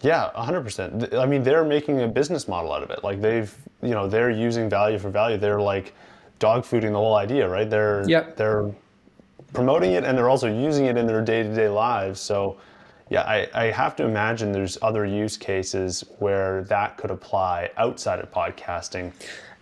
yeah, 0.00 0.30
100%. 0.36 1.14
I 1.14 1.26
mean, 1.26 1.42
they're 1.42 1.64
making 1.64 2.02
a 2.02 2.08
business 2.08 2.46
model 2.46 2.72
out 2.72 2.82
of 2.82 2.90
it. 2.90 3.02
Like 3.02 3.20
they've, 3.20 3.52
you 3.82 3.90
know, 3.90 4.06
they're 4.06 4.30
using 4.30 4.70
value 4.70 4.98
for 4.98 5.10
value. 5.10 5.38
They're 5.38 5.60
like 5.60 5.94
dog 6.38 6.62
fooding 6.62 6.92
the 6.92 6.98
whole 6.98 7.16
idea, 7.16 7.48
right? 7.48 7.68
They're 7.68 8.08
yep. 8.08 8.36
they're 8.36 8.70
promoting 9.52 9.92
it 9.92 10.04
and 10.04 10.16
they're 10.16 10.28
also 10.28 10.46
using 10.46 10.86
it 10.86 10.96
in 10.96 11.06
their 11.06 11.22
day-to-day 11.22 11.68
lives. 11.68 12.20
So, 12.20 12.58
yeah, 13.10 13.22
I, 13.22 13.48
I 13.54 13.64
have 13.70 13.96
to 13.96 14.04
imagine 14.04 14.52
there's 14.52 14.78
other 14.82 15.04
use 15.06 15.36
cases 15.36 16.04
where 16.18 16.62
that 16.64 16.96
could 16.96 17.10
apply 17.10 17.70
outside 17.76 18.20
of 18.20 18.30
podcasting. 18.30 19.12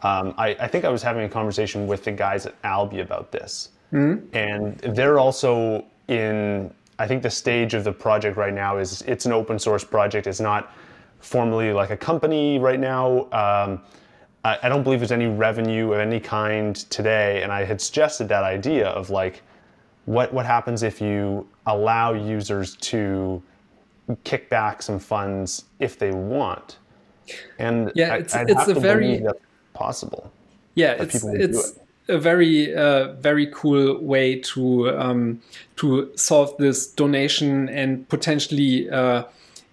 Um, 0.02 0.34
I, 0.36 0.48
I 0.60 0.68
think 0.68 0.84
I 0.84 0.88
was 0.88 1.02
having 1.02 1.24
a 1.24 1.28
conversation 1.28 1.86
with 1.86 2.04
the 2.04 2.12
guys 2.12 2.44
at 2.44 2.54
Alby 2.64 3.00
about 3.00 3.32
this, 3.32 3.70
mm-hmm. 3.92 4.36
and 4.36 4.78
they're 4.94 5.18
also 5.18 5.84
in 6.08 6.72
I 6.98 7.06
think 7.06 7.22
the 7.22 7.30
stage 7.30 7.74
of 7.74 7.84
the 7.84 7.92
project 7.92 8.36
right 8.36 8.54
now 8.54 8.78
is 8.78 9.02
it's 9.02 9.26
an 9.26 9.32
open 9.32 9.58
source 9.58 9.84
project. 9.84 10.26
It's 10.26 10.40
not 10.40 10.72
formally 11.20 11.72
like 11.72 11.90
a 11.90 11.96
company 11.96 12.58
right 12.58 12.80
now. 12.80 13.22
Um, 13.32 13.82
I, 14.44 14.58
I, 14.62 14.68
don't 14.68 14.82
believe 14.82 15.00
there's 15.00 15.12
any 15.12 15.26
revenue 15.26 15.92
of 15.92 15.98
any 15.98 16.20
kind 16.20 16.76
today. 16.76 17.42
And 17.42 17.52
I 17.52 17.64
had 17.64 17.80
suggested 17.80 18.28
that 18.28 18.44
idea 18.44 18.88
of 18.88 19.10
like, 19.10 19.42
what 20.06 20.32
what 20.32 20.46
happens 20.46 20.82
if 20.84 21.00
you 21.00 21.46
allow 21.66 22.12
users 22.12 22.76
to 22.76 23.42
kick 24.22 24.48
back 24.48 24.82
some 24.82 24.98
funds 24.98 25.64
if 25.80 25.98
they 25.98 26.12
want? 26.12 26.78
And 27.58 27.90
yeah, 27.94 28.14
it's 28.14 28.34
I, 28.34 28.44
it's 28.46 28.68
a 28.68 28.74
very 28.74 29.20
possible. 29.74 30.32
Yeah, 30.76 30.92
it's 30.92 31.24
it's 31.24 31.78
a 32.08 32.18
very 32.18 32.74
uh, 32.74 33.12
very 33.14 33.46
cool 33.52 33.98
way 34.00 34.40
to 34.40 34.90
um, 34.98 35.40
to 35.76 36.10
solve 36.16 36.56
this 36.58 36.86
donation 36.86 37.68
and 37.68 38.08
potentially 38.08 38.88
uh, 38.90 39.24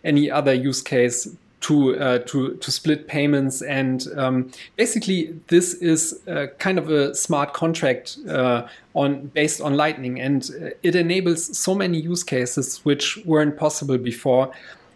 any 0.04 0.30
other 0.30 0.54
use 0.54 0.82
case 0.82 1.28
to 1.62 1.98
uh, 1.98 2.20
to 2.20 2.56
to 2.56 2.72
split 2.72 3.08
payments. 3.08 3.62
And 3.62 4.06
um, 4.18 4.52
basically 4.76 5.40
this 5.48 5.76
is 5.76 6.20
kind 6.58 6.78
of 6.78 6.90
a 6.90 7.16
smart 7.16 7.54
contract 7.54 8.18
uh, 8.28 8.68
on 8.94 9.28
based 9.28 9.62
on 9.62 9.76
Lightning. 9.76 10.20
And 10.20 10.76
it 10.84 10.96
enables 10.96 11.58
so 11.58 11.74
many 11.76 12.00
use 12.00 12.24
cases 12.24 12.78
which 12.84 13.18
weren't 13.26 13.58
possible 13.58 13.98
before. 13.98 14.52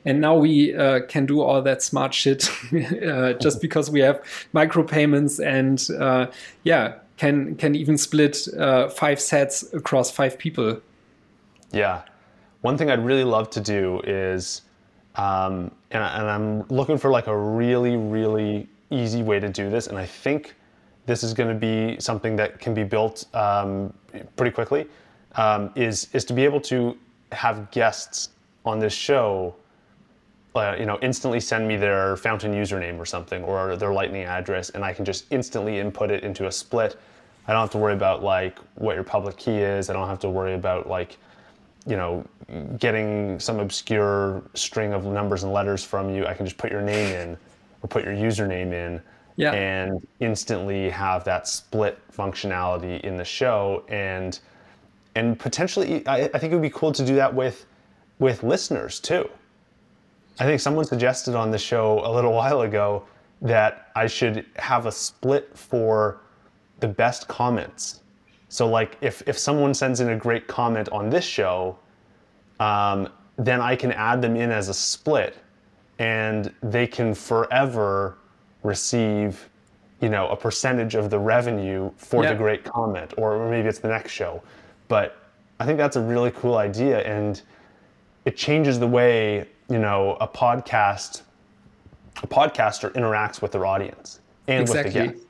And 0.05 0.21
now 0.21 0.37
we 0.37 0.73
uh, 0.73 1.01
can 1.01 1.25
do 1.25 1.41
all 1.41 1.61
that 1.61 1.83
smart 1.83 2.13
shit 2.13 2.49
uh, 3.05 3.33
just 3.33 3.61
because 3.61 3.91
we 3.91 3.99
have 3.99 4.21
micropayments 4.53 5.45
and 5.45 5.85
uh, 6.01 6.27
yeah 6.63 6.93
can 7.17 7.55
can 7.55 7.75
even 7.75 7.97
split 7.97 8.47
uh, 8.57 8.89
five 8.89 9.17
sats 9.17 9.73
across 9.73 10.11
five 10.11 10.37
people. 10.37 10.81
Yeah, 11.71 12.03
one 12.61 12.77
thing 12.77 12.89
I'd 12.89 13.03
really 13.03 13.23
love 13.23 13.49
to 13.51 13.59
do 13.59 14.01
is, 14.05 14.61
um, 15.15 15.71
and, 15.91 16.03
and 16.03 16.29
I'm 16.29 16.67
looking 16.69 16.97
for 16.97 17.09
like 17.11 17.27
a 17.27 17.37
really 17.37 17.97
really 17.97 18.67
easy 18.89 19.23
way 19.23 19.39
to 19.39 19.49
do 19.49 19.69
this, 19.69 19.87
and 19.87 19.97
I 19.97 20.05
think 20.05 20.55
this 21.05 21.23
is 21.23 21.33
going 21.33 21.49
to 21.49 21.55
be 21.55 21.99
something 21.99 22.35
that 22.35 22.59
can 22.59 22.73
be 22.73 22.83
built 22.83 23.25
um, 23.33 23.93
pretty 24.35 24.51
quickly. 24.51 24.87
Um, 25.35 25.71
is 25.75 26.07
is 26.13 26.23
to 26.25 26.33
be 26.33 26.43
able 26.45 26.61
to 26.61 26.97
have 27.31 27.69
guests 27.71 28.29
on 28.65 28.79
this 28.79 28.93
show 28.93 29.55
uh, 30.55 30.75
you 30.77 30.85
know, 30.85 30.97
instantly 31.01 31.39
send 31.39 31.67
me 31.67 31.75
their 31.75 32.17
fountain 32.17 32.53
username 32.53 32.97
or 32.97 33.05
something 33.05 33.43
or 33.43 33.75
their 33.75 33.93
lightning 33.93 34.23
address 34.23 34.69
and 34.71 34.83
I 34.83 34.93
can 34.93 35.05
just 35.05 35.25
instantly 35.29 35.79
input 35.79 36.11
it 36.11 36.23
into 36.23 36.47
a 36.47 36.51
split. 36.51 36.99
I 37.47 37.53
don't 37.53 37.61
have 37.61 37.71
to 37.71 37.77
worry 37.77 37.93
about 37.93 38.23
like 38.23 38.57
what 38.75 38.95
your 38.95 39.03
public 39.03 39.37
key 39.37 39.57
is. 39.57 39.89
I 39.89 39.93
don't 39.93 40.07
have 40.07 40.19
to 40.19 40.29
worry 40.29 40.53
about 40.53 40.87
like, 40.87 41.17
you 41.85 41.95
know, 41.95 42.25
getting 42.79 43.39
some 43.39 43.59
obscure 43.59 44.41
string 44.53 44.93
of 44.93 45.05
numbers 45.05 45.43
and 45.43 45.53
letters 45.53 45.83
from 45.83 46.09
you. 46.09 46.25
I 46.25 46.33
can 46.33 46.45
just 46.45 46.57
put 46.57 46.71
your 46.71 46.81
name 46.81 47.13
in 47.13 47.37
or 47.81 47.87
put 47.87 48.03
your 48.03 48.13
username 48.13 48.73
in 48.73 49.01
yeah. 49.37 49.53
and 49.53 50.05
instantly 50.19 50.89
have 50.89 51.23
that 51.23 51.47
split 51.47 51.99
functionality 52.11 52.99
in 53.01 53.15
the 53.15 53.23
show 53.23 53.85
and 53.87 54.39
and 55.15 55.39
potentially 55.39 56.05
I, 56.07 56.23
I 56.33 56.39
think 56.39 56.51
it 56.51 56.55
would 56.55 56.61
be 56.61 56.69
cool 56.69 56.91
to 56.91 57.05
do 57.05 57.15
that 57.15 57.33
with 57.33 57.65
with 58.19 58.43
listeners 58.43 58.99
too 58.99 59.29
I 60.39 60.45
think 60.45 60.61
someone 60.61 60.85
suggested 60.85 61.35
on 61.35 61.51
the 61.51 61.57
show 61.57 62.01
a 62.05 62.11
little 62.11 62.33
while 62.41 62.61
ago 62.61 63.05
that 63.41 63.91
I 63.95 64.07
should 64.07 64.45
have 64.55 64.85
a 64.85 64.91
split 64.91 65.57
for 65.57 66.21
the 66.79 66.87
best 66.87 67.27
comments. 67.27 68.01
So 68.49 68.67
like 68.67 68.97
if 69.01 69.21
if 69.27 69.37
someone 69.37 69.73
sends 69.73 69.99
in 69.99 70.09
a 70.09 70.15
great 70.15 70.47
comment 70.47 70.89
on 70.89 71.09
this 71.09 71.25
show, 71.25 71.77
um, 72.59 73.09
then 73.37 73.61
I 73.61 73.75
can 73.75 73.91
add 73.91 74.21
them 74.21 74.35
in 74.35 74.51
as 74.51 74.69
a 74.69 74.73
split, 74.73 75.37
and 75.99 76.53
they 76.63 76.87
can 76.87 77.13
forever 77.13 78.17
receive, 78.63 79.49
you 80.01 80.09
know, 80.09 80.27
a 80.29 80.35
percentage 80.35 80.95
of 80.95 81.09
the 81.09 81.19
revenue 81.19 81.91
for 81.97 82.23
yeah. 82.23 82.31
the 82.31 82.35
great 82.35 82.63
comment, 82.63 83.13
or 83.17 83.49
maybe 83.49 83.67
it's 83.67 83.79
the 83.79 83.89
next 83.89 84.11
show. 84.11 84.41
But 84.87 85.17
I 85.59 85.65
think 85.65 85.77
that's 85.77 85.97
a 85.97 86.01
really 86.01 86.31
cool 86.31 86.57
idea, 86.57 87.01
and 87.01 87.41
it 88.25 88.37
changes 88.37 88.79
the 88.79 88.87
way 88.87 89.47
you 89.69 89.79
know 89.79 90.17
a 90.21 90.27
podcast 90.27 91.21
a 92.23 92.27
podcaster 92.27 92.91
interacts 92.93 93.41
with 93.41 93.51
their 93.51 93.65
audience 93.65 94.19
and 94.47 94.61
exactly. 94.61 95.01
with 95.01 95.09
the 95.11 95.13
guest 95.13 95.27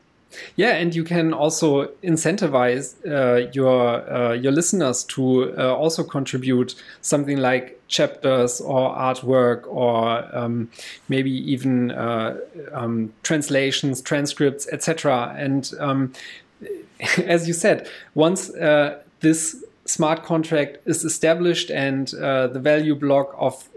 Yeah, 0.56 0.76
and 0.76 0.94
you 0.94 1.04
can 1.04 1.34
also 1.34 1.88
incentivize 2.04 2.96
uh, 3.06 3.50
your 3.54 4.10
uh, 4.12 4.34
your 4.34 4.52
listeners 4.52 5.04
to 5.06 5.56
uh, 5.58 5.74
also 5.74 6.04
contribute 6.04 6.76
something 7.02 7.38
like 7.38 7.80
chapters 7.88 8.60
or 8.60 8.94
artwork 8.96 9.66
or 9.68 10.28
um, 10.36 10.70
maybe 11.08 11.32
even 11.32 11.92
uh, 11.92 12.38
um, 12.74 13.14
translations, 13.24 14.02
transcripts, 14.02 14.68
etc. 14.72 15.34
And 15.38 15.72
um, 15.80 16.14
as 17.24 17.48
you 17.48 17.54
said, 17.54 17.88
once 18.14 18.50
uh, 18.56 19.02
this 19.22 19.64
smart 19.88 20.24
contract 20.24 20.78
is 20.86 21.04
established 21.04 21.70
and 21.72 22.14
uh, 22.16 22.48
the 22.48 22.60
value 22.60 22.96
block 22.96 23.34
of 23.38 23.68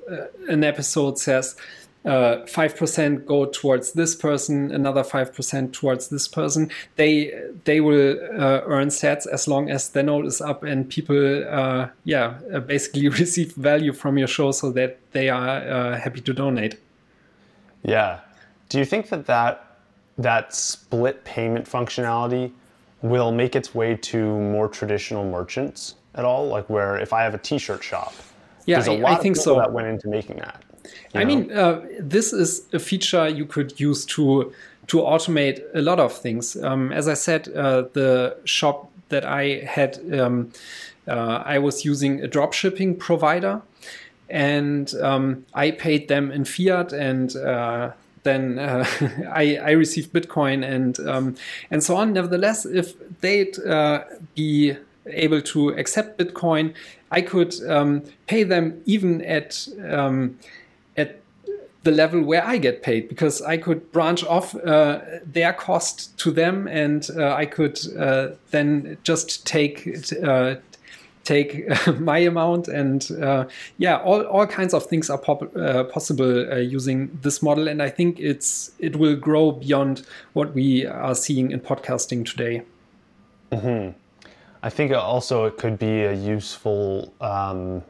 an 0.49 0.65
episode 0.65 1.19
says 1.19 1.57
uh, 2.05 2.47
five 2.47 2.77
percent 2.77 3.27
go 3.27 3.45
towards 3.45 3.93
this 3.93 4.15
person, 4.15 4.73
another 4.73 5.05
five 5.05 5.35
percent 5.35 5.75
towards 5.75 6.09
this 6.09 6.27
person. 6.27 6.71
They 6.97 7.33
they 7.65 7.81
will 7.81 8.19
uh, 8.33 8.63
earn 8.65 8.89
sats 8.89 9.27
as 9.27 9.47
long 9.47 9.71
as 9.71 9.91
the 9.91 10.03
node 10.03 10.27
is 10.27 10.41
up 10.41 10.63
and 10.63 10.89
people, 10.89 11.45
uh, 11.49 11.89
yeah, 12.05 12.39
uh, 12.55 12.61
basically 12.61 13.09
receive 13.23 13.55
value 13.55 13.93
from 13.93 14.17
your 14.17 14.29
show, 14.29 14.51
so 14.53 14.73
that 14.73 14.99
they 15.13 15.29
are 15.29 15.59
uh, 15.59 15.99
happy 15.99 16.21
to 16.23 16.33
donate. 16.33 16.81
Yeah. 17.83 18.21
Do 18.71 18.79
you 18.79 18.85
think 18.85 19.11
that 19.11 19.27
that 19.27 19.67
that 20.17 20.55
split 20.55 21.25
payment 21.25 21.69
functionality 21.69 22.53
will 23.03 23.33
make 23.33 23.57
its 23.57 23.75
way 23.75 23.97
to 23.97 24.39
more 24.39 24.69
traditional 24.69 25.25
merchants 25.25 25.97
at 26.15 26.25
all? 26.25 26.49
Like 26.49 26.69
where 26.69 26.97
if 26.97 27.13
I 27.13 27.23
have 27.23 27.35
a 27.35 27.39
T-shirt 27.39 27.83
shop, 27.83 28.15
yeah, 28.67 28.77
there's 28.77 28.89
a 28.89 28.93
lot 28.93 29.13
I, 29.13 29.15
I 29.15 29.19
think 29.19 29.37
people 29.37 29.55
so. 29.55 29.61
that 29.61 29.73
went 29.73 29.89
into 29.89 30.09
making 30.09 30.37
that. 30.37 30.63
I 31.15 31.25
mean, 31.25 31.51
uh, 31.53 31.85
this 31.99 32.33
is 32.33 32.63
a 32.73 32.79
feature 32.79 33.29
you 33.29 33.45
could 33.47 33.79
use 33.81 34.05
to 34.07 34.53
to 34.89 34.99
automate 34.99 35.63
a 35.75 35.81
lot 35.81 36.01
of 36.01 36.13
things. 36.13 36.57
Um, 36.57 36.93
as 36.93 37.07
I 37.07 37.15
said, 37.15 37.49
uh, 37.49 37.83
the 37.93 38.37
shop 38.45 38.91
that 39.09 39.25
I 39.25 39.61
had, 39.65 40.01
um, 40.19 40.53
uh, 41.07 41.43
I 41.45 41.59
was 41.59 41.85
using 41.85 42.23
a 42.23 42.29
drop 42.29 42.53
shipping 42.53 42.97
provider, 42.97 43.63
and 44.29 44.93
um, 45.01 45.47
I 45.55 45.71
paid 45.73 46.09
them 46.09 46.31
in 46.31 46.45
fiat 46.45 46.93
and. 46.93 47.35
Uh, 47.37 47.93
then 48.23 48.59
uh, 48.59 48.85
I, 49.33 49.57
I 49.57 49.71
received 49.71 50.13
Bitcoin 50.13 50.63
and 50.63 51.01
um, 51.09 51.37
and 51.71 51.83
so 51.83 51.97
on. 51.97 52.13
Nevertheless, 52.13 52.67
if 52.67 52.93
they'd 53.23 53.59
uh, 53.61 54.05
be 54.35 54.77
able 55.13 55.41
to 55.43 55.71
accept 55.71 56.19
Bitcoin, 56.19 56.75
I 57.11 57.23
could 57.23 57.55
um, 57.69 58.03
pay 58.27 58.45
them 58.45 58.83
even 58.87 59.23
at 59.23 59.69
um, 59.89 60.39
at 60.97 61.21
the 61.83 61.91
level 61.91 62.23
where 62.23 62.45
I 62.45 62.59
get 62.59 62.83
paid 62.83 63.09
because 63.09 63.43
I 63.43 63.57
could 63.57 63.91
branch 63.91 64.23
off 64.25 64.55
uh, 64.55 65.01
their 65.25 65.53
cost 65.53 66.17
to 66.19 66.31
them 66.31 66.69
and 66.69 67.09
uh, 67.17 67.35
I 67.35 67.47
could 67.47 67.81
uh, 67.99 68.29
then 68.51 68.99
just 69.03 69.47
take 69.47 69.89
uh, 70.23 70.57
take 71.25 71.67
my 71.99 72.19
amount 72.19 72.69
and 72.69 73.11
uh, 73.23 73.47
yeah 73.79 73.97
all, 73.99 74.23
all 74.23 74.47
kinds 74.47 74.75
of 74.75 74.87
things 74.87 75.11
are 75.11 75.19
pop- 75.19 75.57
uh, 75.57 75.85
possible 75.85 76.61
using 76.61 77.19
this 77.23 77.43
model 77.43 77.67
and 77.67 77.83
I 77.83 77.89
think 77.89 78.21
it's 78.21 78.73
it 78.79 78.97
will 78.97 79.17
grow 79.17 79.53
beyond 79.53 80.07
what 80.35 80.55
we 80.55 80.87
are 80.87 81.15
seeing 81.15 81.51
in 81.51 81.61
podcasting 81.61 82.25
today. 82.25 82.63
Mm-hmm. 83.53 83.97
I 84.63 84.71
think 84.71 84.93
also 84.93 85.47
it 85.47 85.57
could 85.57 85.79
be 85.79 86.05
a 86.05 86.13
useful 86.13 87.15
um, 87.21 87.83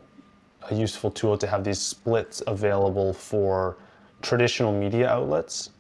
a 0.70 0.74
useful 0.74 1.10
tool 1.10 1.36
to 1.38 1.46
have 1.46 1.64
these 1.64 1.80
splits 1.80 2.42
available 2.46 3.12
for 3.12 3.76
traditional 4.22 4.72
media 4.72 5.08
outlets. 5.08 5.70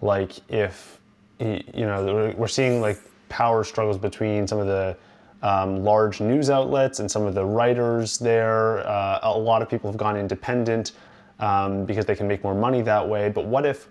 Like 0.00 0.32
if 0.48 1.00
you 1.38 1.62
know 1.74 2.34
we're 2.36 2.46
seeing 2.48 2.80
like 2.80 3.00
power 3.28 3.64
struggles 3.64 3.98
between 3.98 4.46
some 4.46 4.58
of 4.58 4.66
the 4.66 4.96
um, 5.42 5.82
large 5.82 6.20
news 6.20 6.50
outlets 6.50 7.00
and 7.00 7.10
some 7.10 7.24
of 7.24 7.34
the 7.34 7.44
writers 7.44 8.18
there. 8.18 8.86
Uh, 8.86 9.18
a 9.22 9.38
lot 9.38 9.60
of 9.60 9.68
people 9.68 9.90
have 9.90 9.98
gone 9.98 10.16
independent 10.16 10.92
um, 11.40 11.84
because 11.84 12.06
they 12.06 12.14
can 12.14 12.28
make 12.28 12.44
more 12.44 12.54
money 12.54 12.80
that 12.82 13.06
way. 13.06 13.28
But 13.28 13.46
what 13.46 13.66
if 13.66 13.88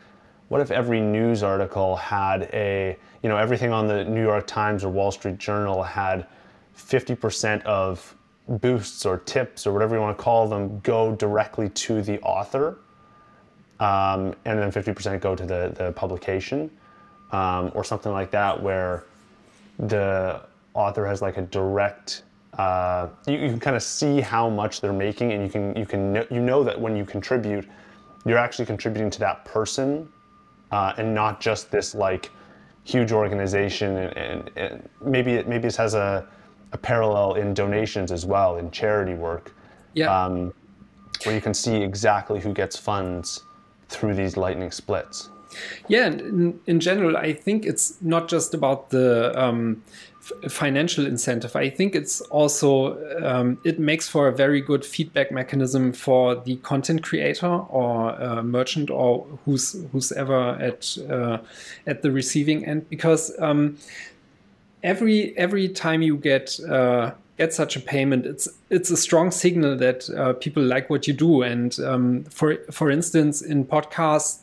what 0.52 0.60
if 0.60 0.70
every 0.70 1.00
news 1.00 1.44
article 1.44 1.96
had 1.96 2.50
a 2.52 2.98
you 3.24 3.30
know 3.30 3.38
everything 3.38 3.72
on 3.72 3.88
the 3.88 4.04
New 4.04 4.22
York 4.22 4.46
Times 4.46 4.84
or 4.84 4.90
Wall 4.90 5.10
Street 5.10 5.38
Journal 5.38 5.82
had 5.82 6.28
50% 6.76 7.64
of 7.64 8.14
boosts 8.60 9.06
or 9.06 9.20
tips 9.20 9.66
or 9.66 9.72
whatever 9.72 9.96
you 9.96 10.02
want 10.02 10.18
to 10.18 10.22
call 10.22 10.50
them 10.50 10.82
go 10.82 11.16
directly 11.16 11.70
to 11.70 12.02
the 12.02 12.20
author, 12.20 12.80
um, 13.80 14.36
and 14.44 14.60
then 14.60 14.70
50% 14.74 15.22
go 15.22 15.38
to 15.38 15.46
the, 15.46 15.72
the 15.78 15.94
publication, 15.94 16.70
um, 17.32 17.72
or 17.74 17.86
something 17.86 18.12
like 18.12 18.30
that, 18.32 18.62
where 18.62 19.06
the 19.80 20.42
author 20.74 21.06
has 21.08 21.22
like 21.22 21.38
a 21.38 21.44
direct. 21.44 22.24
Uh, 22.58 23.08
you, 23.26 23.36
you, 23.38 23.48
can 23.48 23.60
kind 23.62 23.78
of 23.78 23.84
see 23.84 24.20
how 24.20 24.50
much 24.50 24.82
they're 24.82 24.92
making, 24.92 25.32
and 25.32 25.44
you 25.44 25.50
can 25.50 25.74
you 25.78 25.86
can 25.86 26.28
you 26.30 26.42
know 26.42 26.62
that 26.62 26.78
when 26.78 26.98
you 26.98 27.06
contribute, 27.06 27.70
you're 28.26 28.38
actually 28.38 28.66
contributing 28.66 29.10
to 29.10 29.20
that 29.20 29.46
person, 29.46 30.10
uh, 30.72 30.94
and 30.98 31.14
not 31.14 31.40
just 31.40 31.72
this 31.72 31.96
like 31.96 32.32
huge 32.84 33.12
organization. 33.12 33.98
And, 33.98 34.18
and, 34.18 34.52
and 34.56 34.90
maybe 35.04 35.34
it 35.34 35.48
maybe 35.48 35.64
this 35.64 35.78
has 35.78 35.94
a 35.94 36.28
a 36.74 36.78
parallel 36.78 37.36
in 37.36 37.54
donations 37.54 38.12
as 38.12 38.26
well 38.26 38.58
in 38.58 38.72
charity 38.72 39.14
work. 39.14 39.54
Yeah. 39.94 40.26
Um, 40.26 40.54
where 41.24 41.36
you 41.36 41.42
can 41.42 41.54
see 41.54 41.76
exactly 41.76 42.40
who 42.40 42.54
gets 42.54 42.78
funds 42.78 43.44
through 43.90 44.16
these 44.16 44.38
lightning 44.38 44.72
splits. 44.72 45.30
Yeah, 45.88 46.08
in, 46.08 46.60
in 46.66 46.80
general, 46.80 47.18
I 47.18 47.34
think 47.34 47.66
it's 47.66 48.02
not 48.02 48.28
just 48.28 48.54
about 48.54 48.90
the 48.90 49.38
um, 49.40 49.84
financial 50.50 51.06
incentive. 51.06 51.56
I 51.56 51.70
think 51.70 51.96
it's 51.96 52.22
also 52.22 52.98
um, 53.24 53.58
it 53.64 53.80
makes 53.80 54.08
for 54.08 54.28
a 54.28 54.32
very 54.32 54.62
good 54.62 54.86
feedback 54.86 55.32
mechanism 55.32 55.94
for 55.94 56.36
the 56.36 56.58
content 56.58 57.04
creator 57.04 57.48
or 57.48 58.22
uh, 58.22 58.44
merchant 58.44 58.90
or 58.90 59.26
who's 59.46 59.76
who's 59.92 60.12
ever 60.12 60.52
at 60.62 60.98
uh, 61.10 61.40
at 61.88 62.02
the 62.02 62.12
receiving 62.12 62.66
end 62.66 62.90
because 62.90 63.32
um, 63.40 63.78
every 64.84 65.38
every 65.38 65.68
time 65.68 66.02
you 66.02 66.18
get 66.18 66.60
uh, 66.70 67.12
get 67.38 67.54
such 67.54 67.76
a 67.76 67.80
payment, 67.80 68.26
it's 68.26 68.48
it's 68.70 68.92
a 68.92 68.98
strong 68.98 69.32
signal 69.32 69.76
that 69.78 70.10
uh, 70.12 70.34
people 70.34 70.64
like 70.64 70.90
what 70.90 71.08
you 71.08 71.14
do. 71.14 71.42
And 71.42 71.78
um, 71.80 72.24
for 72.26 72.58
for 72.72 72.92
instance, 72.92 73.42
in 73.42 73.66
podcasts, 73.66 74.42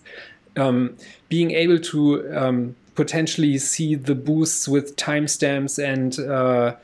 um, 0.59 0.97
being 1.29 1.53
able 1.53 1.79
to 1.79 2.37
um, 2.37 2.77
potentially 2.95 3.59
see 3.59 3.95
the 3.95 4.15
boosts 4.15 4.69
with 4.69 4.97
timestamps 4.97 5.79
and 5.83 6.19
uh, 6.19 6.75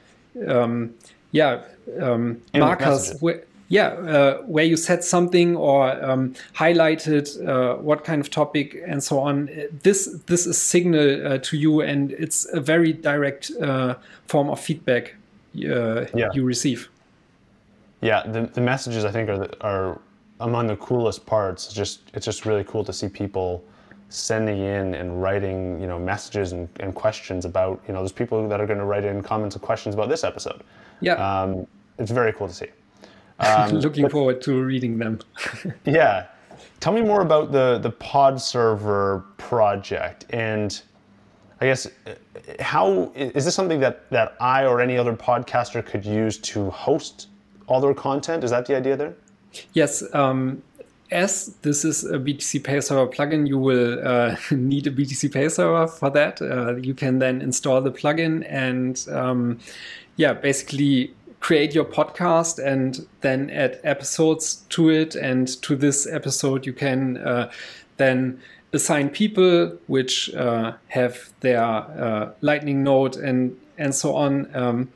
um, 0.46 0.94
yeah 1.32 1.62
um, 2.00 2.40
markers. 2.54 3.18
Where, 3.20 3.42
yeah, 3.68 3.88
uh, 3.88 4.42
where 4.42 4.64
you 4.64 4.76
said 4.76 5.02
something 5.02 5.56
or 5.56 5.90
um, 6.04 6.34
highlighted 6.54 7.26
uh, 7.48 7.76
what 7.82 8.04
kind 8.04 8.20
of 8.20 8.30
topic 8.30 8.80
and 8.86 9.02
so 9.02 9.18
on. 9.18 9.50
This 9.82 10.06
this 10.26 10.46
is 10.46 10.60
signal 10.60 11.26
uh, 11.26 11.38
to 11.38 11.56
you, 11.56 11.80
and 11.80 12.12
it's 12.12 12.46
a 12.52 12.60
very 12.60 12.92
direct 12.92 13.50
uh, 13.60 13.94
form 14.26 14.50
of 14.50 14.60
feedback 14.60 15.14
uh, 15.56 16.04
yeah. 16.14 16.30
you 16.34 16.44
receive. 16.44 16.88
Yeah, 18.00 18.22
the, 18.26 18.42
the 18.42 18.60
messages 18.60 19.04
I 19.04 19.10
think 19.10 19.30
are 19.30 19.38
the, 19.38 19.60
are 19.62 19.98
among 20.40 20.66
the 20.66 20.76
coolest 20.76 21.26
parts. 21.26 21.66
It's 21.66 21.74
just 21.74 22.00
it's 22.14 22.24
just 22.24 22.46
really 22.46 22.64
cool 22.64 22.84
to 22.84 22.92
see 22.92 23.08
people 23.08 23.64
sending 24.08 24.58
in 24.58 24.94
and 24.94 25.22
writing 25.22 25.80
you 25.80 25.86
know 25.86 25.98
messages 25.98 26.52
and, 26.52 26.68
and 26.80 26.94
questions 26.94 27.44
about 27.44 27.82
you 27.88 27.94
know 27.94 28.00
there's 28.00 28.12
people 28.12 28.48
that 28.48 28.60
are 28.60 28.66
going 28.66 28.78
to 28.78 28.84
write 28.84 29.04
in 29.04 29.22
comments 29.22 29.56
and 29.56 29.62
questions 29.62 29.94
about 29.94 30.08
this 30.08 30.24
episode. 30.24 30.62
Yeah, 31.00 31.14
um, 31.14 31.66
it's 31.98 32.10
very 32.10 32.32
cool 32.32 32.48
to 32.48 32.54
see. 32.54 32.68
Um, 33.40 33.70
Looking 33.80 34.04
but, 34.04 34.12
forward 34.12 34.42
to 34.42 34.62
reading 34.62 34.96
them. 34.96 35.18
yeah. 35.84 36.26
Tell 36.78 36.92
me 36.92 37.02
more 37.02 37.20
about 37.20 37.50
the, 37.50 37.78
the 37.82 37.90
PodServer 37.90 39.24
project 39.38 40.26
and 40.30 40.80
I 41.60 41.66
guess 41.66 41.88
how 42.60 43.10
is 43.14 43.44
this 43.44 43.54
something 43.54 43.80
that, 43.80 44.10
that 44.10 44.36
I 44.40 44.66
or 44.66 44.80
any 44.80 44.98
other 44.98 45.14
podcaster 45.14 45.84
could 45.84 46.04
use 46.04 46.38
to 46.38 46.68
host 46.70 47.28
all 47.66 47.80
their 47.80 47.94
content? 47.94 48.44
Is 48.44 48.50
that 48.50 48.66
the 48.66 48.76
idea 48.76 48.96
there? 48.96 49.14
Yes. 49.72 50.02
Um, 50.14 50.62
as 51.10 51.54
this 51.62 51.84
is 51.84 52.04
a 52.04 52.18
BTCPay 52.18 52.82
Server 52.82 53.06
plugin, 53.06 53.46
you 53.46 53.58
will 53.58 54.06
uh, 54.06 54.36
need 54.50 54.86
a 54.86 54.90
BTCPay 54.90 55.50
Server 55.50 55.86
for 55.86 56.10
that. 56.10 56.40
Uh, 56.42 56.76
you 56.76 56.94
can 56.94 57.18
then 57.18 57.40
install 57.40 57.80
the 57.80 57.92
plugin 57.92 58.44
and 58.48 59.06
um, 59.10 59.58
yeah, 60.16 60.32
basically 60.32 61.14
create 61.40 61.74
your 61.74 61.84
podcast 61.84 62.58
and 62.58 63.06
then 63.20 63.50
add 63.50 63.78
episodes 63.84 64.64
to 64.70 64.88
it. 64.88 65.14
And 65.14 65.46
to 65.62 65.76
this 65.76 66.06
episode, 66.06 66.64
you 66.64 66.72
can 66.72 67.18
uh, 67.18 67.50
then 67.98 68.40
assign 68.72 69.10
people 69.10 69.76
which 69.86 70.34
uh, 70.34 70.72
have 70.88 71.30
their 71.40 71.62
uh, 71.62 72.32
Lightning 72.40 72.82
node 72.82 73.16
and 73.16 73.56
and 73.76 73.94
so 73.94 74.14
on. 74.14 74.54
Um, 74.54 74.92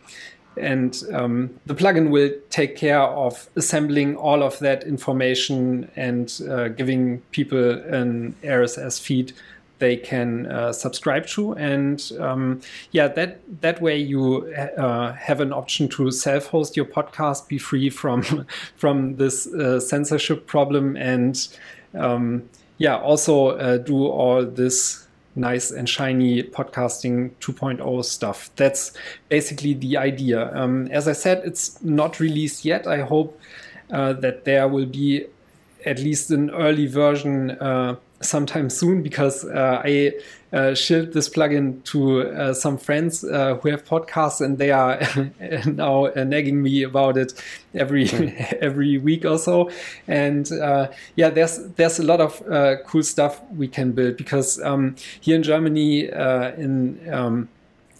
and 0.60 1.02
um, 1.12 1.50
the 1.66 1.74
plugin 1.74 2.10
will 2.10 2.30
take 2.50 2.76
care 2.76 3.00
of 3.00 3.48
assembling 3.56 4.16
all 4.16 4.42
of 4.42 4.58
that 4.60 4.84
information 4.84 5.90
and 5.96 6.40
uh, 6.48 6.68
giving 6.68 7.20
people 7.30 7.70
an 7.92 8.34
RSS 8.42 9.00
feed 9.00 9.32
they 9.78 9.96
can 9.96 10.46
uh, 10.46 10.72
subscribe 10.72 11.26
to, 11.26 11.52
and 11.52 12.12
um, 12.18 12.60
yeah, 12.90 13.08
that 13.08 13.40
that 13.60 13.80
way 13.80 13.96
you 13.96 14.52
uh, 14.76 15.12
have 15.12 15.40
an 15.40 15.52
option 15.52 15.88
to 15.88 16.10
self-host 16.10 16.76
your 16.76 16.84
podcast, 16.84 17.48
be 17.48 17.58
free 17.58 17.90
from 17.90 18.46
from 18.76 19.16
this 19.16 19.46
uh, 19.46 19.80
censorship 19.80 20.46
problem, 20.46 20.96
and 20.96 21.48
um, 21.94 22.48
yeah, 22.78 22.96
also 22.96 23.50
uh, 23.50 23.76
do 23.78 24.06
all 24.06 24.44
this 24.44 25.07
nice 25.38 25.70
and 25.70 25.88
shiny 25.88 26.42
podcasting 26.42 27.30
2.0 27.40 28.04
stuff. 28.04 28.50
That's 28.56 28.92
basically 29.28 29.74
the 29.74 29.96
idea. 29.96 30.54
Um, 30.54 30.88
as 30.88 31.08
I 31.08 31.12
said, 31.12 31.42
it's 31.44 31.82
not 31.82 32.20
released 32.20 32.64
yet. 32.64 32.86
I 32.86 32.98
hope 33.02 33.40
uh, 33.90 34.14
that 34.14 34.44
there 34.44 34.68
will 34.68 34.86
be 34.86 35.26
at 35.86 35.98
least 36.00 36.30
an 36.30 36.50
early 36.50 36.86
version 36.86 37.52
uh, 37.52 37.96
sometime 38.20 38.68
soon 38.70 39.02
because 39.02 39.44
uh, 39.44 39.82
I 39.84 40.12
uh, 40.52 40.74
shilled 40.74 41.12
this 41.12 41.28
plugin 41.28 41.84
to 41.84 42.22
uh, 42.22 42.54
some 42.54 42.78
friends 42.78 43.22
uh, 43.22 43.56
who 43.56 43.68
have 43.68 43.84
podcasts 43.84 44.40
and 44.40 44.58
they 44.58 44.70
are 44.70 44.98
now 45.66 46.06
uh, 46.06 46.24
nagging 46.24 46.62
me 46.62 46.82
about 46.82 47.16
it 47.16 47.34
every 47.74 48.06
mm. 48.06 48.52
every 48.60 48.98
week 48.98 49.24
or 49.24 49.38
so. 49.38 49.70
And 50.06 50.50
uh, 50.52 50.88
yeah, 51.16 51.30
there's 51.30 51.58
there's 51.76 51.98
a 51.98 52.02
lot 52.02 52.20
of 52.20 52.42
cool 52.86 53.02
stuff 53.02 53.42
we 53.56 53.68
can 53.68 53.92
build 53.92 54.16
because 54.16 54.60
um, 54.62 54.96
here 55.20 55.36
in 55.36 55.42
Germany 55.42 56.06
in 56.06 56.98
um, 57.12 57.48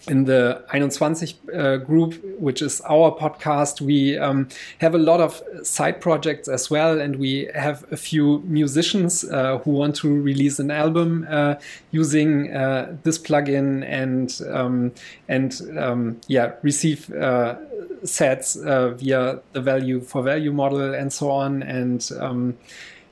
in 0.09 0.25
the 0.25 0.63
21 0.69 1.15
uh, 1.53 1.77
group, 1.77 2.15
which 2.39 2.61
is 2.61 2.81
our 2.81 3.15
podcast, 3.15 3.79
we 3.79 4.17
um, 4.17 4.49
have 4.79 4.95
a 4.95 4.97
lot 4.97 5.21
of 5.21 5.41
side 5.63 6.01
projects 6.01 6.47
as 6.47 6.69
well, 6.69 6.99
and 6.99 7.17
we 7.17 7.49
have 7.53 7.85
a 7.91 7.97
few 7.97 8.39
musicians 8.45 9.23
uh, 9.23 9.59
who 9.59 9.71
want 9.71 9.95
to 9.97 10.21
release 10.21 10.59
an 10.59 10.71
album 10.71 11.27
uh, 11.29 11.55
using 11.91 12.51
uh, 12.53 12.95
this 13.03 13.19
plugin 13.19 13.85
and 13.87 14.41
um, 14.49 14.91
and 15.27 15.61
um, 15.77 16.19
yeah, 16.27 16.53
receive 16.63 17.11
uh, 17.13 17.55
sats 18.03 18.57
uh, 18.65 18.89
via 18.95 19.39
the 19.53 19.61
value 19.61 20.01
for 20.01 20.23
value 20.23 20.51
model 20.51 20.93
and 20.93 21.13
so 21.13 21.29
on. 21.29 21.61
And 21.63 22.09
um, 22.19 22.57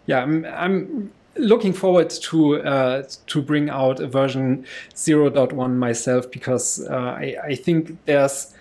yeah, 0.08 0.24
I'm, 0.24 0.46
I'm 0.46 1.12
looking 1.40 1.74
forward 1.74 2.10
to 2.10 2.62
uh, 2.62 3.04
to 3.28 3.42
bring 3.42 3.70
out 3.70 4.00
a 4.00 4.08
version 4.08 4.66
0.1 4.94 5.76
myself 5.76 6.30
because 6.32 6.86
uh, 6.88 6.96
I, 6.96 7.36
I, 7.44 7.56
think 7.56 7.98
there's 8.06 8.54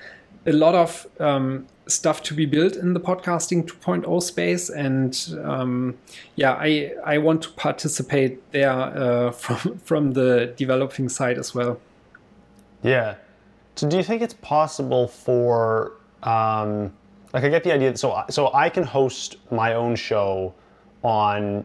a 0.46 0.52
lot 0.52 0.74
of 0.74 1.06
um, 1.20 1.66
stuff 1.86 2.22
to 2.24 2.34
be 2.34 2.46
built 2.46 2.76
in 2.76 2.92
the 2.92 3.00
podcasting 3.00 3.66
2.0 3.66 4.22
space 4.22 4.70
and 4.70 5.34
um, 5.44 5.96
yeah 6.36 6.52
I, 6.52 6.92
I 7.04 7.18
want 7.18 7.42
to 7.42 7.50
participate 7.50 8.52
there 8.52 8.70
uh, 8.70 9.30
from 9.42 9.78
from 9.78 10.12
the 10.12 10.52
developing 10.56 11.08
side 11.08 11.38
as 11.38 11.54
well. 11.54 11.80
Yeah. 12.82 13.16
So 13.76 13.88
do 13.88 13.96
you 13.96 14.02
think 14.02 14.22
it's 14.22 14.34
possible 14.34 15.08
for 15.08 15.92
um, 16.22 16.92
like 17.32 17.44
I 17.44 17.48
get 17.48 17.64
the 17.64 17.72
idea 17.72 17.96
so 17.96 18.24
so 18.30 18.52
I 18.54 18.68
can 18.68 18.84
host 18.84 19.36
my 19.50 19.74
own 19.74 19.96
show 19.96 20.54
on 21.02 21.64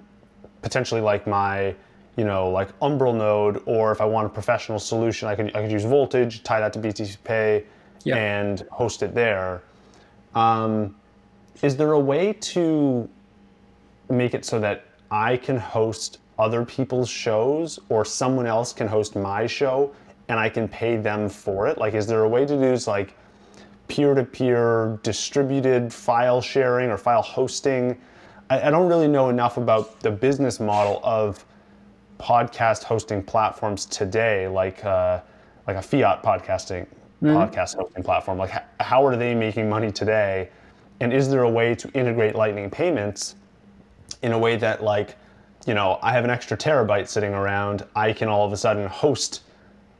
potentially 0.61 1.01
like 1.01 1.27
my 1.27 1.75
you 2.17 2.25
know 2.25 2.49
like 2.49 2.77
Umbrel 2.79 3.15
node, 3.15 3.61
or 3.65 3.91
if 3.91 4.01
I 4.01 4.05
want 4.05 4.27
a 4.27 4.29
professional 4.29 4.79
solution, 4.79 5.27
I 5.27 5.35
could 5.35 5.55
I 5.55 5.61
could 5.61 5.71
use 5.71 5.83
Voltage, 5.83 6.43
tie 6.43 6.59
that 6.59 6.73
to 6.73 6.79
BTCPay, 6.79 7.65
yeah. 8.03 8.15
and 8.15 8.61
host 8.71 9.03
it 9.03 9.13
there. 9.13 9.63
Um, 10.35 10.95
is 11.61 11.75
there 11.75 11.91
a 11.91 11.99
way 11.99 12.33
to 12.33 13.09
make 14.09 14.33
it 14.33 14.45
so 14.45 14.59
that 14.59 14.85
I 15.09 15.37
can 15.37 15.57
host 15.57 16.19
other 16.39 16.65
people's 16.65 17.09
shows, 17.09 17.79
or 17.89 18.03
someone 18.03 18.47
else 18.47 18.73
can 18.73 18.87
host 18.87 19.15
my 19.15 19.45
show, 19.45 19.93
and 20.27 20.39
I 20.39 20.49
can 20.49 20.67
pay 20.67 20.97
them 20.97 21.29
for 21.29 21.67
it? 21.67 21.77
Like, 21.77 21.93
is 21.93 22.07
there 22.07 22.23
a 22.23 22.29
way 22.29 22.45
to 22.45 22.57
do 22.57 22.89
like 22.89 23.13
peer-to-peer 23.87 24.99
distributed 25.03 25.93
file 25.93 26.41
sharing 26.41 26.89
or 26.89 26.97
file 26.97 27.21
hosting? 27.21 27.99
I, 28.51 28.67
I 28.67 28.69
don't 28.69 28.89
really 28.89 29.07
know 29.07 29.29
enough 29.29 29.55
about 29.55 30.01
the 30.01 30.11
business 30.11 30.59
model 30.59 30.99
of 31.03 31.45
podcast 32.19 32.83
hosting 32.83 33.23
platforms 33.23 33.85
today, 33.85 34.47
like 34.47 34.83
uh, 34.83 35.21
like 35.67 35.77
a 35.77 35.81
fiat 35.81 36.21
podcasting 36.21 36.85
mm-hmm. 37.23 37.27
podcast 37.27 37.77
hosting 37.77 38.03
platform. 38.03 38.37
Like, 38.37 38.53
h- 38.53 38.63
how 38.81 39.05
are 39.05 39.15
they 39.15 39.33
making 39.33 39.69
money 39.69 39.89
today? 39.89 40.49
And 40.99 41.13
is 41.13 41.29
there 41.29 41.43
a 41.43 41.49
way 41.49 41.73
to 41.75 41.89
integrate 41.93 42.35
Lightning 42.35 42.69
payments 42.69 43.35
in 44.21 44.33
a 44.33 44.37
way 44.37 44.57
that, 44.57 44.83
like, 44.83 45.15
you 45.65 45.73
know, 45.73 45.97
I 46.01 46.11
have 46.11 46.25
an 46.25 46.29
extra 46.29 46.57
terabyte 46.57 47.07
sitting 47.07 47.33
around, 47.33 47.85
I 47.95 48.11
can 48.11 48.27
all 48.27 48.45
of 48.45 48.51
a 48.51 48.57
sudden 48.57 48.85
host 48.87 49.43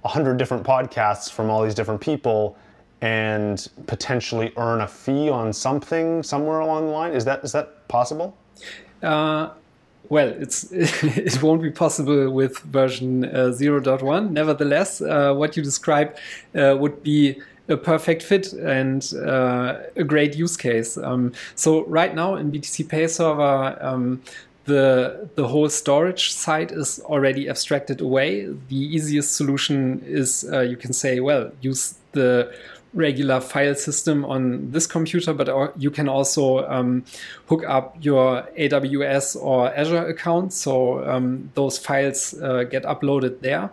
a 0.04 0.10
hundred 0.10 0.38
different 0.38 0.66
podcasts 0.66 1.32
from 1.32 1.50
all 1.50 1.64
these 1.64 1.76
different 1.76 2.02
people 2.02 2.58
and 3.00 3.70
potentially 3.88 4.52
earn 4.58 4.82
a 4.82 4.88
fee 4.88 5.30
on 5.30 5.54
something 5.54 6.22
somewhere 6.22 6.60
along 6.60 6.88
the 6.88 6.92
line. 6.92 7.14
Is 7.14 7.24
that 7.26 7.44
is 7.46 7.54
that 7.54 7.88
possible? 7.88 8.36
Uh, 9.02 9.50
well, 10.10 10.28
it's 10.28 10.72
it 10.72 11.42
won't 11.42 11.62
be 11.62 11.72
possible 11.72 12.30
with 12.32 12.60
version 12.60 13.26
uh, 13.26 13.54
0.1. 13.54 14.32
Nevertheless, 14.32 15.02
uh, 15.02 15.34
what 15.34 15.56
you 15.56 15.64
describe 15.64 16.16
uh, 16.56 16.76
would 16.80 17.02
be 17.04 17.42
a 17.70 17.78
perfect 17.78 18.22
fit 18.24 18.52
and 18.54 19.14
uh, 19.26 19.80
a 19.96 20.04
great 20.04 20.36
use 20.36 20.58
case. 20.58 20.98
Um, 20.98 21.32
so 21.56 21.86
right 21.86 22.14
now 22.14 22.36
in 22.36 22.52
BTCPay 22.52 23.10
Server, 23.10 23.78
um, 23.82 24.22
the 24.66 25.30
the 25.36 25.48
whole 25.48 25.70
storage 25.70 26.34
side 26.34 26.72
is 26.72 27.00
already 27.06 27.50
abstracted 27.50 28.02
away. 28.02 28.46
The 28.68 28.76
easiest 28.76 29.36
solution 29.36 30.04
is 30.06 30.46
uh, 30.52 30.60
you 30.60 30.78
can 30.78 30.94
say, 30.94 31.20
well, 31.20 31.52
use 31.62 31.96
the 32.12 32.54
regular 32.94 33.40
file 33.40 33.76
system 33.76 34.26
on 34.26 34.72
this 34.72 34.86
computer, 34.86 35.34
but 35.34 35.80
you 35.80 35.90
can 35.90 36.10
also 36.10 36.68
um, 36.68 37.04
hook 37.48 37.64
up 37.68 37.96
your 38.02 38.44
AWS 38.58 39.42
or 39.42 39.74
Azure 39.74 40.08
account. 40.08 40.54
So 40.54 41.04
um, 41.10 41.52
those 41.56 41.78
files 41.78 42.34
uh, 42.42 42.64
get 42.64 42.84
uploaded 42.84 43.42
there. 43.42 43.70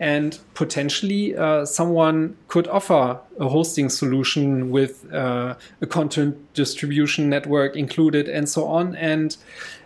And 0.00 0.36
potentially, 0.54 1.36
uh, 1.36 1.64
someone 1.64 2.36
could 2.48 2.66
offer 2.66 3.20
a 3.38 3.48
hosting 3.48 3.88
solution 3.88 4.70
with 4.70 5.12
uh, 5.12 5.54
a 5.80 5.86
content 5.86 6.36
distribution 6.54 7.28
network 7.28 7.76
included 7.76 8.28
and 8.28 8.48
so 8.48 8.66
on. 8.66 8.96
And 8.96 9.36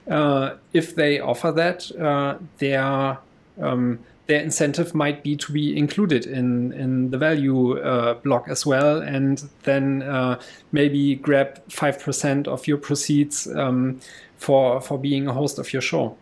uh, 0.09 0.55
if 0.73 0.95
they 0.95 1.21
offer 1.21 1.53
that, 1.53 1.91
uh, 2.01 2.39
their 2.59 3.19
um, 3.61 3.99
their 4.27 4.41
incentive 4.41 4.95
might 4.95 5.23
be 5.23 5.37
to 5.37 5.53
be 5.53 5.77
included 5.77 6.27
in 6.27 6.73
in 6.73 7.11
the 7.11 7.19
value 7.19 7.79
uh, 7.79 8.15
block 8.15 8.49
as 8.49 8.67
well, 8.67 9.01
and 9.01 9.49
then 9.63 10.03
uh, 10.03 10.41
maybe 10.73 11.15
grab 11.15 11.61
five 11.71 12.01
percent 12.01 12.49
of 12.49 12.67
your 12.67 12.79
proceeds 12.79 13.47
um, 13.55 14.01
for 14.37 14.81
for 14.81 14.99
being 14.99 15.29
a 15.29 15.33
host 15.33 15.59
of 15.59 15.73
your 15.73 15.83
show. 15.83 16.17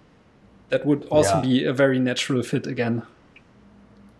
That 0.69 0.85
would 0.87 1.07
also 1.11 1.37
yeah. 1.37 1.41
be 1.41 1.65
a 1.65 1.73
very 1.73 1.99
natural 1.99 2.43
fit 2.43 2.67
again. 2.67 3.03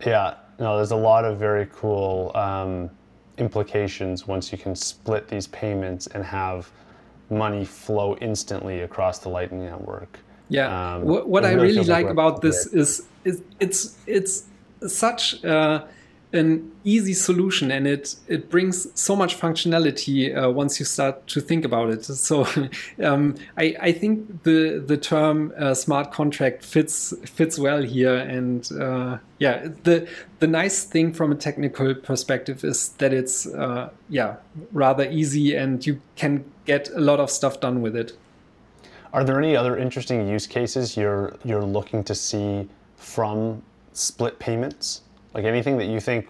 Yeah, 0.05 0.35
no, 0.59 0.77
there's 0.77 0.91
a 0.91 0.95
lot 0.95 1.25
of 1.25 1.37
very 1.39 1.67
cool 1.73 2.31
um, 2.35 2.89
implications 3.37 4.27
once 4.27 4.51
you 4.51 4.57
can 4.57 4.75
split 4.75 5.27
these 5.27 5.47
payments 5.47 6.07
and 6.07 6.23
have 6.23 6.69
money 7.29 7.65
flow 7.65 8.15
instantly 8.21 8.81
across 8.81 9.19
the 9.19 9.29
Lightning 9.29 9.65
Network. 9.65 10.19
Yeah. 10.49 10.95
Um, 10.95 11.01
what, 11.03 11.27
what 11.27 11.45
I 11.45 11.53
really 11.53 11.83
like 11.83 12.07
about 12.07 12.41
this 12.41 12.67
is, 12.67 13.07
is 13.25 13.41
it's 13.59 13.97
it's 14.07 14.43
such 14.87 15.43
uh, 15.43 15.83
an 16.33 16.71
easy 16.83 17.13
solution, 17.13 17.71
and 17.71 17.87
it 17.87 18.15
it 18.27 18.49
brings 18.49 18.87
so 18.99 19.15
much 19.15 19.39
functionality 19.39 20.35
uh, 20.35 20.49
once 20.49 20.79
you 20.79 20.85
start 20.85 21.27
to 21.27 21.41
think 21.41 21.65
about 21.65 21.89
it. 21.89 22.05
So 22.25 22.45
um, 23.03 23.35
I 23.57 23.75
I 23.81 23.91
think 23.91 24.43
the 24.43 24.83
the 24.85 24.97
term 24.97 25.53
uh, 25.57 25.73
smart 25.73 26.11
contract 26.11 26.63
fits 26.63 27.13
fits 27.25 27.57
well 27.57 27.81
here, 27.81 28.15
and 28.15 28.71
uh, 28.79 29.17
yeah, 29.39 29.67
the 29.83 30.07
the 30.39 30.47
nice 30.47 30.83
thing 30.83 31.13
from 31.13 31.31
a 31.31 31.35
technical 31.35 31.95
perspective 31.95 32.63
is 32.63 32.89
that 32.97 33.13
it's 33.13 33.47
uh, 33.47 33.89
yeah 34.09 34.35
rather 34.71 35.09
easy, 35.09 35.55
and 35.55 35.85
you 35.85 35.99
can 36.15 36.43
get 36.65 36.89
a 36.95 36.99
lot 36.99 37.19
of 37.19 37.29
stuff 37.29 37.59
done 37.59 37.81
with 37.81 37.95
it. 37.95 38.13
Are 39.13 39.23
there 39.23 39.39
any 39.39 39.55
other 39.55 39.77
interesting 39.77 40.27
use 40.27 40.47
cases 40.47 40.97
you're 40.97 41.33
you're 41.45 41.63
looking 41.63 42.03
to 42.03 42.13
see 42.15 42.67
from 42.97 43.61
split 43.93 44.39
payments? 44.39 45.01
Like 45.33 45.45
anything 45.45 45.77
that 45.77 45.85
you 45.85 45.99
think 45.99 46.29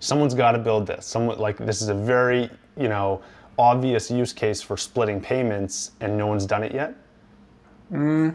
someone's 0.00 0.34
got 0.34 0.52
to 0.52 0.58
build 0.58 0.86
this. 0.86 1.06
Someone 1.06 1.38
like 1.38 1.58
this 1.58 1.82
is 1.82 1.88
a 1.88 1.94
very 1.94 2.50
you 2.76 2.88
know 2.88 3.20
obvious 3.58 4.10
use 4.10 4.32
case 4.32 4.62
for 4.62 4.76
splitting 4.76 5.20
payments, 5.20 5.92
and 6.00 6.16
no 6.16 6.26
one's 6.26 6.46
done 6.46 6.62
it 6.62 6.72
yet. 6.72 6.94
Mm, 7.92 8.34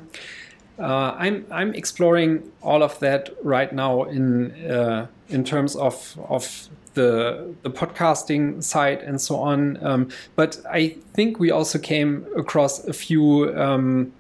uh, 0.80 1.16
I'm 1.18 1.46
I'm 1.52 1.74
exploring 1.74 2.52
all 2.62 2.84
of 2.84 3.00
that 3.00 3.30
right 3.44 3.72
now 3.72 4.04
in 4.04 4.52
uh, 4.70 5.08
in 5.30 5.44
terms 5.44 5.76
of 5.76 6.18
of 6.30 6.68
the 6.94 7.54
the 7.64 7.70
podcasting 7.70 8.64
side 8.64 9.00
and 9.02 9.20
so 9.20 9.38
on. 9.38 9.84
Um, 9.84 10.10
but 10.36 10.60
I 10.70 10.98
think 11.14 11.40
we 11.40 11.52
also 11.52 11.80
came 11.80 12.26
across 12.36 12.86
a 12.86 12.94
few 12.94 13.56
um, 13.58 14.14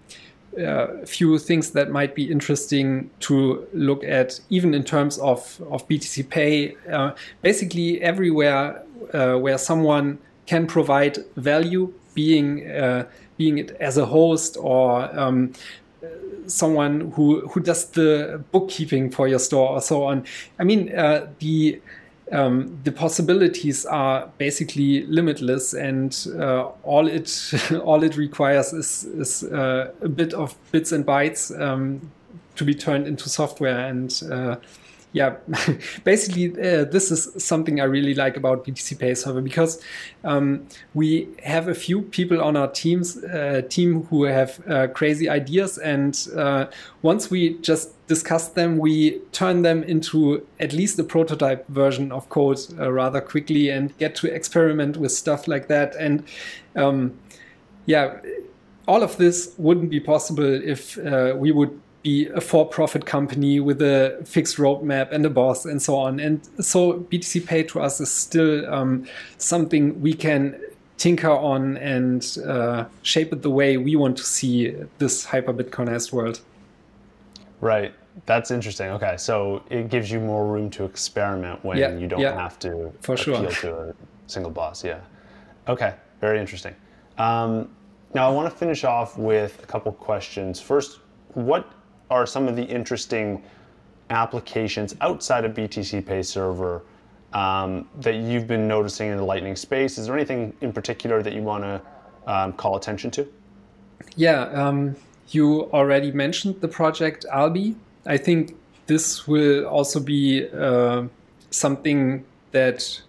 uh, 0.58 1.06
few 1.06 1.38
things 1.40 1.72
that 1.72 1.90
might 1.90 2.16
be 2.16 2.30
interesting 2.30 3.10
to 3.22 3.68
look 3.74 4.04
at, 4.04 4.40
even 4.50 4.74
in 4.74 4.84
terms 4.84 5.18
of, 5.20 5.62
of 5.70 5.88
BTCPay. 5.88 6.92
Uh, 6.92 7.16
basically, 7.42 8.02
everywhere 8.02 8.84
uh, 9.14 9.36
where 9.36 9.58
someone 9.58 10.20
can 10.46 10.68
provide 10.68 11.18
value, 11.36 11.94
being 12.14 12.70
uh, 12.70 13.06
being 13.38 13.58
it 13.58 13.72
as 13.80 13.98
a 13.98 14.06
host 14.06 14.56
or 14.60 15.10
um, 15.20 15.54
someone 16.48 17.12
who 17.12 17.48
who 17.48 17.60
does 17.60 17.86
the 17.92 18.44
bookkeeping 18.52 19.10
for 19.10 19.28
your 19.28 19.40
store 19.40 19.70
or 19.70 19.82
so 19.82 20.04
on. 20.04 20.26
I 20.60 20.64
mean, 20.64 20.96
uh, 20.96 21.28
the 21.40 21.82
um, 22.34 22.80
the 22.84 22.92
possibilities 22.92 23.86
are 23.86 24.28
basically 24.38 25.06
limitless, 25.06 25.74
and 25.74 26.28
uh, 26.40 26.64
all 26.84 27.08
it 27.08 27.54
all 27.84 28.04
it 28.04 28.18
requires 28.18 28.74
is 28.74 29.04
is 29.04 29.44
uh, 29.44 29.92
a 30.02 30.10
bit 30.10 30.34
of 30.34 30.56
bits 30.72 30.92
and 30.92 31.06
bytes 31.06 31.58
um, 31.62 32.12
to 32.56 32.66
be 32.66 32.74
turned 32.74 33.08
into 33.08 33.30
software 33.30 33.88
and 33.88 34.24
uh, 34.32 34.56
yeah, 35.14 35.36
basically, 36.04 36.52
uh, 36.52 36.86
this 36.86 37.12
is 37.12 37.32
something 37.38 37.80
I 37.80 37.84
really 37.84 38.16
like 38.16 38.36
about 38.36 38.66
BTCPay 38.66 39.16
Server 39.16 39.42
because 39.42 39.80
um, 40.24 40.68
we 40.96 41.30
have 41.44 41.68
a 41.68 41.76
few 41.76 42.02
people 42.02 42.42
on 42.42 42.58
our 42.58 42.68
teams 42.68 43.24
uh, 43.24 43.62
team 43.70 44.06
who 44.06 44.24
have 44.24 44.60
uh, 44.68 44.88
crazy 44.88 45.30
ideas, 45.30 45.78
and 45.78 46.28
uh, 46.36 46.66
once 47.04 47.30
we 47.30 47.60
just 47.60 47.92
discuss 48.08 48.50
them, 48.50 48.80
we 48.80 49.20
turn 49.32 49.62
them 49.62 49.84
into 49.84 50.46
at 50.60 50.74
least 50.74 50.98
a 50.98 51.04
prototype 51.04 51.68
version 51.68 52.12
of 52.12 52.28
code 52.30 52.60
uh, 52.80 52.92
rather 52.92 53.22
quickly 53.22 53.70
and 53.70 53.96
get 54.00 54.16
to 54.16 54.34
experiment 54.34 54.98
with 54.98 55.12
stuff 55.12 55.48
like 55.48 55.68
that. 55.68 55.96
And 55.96 56.24
um, 56.76 57.14
yeah, 57.86 58.20
all 58.88 59.04
of 59.04 59.18
this 59.18 59.54
wouldn't 59.58 59.92
be 59.92 60.00
possible 60.00 60.44
if 60.44 60.98
uh, 60.98 61.34
we 61.38 61.52
would 61.52 61.80
be 62.04 62.28
a 62.28 62.42
for-profit 62.42 63.06
company 63.06 63.60
with 63.60 63.82
a 63.82 64.22
fixed 64.26 64.58
roadmap 64.58 65.12
and 65.12 65.26
a 65.26 65.30
boss 65.30 65.66
and 65.66 65.82
so 65.82 65.96
on. 65.96 66.20
And 66.20 66.42
so 66.60 67.00
BTCPay 67.00 67.70
to 67.70 67.80
us 67.80 68.00
is 68.02 68.12
still 68.12 68.72
um, 68.72 69.08
something 69.38 70.00
we 70.02 70.14
can 70.14 70.62
tinker 70.98 71.32
on 71.32 71.78
and 71.78 72.38
uh, 72.46 72.86
shape 73.02 73.34
it 73.34 73.42
the 73.42 73.50
way 73.50 73.78
we 73.78 73.96
want 73.96 74.18
to 74.18 74.24
see 74.24 74.76
this 75.00 75.26
hyper 75.26 75.54
Bitcoinized 75.54 76.12
world. 76.12 76.42
Right. 77.62 77.94
That's 78.26 78.52
interesting. 78.52 78.90
Okay, 78.90 79.18
so 79.18 79.64
it 79.70 79.90
gives 79.90 80.12
you 80.12 80.20
more 80.20 80.46
room 80.46 80.70
to 80.72 80.84
experiment 80.84 81.64
when 81.66 81.78
yeah, 81.78 81.98
you 81.98 82.08
don't 82.08 82.20
yeah, 82.20 82.36
have 82.36 82.60
to 82.60 82.94
for 83.02 83.14
appeal 83.14 83.50
sure. 83.50 83.52
to 83.52 83.90
a 83.90 83.96
single 84.28 84.52
boss. 84.52 84.84
Yeah. 84.84 85.00
Okay. 85.68 85.96
Very 86.22 86.40
interesting. 86.40 86.76
Um, 87.18 87.70
now 88.14 88.30
I 88.30 88.32
want 88.32 88.52
to 88.52 88.56
finish 88.56 88.84
off 88.84 89.18
with 89.18 89.62
a 89.64 89.66
couple 89.66 89.92
questions. 89.94 90.62
First, 90.62 91.00
what 91.34 91.72
are 92.10 92.26
some 92.26 92.48
of 92.48 92.56
the 92.56 92.64
interesting 92.64 93.44
applications 94.10 94.96
outside 95.02 95.46
of 95.46 95.54
BTCPay 95.54 96.26
Server 96.26 96.84
um, 97.34 97.88
that 98.00 98.16
you've 98.16 98.48
been 98.48 98.68
noticing 98.68 99.10
in 99.10 99.18
the 99.18 99.24
Lightning 99.24 99.56
space? 99.56 99.98
Is 99.98 100.08
there 100.08 100.16
anything 100.16 100.54
in 100.62 100.72
particular 100.72 101.22
that 101.24 101.34
you 101.34 101.42
want 101.42 101.64
to 101.64 101.82
um, 102.28 102.54
call 102.54 102.76
attention 102.76 103.12
to? 103.12 103.28
Yeah, 104.16 104.42
um, 104.50 104.96
you 105.30 105.72
already 105.72 106.12
mentioned 106.12 106.62
the 106.62 106.68
project 106.68 107.26
Alby. 107.32 107.76
I 108.06 108.18
think 108.18 108.56
this 108.86 109.28
will 109.28 109.66
also 109.66 110.00
be 110.00 110.48
uh, 110.50 111.04
something 111.50 112.26
that 112.52 113.02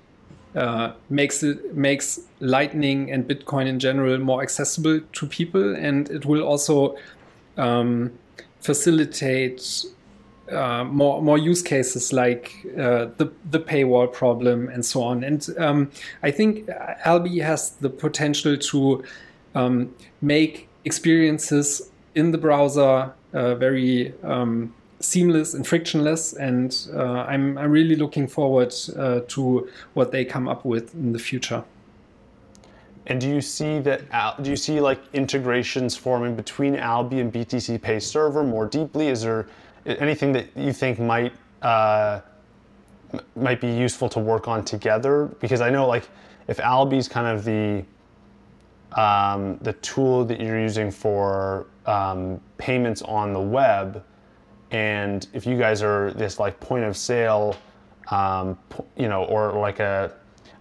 uh, 0.54 0.92
makes 1.10 1.42
it 1.42 1.76
makes 1.76 2.20
Lightning 2.40 3.10
and 3.10 3.26
Bitcoin 3.26 3.66
in 3.66 3.78
general 3.78 4.18
more 4.18 4.42
accessible 4.42 5.00
to 5.00 5.26
people, 5.26 5.74
and 5.74 6.08
it 6.10 6.24
will 6.24 6.42
also 6.42 6.96
um, 7.56 8.12
facilitate 8.64 9.84
uh, 10.50 10.84
more 10.84 11.22
more 11.22 11.38
use 11.38 11.62
cases 11.62 12.12
like 12.12 12.66
uh, 12.78 13.06
the 13.18 13.30
the 13.50 13.60
paywall 13.60 14.10
problem 14.12 14.68
and 14.68 14.84
so 14.84 15.02
on. 15.02 15.24
And 15.24 15.46
um, 15.58 15.90
I 16.22 16.30
think 16.30 16.68
Alby 17.04 17.38
has 17.40 17.70
the 17.70 17.90
potential 17.90 18.56
to 18.56 19.04
um, 19.54 19.94
make 20.20 20.68
experiences 20.84 21.90
in 22.14 22.30
the 22.32 22.38
browser 22.38 23.12
uh, 23.32 23.54
very 23.54 24.14
um, 24.22 24.74
seamless 25.00 25.54
and 25.54 25.66
frictionless. 25.66 26.32
And 26.32 26.76
uh, 26.94 27.24
I'm 27.28 27.58
I'm 27.58 27.70
really 27.70 27.96
looking 27.96 28.26
forward 28.28 28.74
uh, 28.96 29.20
to 29.28 29.68
what 29.94 30.10
they 30.10 30.24
come 30.24 30.48
up 30.48 30.64
with 30.64 30.94
in 30.94 31.12
the 31.12 31.18
future. 31.18 31.64
And 33.06 33.20
do 33.20 33.28
you 33.28 33.40
see 33.40 33.80
that? 33.80 34.42
Do 34.42 34.50
you 34.50 34.56
see 34.56 34.80
like 34.80 35.00
integrations 35.12 35.96
forming 35.96 36.34
between 36.34 36.76
Alby 36.76 37.20
and 37.20 37.32
BTCPay 37.32 38.00
Server 38.00 38.42
more 38.42 38.66
deeply? 38.66 39.08
Is 39.08 39.22
there 39.22 39.46
anything 39.84 40.32
that 40.32 40.46
you 40.56 40.72
think 40.72 40.98
might 40.98 41.32
uh, 41.60 42.20
might 43.36 43.60
be 43.60 43.70
useful 43.70 44.08
to 44.08 44.18
work 44.18 44.48
on 44.48 44.64
together? 44.64 45.26
Because 45.40 45.60
I 45.60 45.68
know 45.68 45.86
like 45.86 46.08
if 46.48 46.58
Alby's 46.60 47.06
kind 47.06 47.26
of 47.26 47.44
the 47.44 47.84
um, 48.98 49.58
the 49.60 49.74
tool 49.74 50.24
that 50.24 50.40
you're 50.40 50.60
using 50.60 50.90
for 50.90 51.66
um, 51.84 52.40
payments 52.56 53.02
on 53.02 53.34
the 53.34 53.40
web, 53.40 54.02
and 54.70 55.26
if 55.34 55.44
you 55.44 55.58
guys 55.58 55.82
are 55.82 56.12
this 56.12 56.38
like 56.40 56.58
point 56.58 56.84
of 56.84 56.96
sale, 56.96 57.54
um, 58.10 58.58
you 58.96 59.08
know, 59.08 59.24
or 59.24 59.52
like 59.52 59.80
a 59.80 60.10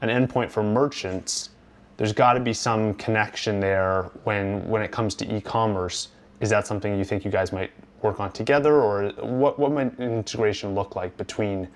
an 0.01 0.09
endpoint 0.09 0.51
for 0.51 0.61
merchants 0.61 1.51
there's 1.97 2.13
got 2.13 2.33
to 2.33 2.39
be 2.39 2.53
some 2.53 2.93
connection 2.95 3.59
there 3.59 4.09
when 4.23 4.67
when 4.67 4.81
it 4.81 4.91
comes 4.91 5.15
to 5.15 5.35
e-commerce. 5.35 6.09
Is 6.39 6.49
that 6.49 6.67
something 6.67 6.97
you 6.97 7.05
think 7.05 7.23
you 7.23 7.31
guys 7.31 7.51
might 7.51 7.71
work 8.01 8.19
on 8.19 8.31
together, 8.31 8.81
or 8.81 9.09
what 9.21 9.59
what 9.59 9.71
might 9.71 9.99
integration 9.99 10.75
look 10.75 10.95
like 10.95 11.15
between 11.17 11.67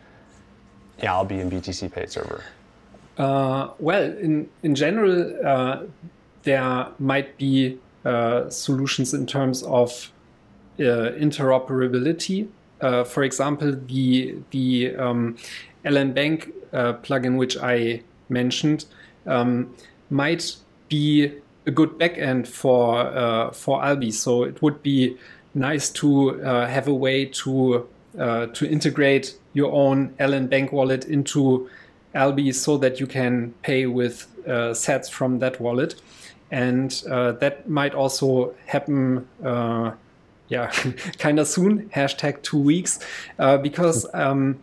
Alby 1.03 1.39
and 1.39 1.51
BTCPay 1.51 2.09
Server? 2.09 2.43
Uh, 3.18 3.70
well, 3.80 4.03
in 4.03 4.49
in 4.63 4.76
general, 4.76 5.45
uh, 5.45 5.84
there 6.43 6.88
might 6.99 7.38
be 7.38 7.78
uh, 8.05 8.49
solutions 8.49 9.13
in 9.13 9.26
terms 9.26 9.63
of 9.63 10.11
uh, 10.80 11.11
interoperability. 11.18 12.47
Uh, 12.82 13.03
for 13.03 13.24
example, 13.24 13.72
the 13.88 14.36
the 14.51 14.95
um, 14.95 15.38
LNbank 15.86 16.51
uh, 16.74 16.93
plugin, 16.93 17.38
which 17.38 17.57
I 17.57 18.01
mentioned. 18.30 18.86
Um, 19.26 19.76
might 20.09 20.55
be 20.89 21.31
a 21.65 21.71
good 21.71 21.99
backend 21.99 22.47
for 22.47 22.99
uh, 22.99 23.51
for 23.51 23.83
Alby. 23.83 24.11
So 24.11 24.43
it 24.43 24.61
would 24.61 24.81
be 24.81 25.17
nice 25.53 25.89
to 25.89 26.41
uh, 26.43 26.67
have 26.67 26.87
a 26.87 26.93
way 26.93 27.25
to 27.25 27.87
uh, 28.17 28.47
to 28.47 28.69
integrate 28.69 29.37
your 29.53 29.71
own 29.71 30.09
LNbank 30.19 30.71
wallet 30.71 31.05
into 31.05 31.69
Alby 32.13 32.51
so 32.53 32.77
that 32.77 32.99
you 32.99 33.07
can 33.07 33.53
pay 33.61 33.85
with 33.85 34.27
uh, 34.47 34.73
sats 34.73 35.09
from 35.11 35.39
that 35.39 35.59
wallet, 35.59 35.95
and 36.51 37.03
uh, 37.09 37.33
that 37.33 37.69
might 37.69 37.93
also 37.93 38.55
happen. 38.65 39.27
Uh, 39.43 39.91
yeah, 40.49 40.71
kind 41.17 41.39
of 41.39 41.47
soon. 41.47 41.89
Hashtag 41.89 42.41
two 42.41 42.57
weeks, 42.57 42.99
because 43.61 44.05
um, 44.13 44.57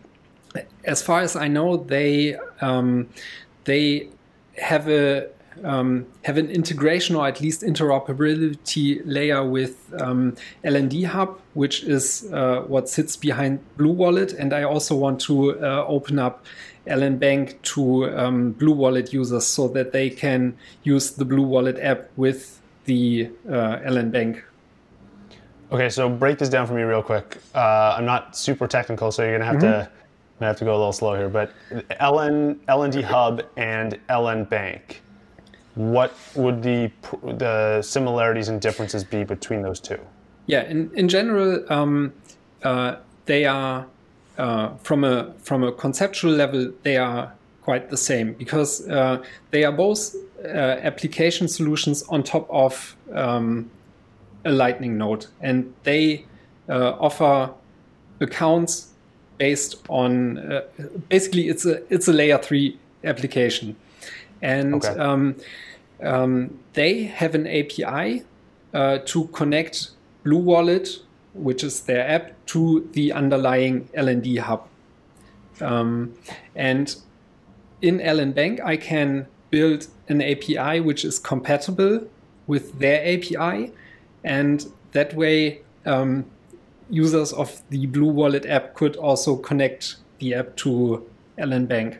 as 0.83 1.03
far 1.03 1.21
as 1.21 1.35
I 1.35 1.47
know, 1.47 1.77
they 1.77 2.35
um, 2.61 3.07
they 3.65 4.09
have 4.57 4.89
a 4.89 5.27
um, 5.63 6.05
have 6.23 6.37
an 6.37 6.49
integration 6.49 7.15
or 7.15 7.27
at 7.27 7.41
least 7.41 7.61
interoperability 7.61 9.01
layer 9.05 9.43
with 9.43 9.93
um, 9.99 10.35
LND 10.63 11.05
Hub, 11.05 11.39
which 11.53 11.83
is 11.83 12.29
uh, 12.33 12.61
what 12.67 12.89
sits 12.89 13.15
behind 13.15 13.59
BlueWallet. 13.77 14.37
And 14.37 14.53
I 14.53 14.63
also 14.63 14.95
want 14.95 15.19
to 15.21 15.59
uh, 15.61 15.85
open 15.87 16.19
up 16.19 16.45
LNbank 16.87 17.61
to 17.63 18.15
um, 18.17 18.53
BlueWallet 18.55 19.13
users 19.13 19.45
so 19.45 19.67
that 19.69 19.91
they 19.91 20.09
can 20.09 20.57
use 20.83 21.11
the 21.11 21.25
BlueWallet 21.25 21.83
app 21.83 22.09
with 22.15 22.59
the 22.85 23.29
uh, 23.47 23.79
LNbank. 23.79 24.41
Okay, 25.71 25.89
so 25.89 26.07
break 26.07 26.37
this 26.37 26.49
down 26.49 26.67
for 26.67 26.73
me 26.73 26.83
real 26.83 27.01
quick. 27.01 27.37
Uh, 27.55 27.95
I'm 27.97 28.05
not 28.05 28.37
super 28.37 28.67
technical, 28.67 29.11
so 29.11 29.23
you're 29.23 29.33
gonna 29.33 29.45
have 29.45 29.55
mm-hmm. 29.55 29.89
to 29.89 29.91
I 30.41 30.45
have 30.45 30.57
to 30.57 30.65
go 30.65 30.71
a 30.71 30.77
little 30.77 30.91
slow 30.91 31.15
here, 31.15 31.29
but 31.29 31.53
LN 32.01 32.55
LND 32.67 33.03
Hub 33.03 33.43
and 33.55 33.97
LNbank 34.09 34.97
what 35.75 36.13
would 36.35 36.63
the 36.63 36.91
the 37.23 37.81
similarities 37.81 38.47
and 38.47 38.61
differences 38.61 39.03
be 39.03 39.23
between 39.23 39.61
those 39.61 39.79
two? 39.79 39.99
Yeah, 40.47 40.63
in 40.63 40.91
in 40.95 41.07
general, 41.09 41.63
um, 41.71 42.13
uh, 42.63 42.95
they 43.25 43.45
are 43.45 43.85
uh, 44.37 44.69
from 44.83 45.03
a 45.03 45.33
from 45.43 45.63
a 45.63 45.71
conceptual 45.71 46.31
level 46.31 46.71
they 46.83 46.97
are 46.97 47.33
quite 47.61 47.89
the 47.89 47.97
same 47.97 48.33
because 48.33 48.87
uh, 48.87 49.23
they 49.51 49.63
are 49.63 49.71
both 49.71 50.15
uh, 50.43 50.47
application 50.47 51.47
solutions 51.47 52.03
on 52.09 52.23
top 52.23 52.47
of 52.49 52.95
um, 53.13 53.69
a 54.45 54.51
Lightning 54.51 54.97
node, 54.97 55.25
and 55.41 55.73
they 55.83 56.25
uh, 56.69 56.91
offer 56.99 57.49
accounts 58.21 58.91
based 59.37 59.75
on 59.89 60.37
uh, 60.37 60.61
basically 61.09 61.49
it's 61.49 61.65
a 61.65 61.81
it's 61.93 62.07
a 62.07 62.13
layer 62.13 62.37
three 62.37 62.77
application 63.03 63.75
and 64.41 64.75
okay. 64.75 64.99
um, 64.99 65.35
um, 66.03 66.59
they 66.73 67.03
have 67.03 67.35
an 67.35 67.47
API 67.47 68.23
uh, 68.73 68.99
to 69.05 69.25
connect 69.27 69.91
BlueWallet, 70.25 71.01
which 71.33 71.63
is 71.63 71.81
their 71.81 72.07
app, 72.07 72.33
to 72.47 72.87
the 72.93 73.13
underlying 73.13 73.87
LND 73.97 74.39
hub. 74.39 74.67
Um, 75.61 76.13
and 76.55 76.95
in 77.81 77.99
LNbank, 77.99 78.59
I 78.63 78.77
can 78.77 79.27
build 79.49 79.87
an 80.09 80.21
API 80.21 80.79
which 80.81 81.05
is 81.05 81.19
compatible 81.19 82.07
with 82.47 82.77
their 82.79 83.01
API, 83.01 83.71
and 84.23 84.65
that 84.91 85.13
way, 85.13 85.61
um, 85.85 86.25
users 86.89 87.33
of 87.33 87.61
the 87.69 87.87
BlueWallet 87.87 88.47
app 88.49 88.73
could 88.73 88.95
also 88.95 89.35
connect 89.35 89.97
the 90.19 90.35
app 90.35 90.55
to 90.57 91.05
LNbank. 91.37 91.97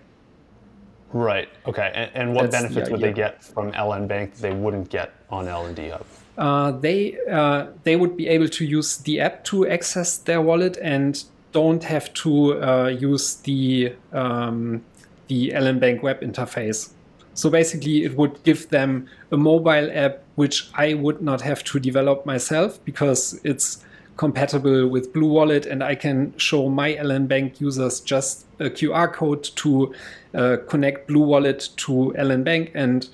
Right. 1.13 1.49
Okay. 1.65 1.91
And, 1.93 2.11
and 2.13 2.35
what 2.35 2.51
That's 2.51 2.63
benefits 2.63 2.87
the 2.87 2.93
would 2.93 3.01
they 3.01 3.13
get 3.13 3.43
from 3.43 3.71
LNbank 3.71 4.33
that 4.33 4.41
they 4.41 4.51
wouldn't 4.51 4.89
get 4.89 5.13
on 5.29 5.45
LND 5.45 5.91
Hub? 5.91 6.05
Uh, 6.37 6.71
they 6.71 7.17
uh, 7.31 7.67
they 7.83 7.95
would 7.95 8.17
be 8.17 8.27
able 8.27 8.49
to 8.49 8.65
use 8.65 8.97
the 8.97 9.21
app 9.21 9.43
to 9.45 9.67
access 9.67 10.17
their 10.17 10.41
wallet 10.41 10.77
and 10.81 11.23
don't 11.53 11.83
have 11.83 12.13
to 12.13 12.61
uh, 12.61 12.87
use 12.87 13.35
the 13.35 13.93
um, 14.11 14.83
the 15.27 15.51
LNbank 15.51 16.03
web 16.03 16.19
interface. 16.21 16.91
So 17.33 17.49
basically, 17.49 18.03
it 18.03 18.17
would 18.17 18.43
give 18.43 18.69
them 18.69 19.07
a 19.31 19.37
mobile 19.37 19.89
app 19.93 20.23
which 20.35 20.69
I 20.73 20.93
would 20.93 21.21
not 21.21 21.41
have 21.41 21.63
to 21.65 21.79
develop 21.79 22.25
myself 22.25 22.83
because 22.83 23.39
it's 23.43 23.85
compatible 24.17 24.87
with 24.87 25.13
BlueWallet, 25.13 25.65
and 25.65 25.83
I 25.83 25.95
can 25.95 26.37
show 26.37 26.69
my 26.69 26.93
LNbank 26.93 27.59
users 27.59 27.99
just 27.99 28.45
a 28.59 28.69
QR 28.69 29.11
code 29.11 29.43
to 29.43 29.93
uh, 30.33 30.57
connect 30.67 31.09
BlueWallet 31.09 31.75
to 31.77 32.13
LNbank, 32.17 32.71
and 32.73 33.09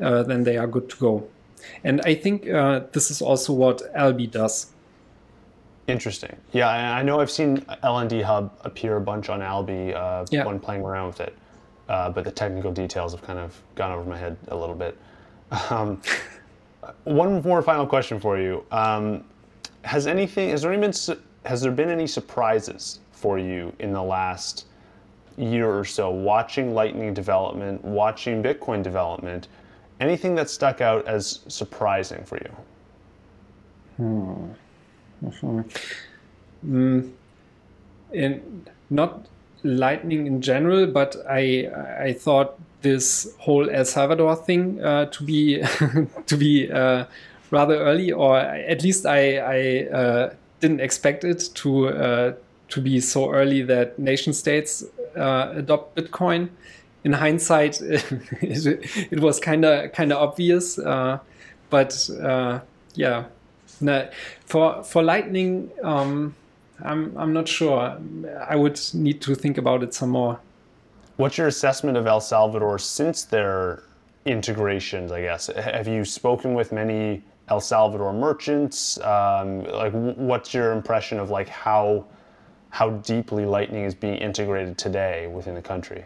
uh, 0.00 0.22
then 0.22 0.44
they 0.44 0.56
are 0.56 0.66
good 0.66 0.88
to 0.90 0.96
go. 0.96 1.28
And 1.84 2.00
I 2.04 2.14
think 2.14 2.48
uh, 2.48 2.80
this 2.92 3.10
is 3.10 3.22
also 3.22 3.52
what 3.52 3.82
Alby 3.94 4.26
does. 4.26 4.72
Interesting. 5.86 6.36
Yeah, 6.52 6.68
I 6.68 7.02
know 7.02 7.20
I've 7.20 7.30
seen 7.30 7.58
LND 7.82 8.22
Hub 8.22 8.52
appear 8.64 8.96
a 8.96 9.00
bunch 9.00 9.28
on 9.28 9.42
Alby 9.42 9.94
uh, 9.94 10.24
yeah. 10.30 10.44
when 10.44 10.60
playing 10.60 10.82
around 10.82 11.08
with 11.08 11.20
it, 11.20 11.36
uh, 11.88 12.10
but 12.10 12.24
the 12.24 12.30
technical 12.30 12.72
details 12.72 13.12
have 13.12 13.22
kind 13.22 13.38
of 13.38 13.60
gone 13.74 13.92
over 13.92 14.08
my 14.08 14.16
head 14.16 14.36
a 14.48 14.56
little 14.56 14.74
bit. 14.74 14.96
Um, 15.70 16.00
one 17.04 17.42
more 17.42 17.62
final 17.62 17.86
question 17.86 18.20
for 18.20 18.38
you. 18.38 18.64
Um, 18.70 19.24
has 19.84 20.06
anything 20.06 20.50
has 20.50 20.62
there 20.62 20.76
been 20.76 20.92
has 21.44 21.62
there 21.62 21.72
been 21.72 21.90
any 21.90 22.06
surprises 22.06 23.00
for 23.12 23.38
you 23.38 23.72
in 23.78 23.92
the 23.92 24.02
last 24.02 24.66
year 25.36 25.70
or 25.70 25.84
so? 25.84 26.10
Watching 26.10 26.74
lightning 26.74 27.14
development 27.14 27.84
watching 27.84 28.42
bitcoin 28.42 28.82
development 28.82 29.48
anything 30.00 30.34
that 30.34 30.48
stuck 30.48 30.80
out 30.80 31.06
as 31.06 31.40
surprising 31.48 32.24
for 32.24 32.38
you? 32.38 32.56
Hmm. 33.96 34.52
mm, 36.66 37.10
in, 38.12 38.66
not 38.88 39.26
lightning 39.62 40.26
in 40.26 40.40
general 40.40 40.86
but 40.86 41.16
i 41.28 41.68
i 42.00 42.12
thought 42.14 42.58
this 42.80 43.34
whole 43.38 43.68
el 43.68 43.84
salvador 43.84 44.34
thing 44.34 44.82
uh, 44.82 45.04
to 45.06 45.22
be 45.22 45.62
to 46.26 46.36
be 46.36 46.70
uh, 46.72 47.04
rather 47.50 47.76
early, 47.76 48.12
or 48.12 48.38
at 48.38 48.82
least 48.82 49.06
I, 49.06 49.36
I 49.38 49.88
uh, 49.92 50.34
didn't 50.60 50.80
expect 50.80 51.24
it 51.24 51.50
to 51.54 51.88
uh, 51.88 52.32
to 52.68 52.80
be 52.80 53.00
so 53.00 53.30
early 53.30 53.62
that 53.62 53.98
nation 53.98 54.32
states 54.32 54.84
uh, 55.16 55.52
adopt 55.56 55.96
Bitcoin. 55.96 56.50
In 57.02 57.14
hindsight, 57.14 57.80
it, 57.82 59.10
it 59.10 59.20
was 59.20 59.40
kind 59.40 59.64
of 59.64 59.92
kind 59.92 60.12
of 60.12 60.18
obvious, 60.18 60.78
uh, 60.78 61.18
but 61.70 62.10
uh, 62.22 62.60
yeah, 62.94 63.24
no, 63.80 64.08
for 64.44 64.84
for 64.84 65.02
Lightning, 65.02 65.70
um, 65.82 66.34
I'm 66.84 67.16
I'm 67.16 67.32
not 67.32 67.48
sure. 67.48 67.98
I 68.48 68.56
would 68.56 68.78
need 68.92 69.22
to 69.22 69.34
think 69.34 69.56
about 69.56 69.82
it 69.82 69.94
some 69.94 70.10
more. 70.10 70.38
What's 71.16 71.38
your 71.38 71.46
assessment 71.46 71.96
of 71.96 72.06
El 72.06 72.20
Salvador 72.20 72.78
since 72.78 73.24
their 73.24 73.82
integrations? 74.26 75.10
I 75.10 75.22
guess 75.22 75.46
have 75.46 75.88
you 75.88 76.04
spoken 76.04 76.54
with 76.54 76.70
many 76.72 77.22
El 77.50 77.60
Salvador 77.60 78.12
merchants? 78.12 78.98
Um, 79.00 79.64
like, 79.64 79.92
what's 79.92 80.54
your 80.54 80.72
impression 80.72 81.18
of 81.18 81.30
like 81.30 81.48
how 81.48 82.04
how 82.70 82.90
deeply 82.90 83.44
Lightning 83.44 83.84
is 83.84 83.94
being 83.94 84.16
integrated 84.16 84.78
today 84.78 85.26
within 85.26 85.54
the 85.54 85.62
country? 85.62 86.04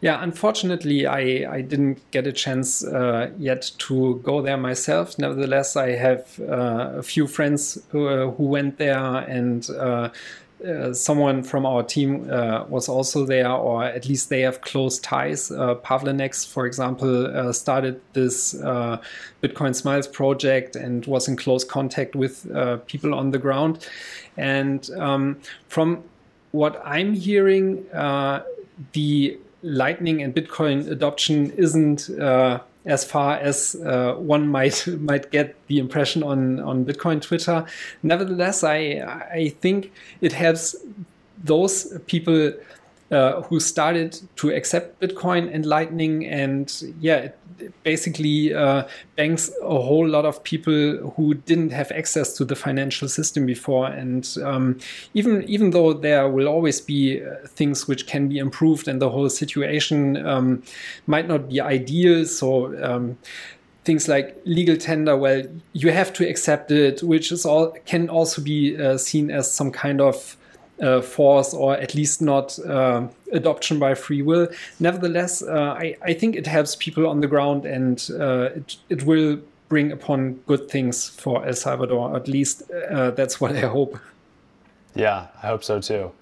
Yeah, 0.00 0.22
unfortunately, 0.22 1.06
I, 1.06 1.46
I 1.50 1.60
didn't 1.60 2.10
get 2.10 2.26
a 2.26 2.32
chance 2.32 2.84
uh, 2.84 3.30
yet 3.38 3.70
to 3.78 4.20
go 4.24 4.42
there 4.42 4.56
myself. 4.56 5.18
Nevertheless, 5.18 5.76
I 5.76 5.92
have 5.92 6.40
uh, 6.40 6.94
a 6.96 7.02
few 7.02 7.26
friends 7.26 7.78
who, 7.90 8.08
uh, 8.08 8.30
who 8.32 8.44
went 8.44 8.78
there 8.78 8.98
and 8.98 9.68
uh, 10.66 10.92
someone 10.92 11.42
from 11.42 11.64
our 11.64 11.82
team 11.82 12.28
uh, 12.30 12.64
was 12.64 12.88
also 12.88 13.24
there, 13.24 13.50
or 13.50 13.84
at 13.84 14.08
least 14.08 14.28
they 14.28 14.40
have 14.40 14.60
close 14.60 14.98
ties. 14.98 15.50
Uh, 15.50 15.76
Pavlenex, 15.76 16.46
for 16.46 16.66
example, 16.66 17.26
uh, 17.26 17.52
started 17.52 18.00
this 18.12 18.54
uh, 18.62 19.00
Bitcoin 19.42 19.74
Smiles 19.74 20.08
project 20.08 20.74
and 20.74 21.06
was 21.06 21.28
in 21.28 21.36
close 21.36 21.64
contact 21.64 22.16
with 22.16 22.46
people 22.86 23.14
on 23.14 23.30
the 23.30 23.38
ground. 23.38 23.86
And 24.36 24.88
um, 24.98 25.40
from 25.68 26.02
what 26.50 26.80
I'm 26.84 27.14
hearing, 27.14 27.86
the 28.92 29.38
Lightning 29.62 30.22
and 30.22 30.34
Bitcoin 30.34 30.88
adoption 30.90 31.50
isn't 31.52 32.10
as 32.84 33.04
far 33.04 33.36
as 33.36 33.74
uh, 33.84 34.14
one 34.14 34.48
might 34.48 34.86
might 35.00 35.30
get 35.30 35.54
the 35.66 35.78
impression 35.78 36.22
on 36.22 36.60
on 36.60 36.84
Bitcoin 36.84 37.20
Twitter. 37.20 37.64
Nevertheless, 38.02 38.64
I 38.64 38.78
I 39.32 39.54
think 39.60 39.92
it 40.20 40.32
helps 40.32 40.76
those 41.44 41.98
people 42.06 42.52
uh, 43.10 43.42
who 43.42 43.60
started 43.60 44.20
to 44.36 44.50
accept 44.50 45.00
Bitcoin 45.00 45.52
and 45.52 45.64
Lightning, 45.64 46.26
and 46.26 46.82
yeah, 47.00 47.16
it 47.16 47.38
basically 47.82 48.54
uh, 48.54 48.84
banks 49.16 49.50
a 49.62 49.80
whole 49.80 50.06
lot 50.06 50.24
of 50.24 50.42
people 50.44 51.12
who 51.16 51.34
didn't 51.34 51.70
have 51.70 51.90
access 51.92 52.34
to 52.34 52.44
the 52.44 52.54
financial 52.54 53.08
system 53.08 53.46
before. 53.46 53.86
And 53.86 54.28
um, 54.44 54.78
even 55.14 55.42
even 55.44 55.70
though 55.70 55.92
there 55.92 56.28
will 56.28 56.48
always 56.48 56.80
be 56.80 57.22
uh, 57.22 57.46
things 57.46 57.88
which 57.88 58.06
can 58.06 58.28
be 58.28 58.38
improved, 58.38 58.88
and 58.88 59.00
the 59.00 59.10
whole 59.10 59.30
situation 59.30 60.26
um, 60.26 60.62
might 61.06 61.28
not 61.28 61.48
be 61.48 61.60
ideal, 61.60 62.24
so. 62.26 62.74
Um, 62.82 63.18
things 63.84 64.06
like 64.06 64.36
legal 64.44 64.76
tender, 64.76 65.16
well, 65.16 65.42
you 65.72 65.90
have 65.90 66.12
to 66.12 66.28
accept 66.28 66.70
it, 66.70 67.02
which 67.02 67.32
is 67.32 67.46
all 67.46 67.70
can 67.86 68.10
also 68.10 68.42
be 68.42 68.76
uh, 68.76 68.98
seen 68.98 69.30
as 69.30 69.50
some 69.50 69.70
kind 69.70 70.02
of 70.02 70.36
uh, 70.80 71.00
force 71.00 71.54
or 71.54 71.76
at 71.76 71.94
least 71.94 72.22
not 72.22 72.58
uh, 72.60 73.06
adoption 73.32 73.78
by 73.78 73.94
free 73.94 74.22
will. 74.22 74.48
Nevertheless, 74.80 75.42
uh, 75.42 75.76
I, 75.78 75.96
I, 76.02 76.14
think 76.14 76.36
it 76.36 76.46
helps 76.46 76.76
people 76.76 77.06
on 77.06 77.20
the 77.20 77.26
ground 77.26 77.64
and 77.64 78.08
uh, 78.18 78.50
it, 78.56 78.76
it 78.88 79.02
will 79.04 79.38
bring 79.68 79.92
upon 79.92 80.34
good 80.46 80.70
things 80.70 81.08
for 81.08 81.44
El 81.46 81.54
Salvador. 81.54 82.16
At 82.16 82.28
least 82.28 82.62
uh, 82.90 83.10
that's 83.12 83.40
what 83.40 83.56
I 83.56 83.60
hope. 83.60 83.98
Yeah, 84.94 85.26
I 85.42 85.48
hope 85.48 85.64
so 85.64 85.80
too. 85.80 86.12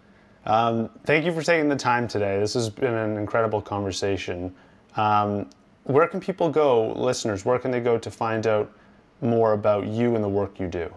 Um, 0.44 0.90
thank 1.04 1.24
you 1.24 1.32
for 1.32 1.42
taking 1.42 1.68
the 1.68 1.76
time 1.76 2.06
today. 2.06 2.38
This 2.38 2.54
has 2.54 2.68
been 2.68 2.94
an 2.94 3.16
incredible 3.16 3.60
conversation. 3.60 4.54
Um, 4.96 5.50
where 5.84 6.06
can 6.06 6.20
people 6.20 6.50
go, 6.50 6.92
listeners? 6.92 7.44
Where 7.44 7.58
can 7.58 7.70
they 7.70 7.80
go 7.80 7.98
to 7.98 8.10
find 8.10 8.46
out 8.46 8.70
more 9.20 9.52
about 9.52 9.86
you 9.86 10.14
and 10.14 10.22
the 10.22 10.28
work 10.28 10.58
you 10.60 10.68
do? 10.68 10.92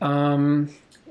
Um, 0.00 0.68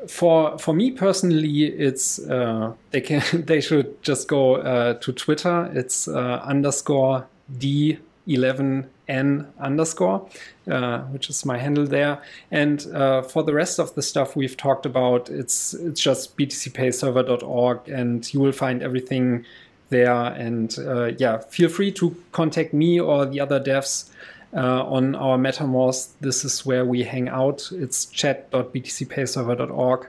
for 0.08 0.58
for 0.58 0.74
me 0.74 0.92
personally, 0.92 1.66
it's 1.66 2.20
uh, 2.20 2.74
they 2.92 3.02
can 3.02 3.22
they 3.46 3.62
should 3.62 4.02
just 4.02 4.28
go 4.28 4.56
uh, 4.56 4.96
to 4.96 5.12
Twitter. 5.12 5.70
It's 5.74 6.08
uh, 6.08 6.42
underscore 6.44 7.28
d 7.58 8.00
eleven 8.28 8.89
n 9.08 9.48
underscore, 9.60 10.28
uh, 10.70 11.00
which 11.14 11.30
is 11.30 11.46
my 11.46 11.58
handle 11.58 11.86
there. 11.86 12.22
And 12.50 12.86
uh, 12.93 13.22
for 13.22 13.43
the 13.43 13.54
rest 13.54 13.80
of 13.80 13.93
the 13.96 14.02
stuff 14.02 14.36
we've 14.36 14.58
talked 14.58 14.86
about, 14.86 15.30
it's 15.30 15.74
it's 15.74 16.02
just 16.02 16.38
btcpayserver.org, 16.38 17.89
and 17.89 18.34
you 18.34 18.39
will 18.39 18.52
find 18.54 18.82
everything 18.82 19.46
there. 19.89 20.14
And 20.14 20.76
uh, 20.80 21.12
yeah, 21.18 21.39
feel 21.50 21.70
free 21.70 21.92
to 21.93 22.16
contact 22.32 22.74
me 22.74 23.00
or 23.00 23.26
the 23.26 23.39
other 23.39 23.60
devs 23.60 24.10
uh, 24.54 24.86
on 24.86 25.16
our 25.16 25.38
Mattermost. 25.38 26.12
This 26.20 26.44
is 26.44 26.66
where 26.66 26.86
we 26.86 27.04
hang 27.04 27.30
out. 27.30 27.70
It's 27.72 28.06
chat.btcpayserver.org. 28.06 30.08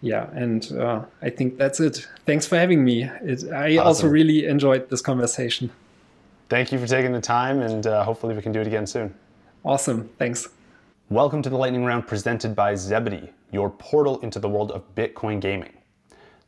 Yeah, 0.00 0.28
and 0.34 0.70
uh, 0.72 1.04
I 1.22 1.30
think 1.30 1.56
that's 1.56 1.80
it. 1.80 2.06
Thanks 2.26 2.46
for 2.46 2.56
having 2.56 2.84
me. 2.84 3.04
It, 3.04 3.50
I 3.50 3.76
awesome. 3.76 3.86
also 3.86 4.08
really 4.08 4.46
enjoyed 4.46 4.90
this 4.90 5.00
conversation. 5.00 5.70
Thank 6.50 6.72
you 6.72 6.78
for 6.78 6.86
taking 6.86 7.12
the 7.12 7.22
time, 7.22 7.62
and 7.62 7.86
uh, 7.86 8.04
hopefully 8.04 8.34
we 8.34 8.42
can 8.42 8.52
do 8.52 8.60
it 8.60 8.66
again 8.66 8.86
soon. 8.86 9.14
Awesome. 9.64 10.10
Thanks. 10.18 10.48
Welcome 11.08 11.40
to 11.42 11.48
the 11.48 11.56
Lightning 11.56 11.84
Round 11.84 12.06
presented 12.06 12.54
by 12.54 12.74
Zebedee, 12.74 13.30
your 13.50 13.70
portal 13.70 14.18
into 14.20 14.38
the 14.38 14.48
world 14.48 14.72
of 14.72 14.82
Bitcoin 14.94 15.40
gaming. 15.40 15.72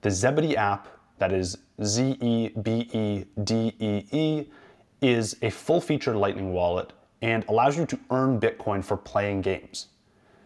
The 0.02 0.10
Zebedee 0.10 0.56
app, 0.56 0.88
that 1.18 1.32
is 1.32 1.56
Z 1.82 2.18
E 2.20 2.50
B 2.50 2.90
E 2.92 3.24
D 3.42 3.74
E 3.78 4.04
E, 4.12 4.44
is 5.00 5.36
a 5.40 5.48
full 5.48 5.80
featured 5.80 6.16
Lightning 6.16 6.52
wallet 6.52 6.92
and 7.22 7.44
allows 7.48 7.76
you 7.76 7.86
to 7.86 7.98
earn 8.10 8.40
Bitcoin 8.40 8.84
for 8.84 8.96
playing 8.96 9.40
games. 9.40 9.88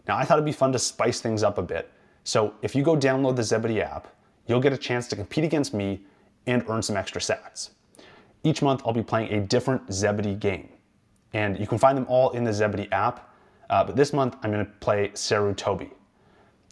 Now, 0.07 0.17
I 0.17 0.23
thought 0.23 0.37
it'd 0.37 0.45
be 0.45 0.51
fun 0.51 0.71
to 0.73 0.79
spice 0.79 1.21
things 1.21 1.43
up 1.43 1.57
a 1.57 1.61
bit. 1.61 1.91
So 2.23 2.53
if 2.61 2.75
you 2.75 2.83
go 2.83 2.95
download 2.95 3.35
the 3.35 3.43
Zebedee 3.43 3.81
app, 3.81 4.07
you'll 4.47 4.59
get 4.59 4.73
a 4.73 4.77
chance 4.77 5.07
to 5.07 5.15
compete 5.15 5.43
against 5.43 5.73
me 5.73 6.01
and 6.47 6.63
earn 6.67 6.81
some 6.81 6.97
extra 6.97 7.21
sats. 7.21 7.71
Each 8.43 8.61
month, 8.61 8.81
I'll 8.85 8.93
be 8.93 9.03
playing 9.03 9.31
a 9.33 9.39
different 9.39 9.93
Zebedee 9.93 10.35
game. 10.35 10.69
And 11.33 11.59
you 11.59 11.67
can 11.67 11.77
find 11.77 11.97
them 11.97 12.05
all 12.09 12.31
in 12.31 12.43
the 12.43 12.51
Zebedee 12.51 12.91
app. 12.91 13.29
Uh, 13.69 13.83
but 13.83 13.95
this 13.95 14.13
month, 14.13 14.35
I'm 14.41 14.51
going 14.51 14.65
to 14.65 14.71
play 14.79 15.09
Sarutobi. 15.09 15.91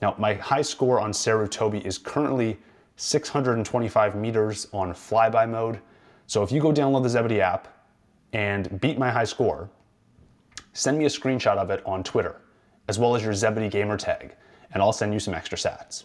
Now, 0.01 0.15
my 0.17 0.33
high 0.33 0.61
score 0.61 0.99
on 0.99 1.11
Sarutobi 1.11 1.85
is 1.85 1.97
currently 1.97 2.57
625 2.95 4.15
meters 4.15 4.67
on 4.73 4.93
flyby 4.93 5.49
mode. 5.49 5.79
So 6.27 6.43
if 6.43 6.51
you 6.51 6.61
go 6.61 6.71
download 6.71 7.03
the 7.03 7.09
Zebedee 7.09 7.41
app 7.41 7.67
and 8.33 8.79
beat 8.81 8.97
my 8.97 9.09
high 9.09 9.23
score, 9.23 9.69
send 10.73 10.97
me 10.97 11.05
a 11.05 11.09
screenshot 11.09 11.57
of 11.57 11.69
it 11.69 11.81
on 11.85 12.03
Twitter, 12.03 12.41
as 12.87 12.99
well 12.99 13.15
as 13.15 13.23
your 13.23 13.33
Zebedee 13.33 13.69
gamer 13.69 13.97
tag, 13.97 14.35
and 14.73 14.81
I'll 14.81 14.93
send 14.93 15.13
you 15.13 15.19
some 15.19 15.33
extra 15.33 15.57
sats. 15.57 16.03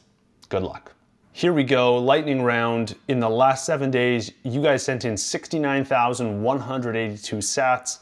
Good 0.49 0.63
luck. 0.63 0.93
Here 1.33 1.53
we 1.53 1.65
go, 1.65 1.99
lightning 1.99 2.43
round. 2.43 2.95
In 3.09 3.19
the 3.19 3.29
last 3.29 3.67
seven 3.67 3.91
days, 3.91 4.31
you 4.45 4.63
guys 4.63 4.85
sent 4.85 5.05
in 5.05 5.17
69,182 5.17 7.37
sats, 7.39 7.99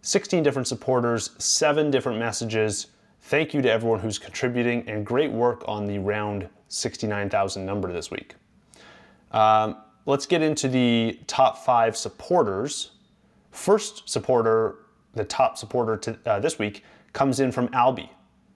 16 0.00 0.42
different 0.42 0.66
supporters, 0.66 1.32
seven 1.38 1.90
different 1.90 2.18
messages. 2.18 2.86
Thank 3.20 3.52
you 3.52 3.60
to 3.60 3.70
everyone 3.70 4.00
who's 4.00 4.18
contributing, 4.18 4.88
and 4.88 5.04
great 5.04 5.30
work 5.30 5.62
on 5.68 5.86
the 5.86 5.98
round 5.98 6.48
69,000 6.68 7.66
number 7.66 7.92
this 7.92 8.10
week. 8.10 8.36
Um, 9.32 9.76
let's 10.06 10.24
get 10.24 10.40
into 10.40 10.68
the 10.68 11.20
top 11.26 11.58
five 11.58 11.94
supporters. 11.94 12.92
First 13.50 14.08
supporter, 14.08 14.76
the 15.14 15.24
top 15.24 15.58
supporter 15.58 15.96
to, 15.96 16.18
uh, 16.26 16.40
this 16.40 16.58
week, 16.58 16.84
comes 17.12 17.40
in 17.40 17.52
from 17.52 17.68
Alby. 17.72 18.10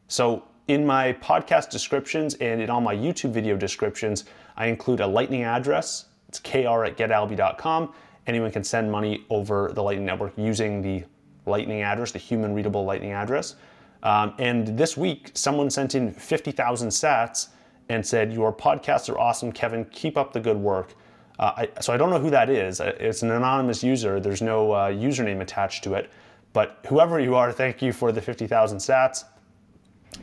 So 0.09 0.45
in 0.69 0.85
my 0.85 1.13
podcast 1.15 1.71
descriptions 1.71 2.35
and 2.35 2.61
in 2.61 2.71
all 2.71 2.81
my 2.81 2.95
YouTube 2.95 3.31
video 3.31 3.57
descriptions, 3.57 4.25
I 4.57 4.67
include 4.67 5.01
a 5.01 5.07
Lightning 5.07 5.43
address. 5.43 6.07
It's 6.29 6.41
kr 6.41 6.85
at 6.85 6.97
getalby.com. 6.97 7.93
Anyone 8.27 8.51
can 8.51 8.65
send 8.65 8.91
money 8.91 9.25
over 9.31 9.71
the 9.73 9.83
Lightning 9.83 10.07
Network 10.07 10.33
using 10.37 10.83
the 10.83 11.05
Lightning 11.47 11.83
address, 11.83 12.11
the 12.11 12.19
human 12.19 12.55
readable 12.55 12.85
Lightning 12.85 13.13
address. 13.13 13.55
Um, 14.03 14.35
and 14.39 14.77
this 14.77 14.97
week, 14.97 15.31
someone 15.35 15.71
sent 15.71 15.95
in 15.95 16.13
50,000 16.13 16.89
sats 16.89 17.49
and 17.89 18.05
said, 18.05 18.33
Your 18.33 18.53
podcasts 18.53 19.09
are 19.09 19.19
awesome, 19.19 19.53
Kevin. 19.53 19.85
Keep 19.87 20.17
up 20.17 20.33
the 20.33 20.41
good 20.41 20.57
work. 20.57 20.95
Uh, 21.39 21.53
I, 21.77 21.81
so 21.81 21.93
I 21.93 21.97
don't 21.97 22.11
know 22.11 22.19
who 22.19 22.31
that 22.31 22.51
is. 22.51 22.81
Uh, 22.81 22.97
it's 22.99 23.23
an 23.23 23.31
anonymous 23.31 23.85
user. 23.85 24.19
There's 24.19 24.43
no 24.43 24.73
uh, 24.73 24.91
username 24.91 25.41
attached 25.41 25.85
to 25.85 25.95
it. 25.95 26.11
But 26.57 26.79
whoever 26.87 27.21
you 27.21 27.35
are, 27.35 27.53
thank 27.53 27.83
you 27.83 27.93
for 27.93 28.13
the 28.13 28.23
50,000 28.23 28.79
sats 28.79 29.25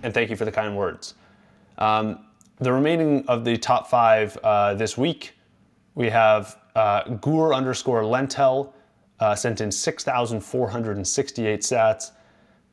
and 0.01 0.11
thank 0.11 0.31
you 0.31 0.35
for 0.35 0.45
the 0.45 0.51
kind 0.51 0.75
words. 0.75 1.13
Um, 1.77 2.25
the 2.57 2.73
remaining 2.73 3.23
of 3.27 3.45
the 3.45 3.55
top 3.55 3.87
five 3.87 4.35
uh, 4.37 4.73
this 4.73 4.97
week, 4.97 5.35
we 5.93 6.09
have 6.09 6.57
uh, 6.73 7.03
Gur 7.03 7.53
underscore 7.53 8.01
Lentel 8.01 8.73
uh, 9.19 9.35
sent 9.35 9.61
in 9.61 9.71
6,468 9.71 11.61
sats. 11.61 12.11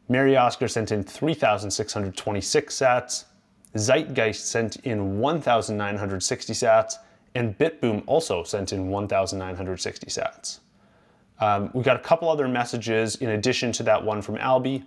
Mary 0.08 0.38
Oscar 0.38 0.66
sent 0.66 0.90
in 0.90 1.04
3,626 1.04 2.74
sats. 2.74 3.24
Zeitgeist 3.76 4.46
sent 4.46 4.76
in 4.86 5.18
1,960 5.18 6.52
sats. 6.54 6.94
And 7.34 7.58
BitBoom 7.58 8.04
also 8.06 8.42
sent 8.42 8.72
in 8.72 8.88
1,960 8.88 10.06
sats. 10.06 10.60
Um, 11.40 11.70
we 11.72 11.82
got 11.82 11.96
a 11.96 12.00
couple 12.00 12.28
other 12.28 12.46
messages 12.46 13.16
in 13.16 13.30
addition 13.30 13.72
to 13.72 13.82
that 13.84 14.04
one 14.04 14.22
from 14.22 14.36
Alby. 14.36 14.84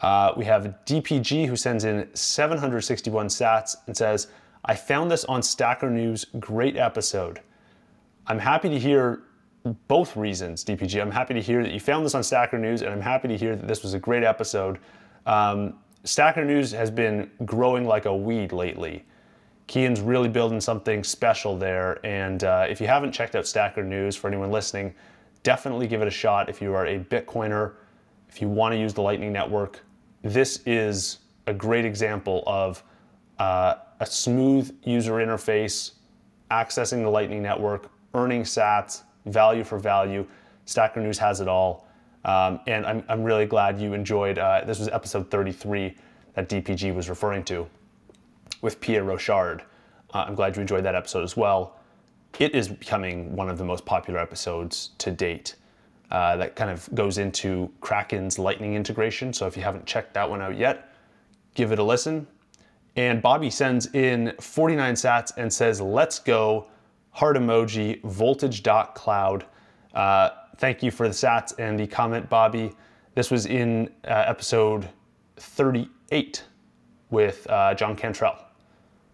Uh, 0.00 0.32
we 0.36 0.44
have 0.44 0.74
DPG 0.86 1.46
who 1.46 1.54
sends 1.54 1.84
in 1.84 2.08
761 2.14 3.28
sats 3.28 3.76
and 3.86 3.96
says, 3.96 4.28
I 4.64 4.74
found 4.74 5.10
this 5.10 5.24
on 5.24 5.42
Stacker 5.42 5.90
News. 5.90 6.26
Great 6.38 6.76
episode. 6.76 7.40
I'm 8.26 8.38
happy 8.38 8.68
to 8.68 8.78
hear 8.78 9.22
both 9.88 10.16
reasons, 10.16 10.64
DPG. 10.64 11.00
I'm 11.00 11.10
happy 11.10 11.34
to 11.34 11.40
hear 11.40 11.62
that 11.62 11.72
you 11.72 11.80
found 11.80 12.04
this 12.04 12.14
on 12.14 12.22
Stacker 12.22 12.58
News, 12.58 12.82
and 12.82 12.90
I'm 12.90 13.00
happy 13.00 13.28
to 13.28 13.36
hear 13.36 13.54
that 13.54 13.68
this 13.68 13.82
was 13.82 13.94
a 13.94 13.98
great 13.98 14.24
episode. 14.24 14.78
Um, 15.26 15.74
Stacker 16.04 16.44
News 16.44 16.72
has 16.72 16.90
been 16.90 17.30
growing 17.44 17.84
like 17.84 18.06
a 18.06 18.14
weed 18.14 18.52
lately. 18.52 19.04
Keyan's 19.68 20.00
really 20.00 20.28
building 20.28 20.60
something 20.60 21.04
special 21.04 21.56
there, 21.56 22.04
and 22.04 22.42
uh, 22.42 22.66
if 22.68 22.80
you 22.80 22.88
haven't 22.88 23.12
checked 23.12 23.36
out 23.36 23.46
Stacker 23.46 23.84
News, 23.84 24.16
for 24.16 24.26
anyone 24.26 24.50
listening, 24.50 24.94
definitely 25.42 25.86
give 25.86 26.02
it 26.02 26.08
a 26.08 26.12
shot 26.12 26.48
if 26.48 26.60
you 26.60 26.74
are 26.74 26.86
a 26.86 26.98
Bitcoiner, 26.98 27.72
if 28.28 28.40
you 28.40 28.48
want 28.48 28.72
to 28.72 28.78
use 28.78 28.94
the 28.94 29.02
Lightning 29.02 29.32
Network. 29.32 29.80
This 30.22 30.60
is 30.66 31.18
a 31.46 31.54
great 31.54 31.84
example 31.84 32.44
of 32.46 32.82
uh, 33.38 33.74
a 34.00 34.06
smooth 34.06 34.76
user 34.84 35.14
interface, 35.14 35.92
accessing 36.50 37.02
the 37.02 37.08
Lightning 37.08 37.42
Network, 37.42 37.90
earning 38.14 38.42
sats, 38.42 39.02
value 39.26 39.64
for 39.64 39.78
value. 39.78 40.26
Stacker 40.64 41.00
News 41.00 41.18
has 41.18 41.40
it 41.40 41.48
all. 41.48 41.88
Um, 42.24 42.60
and 42.66 42.86
I'm, 42.86 43.02
I'm 43.08 43.24
really 43.24 43.46
glad 43.46 43.80
you 43.80 43.94
enjoyed, 43.94 44.38
uh, 44.38 44.62
this 44.64 44.78
was 44.78 44.88
episode 44.88 45.30
33 45.30 45.96
that 46.34 46.48
DPG 46.48 46.94
was 46.94 47.08
referring 47.08 47.42
to 47.44 47.68
with 48.60 48.80
Pierre 48.80 49.04
Rochard. 49.04 49.62
Uh, 50.14 50.24
I'm 50.28 50.34
glad 50.34 50.54
you 50.56 50.60
enjoyed 50.60 50.84
that 50.84 50.94
episode 50.94 51.24
as 51.24 51.36
well. 51.36 51.80
It 52.38 52.54
is 52.54 52.68
becoming 52.68 53.36
one 53.36 53.48
of 53.48 53.58
the 53.58 53.64
most 53.64 53.84
popular 53.84 54.18
episodes 54.18 54.90
to 54.98 55.10
date. 55.10 55.56
Uh, 56.10 56.36
that 56.36 56.56
kind 56.56 56.70
of 56.70 56.88
goes 56.94 57.18
into 57.18 57.70
Kraken's 57.80 58.38
Lightning 58.38 58.74
integration. 58.74 59.32
So 59.32 59.46
if 59.46 59.56
you 59.56 59.62
haven't 59.62 59.86
checked 59.86 60.12
that 60.14 60.28
one 60.28 60.42
out 60.42 60.56
yet, 60.56 60.92
give 61.54 61.72
it 61.72 61.78
a 61.78 61.82
listen. 61.82 62.26
And 62.96 63.22
Bobby 63.22 63.48
sends 63.48 63.86
in 63.94 64.34
49 64.38 64.94
sats 64.94 65.32
and 65.38 65.50
says, 65.50 65.80
Let's 65.80 66.18
go, 66.18 66.66
heart 67.10 67.36
emoji, 67.36 68.02
voltage.cloud. 68.02 69.46
Uh, 69.94 70.30
thank 70.58 70.82
you 70.82 70.90
for 70.90 71.08
the 71.08 71.14
sats 71.14 71.54
and 71.58 71.80
the 71.80 71.86
comment, 71.86 72.28
Bobby. 72.28 72.72
This 73.14 73.30
was 73.30 73.46
in 73.46 73.88
uh, 74.04 74.24
episode 74.26 74.88
38 75.36 76.44
with 77.10 77.46
uh, 77.48 77.74
John 77.74 77.96
Cantrell. 77.96 78.36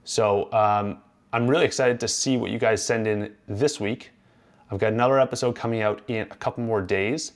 So 0.05 0.53
um, 0.53 0.99
I'm 1.33 1.47
really 1.47 1.67
excited 1.67 2.01
to 2.01 2.09
see 2.09 2.39
what 2.39 2.51
you 2.51 2.59
guys 2.59 2.83
send 2.83 3.07
in 3.07 3.35
this 3.47 3.79
week. 3.79 4.11
I've 4.71 4.79
got 4.79 4.93
another 4.93 5.21
episode 5.21 5.55
coming 5.55 5.83
out 5.83 6.01
in 6.09 6.23
a 6.23 6.27
couple 6.27 6.65
more 6.65 6.81
days, 6.81 7.33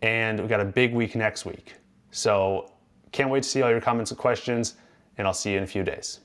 and 0.00 0.38
we've 0.38 0.48
got 0.48 0.60
a 0.60 0.64
big 0.64 0.94
week 0.94 1.14
next 1.14 1.44
week. 1.44 1.74
So 2.10 2.72
can't 3.12 3.30
wait 3.30 3.42
to 3.42 3.48
see 3.48 3.60
all 3.60 3.70
your 3.70 3.80
comments 3.80 4.10
and 4.10 4.18
questions, 4.18 4.76
and 5.18 5.26
I'll 5.26 5.34
see 5.34 5.52
you 5.52 5.58
in 5.58 5.64
a 5.64 5.66
few 5.66 5.82
days. 5.82 6.20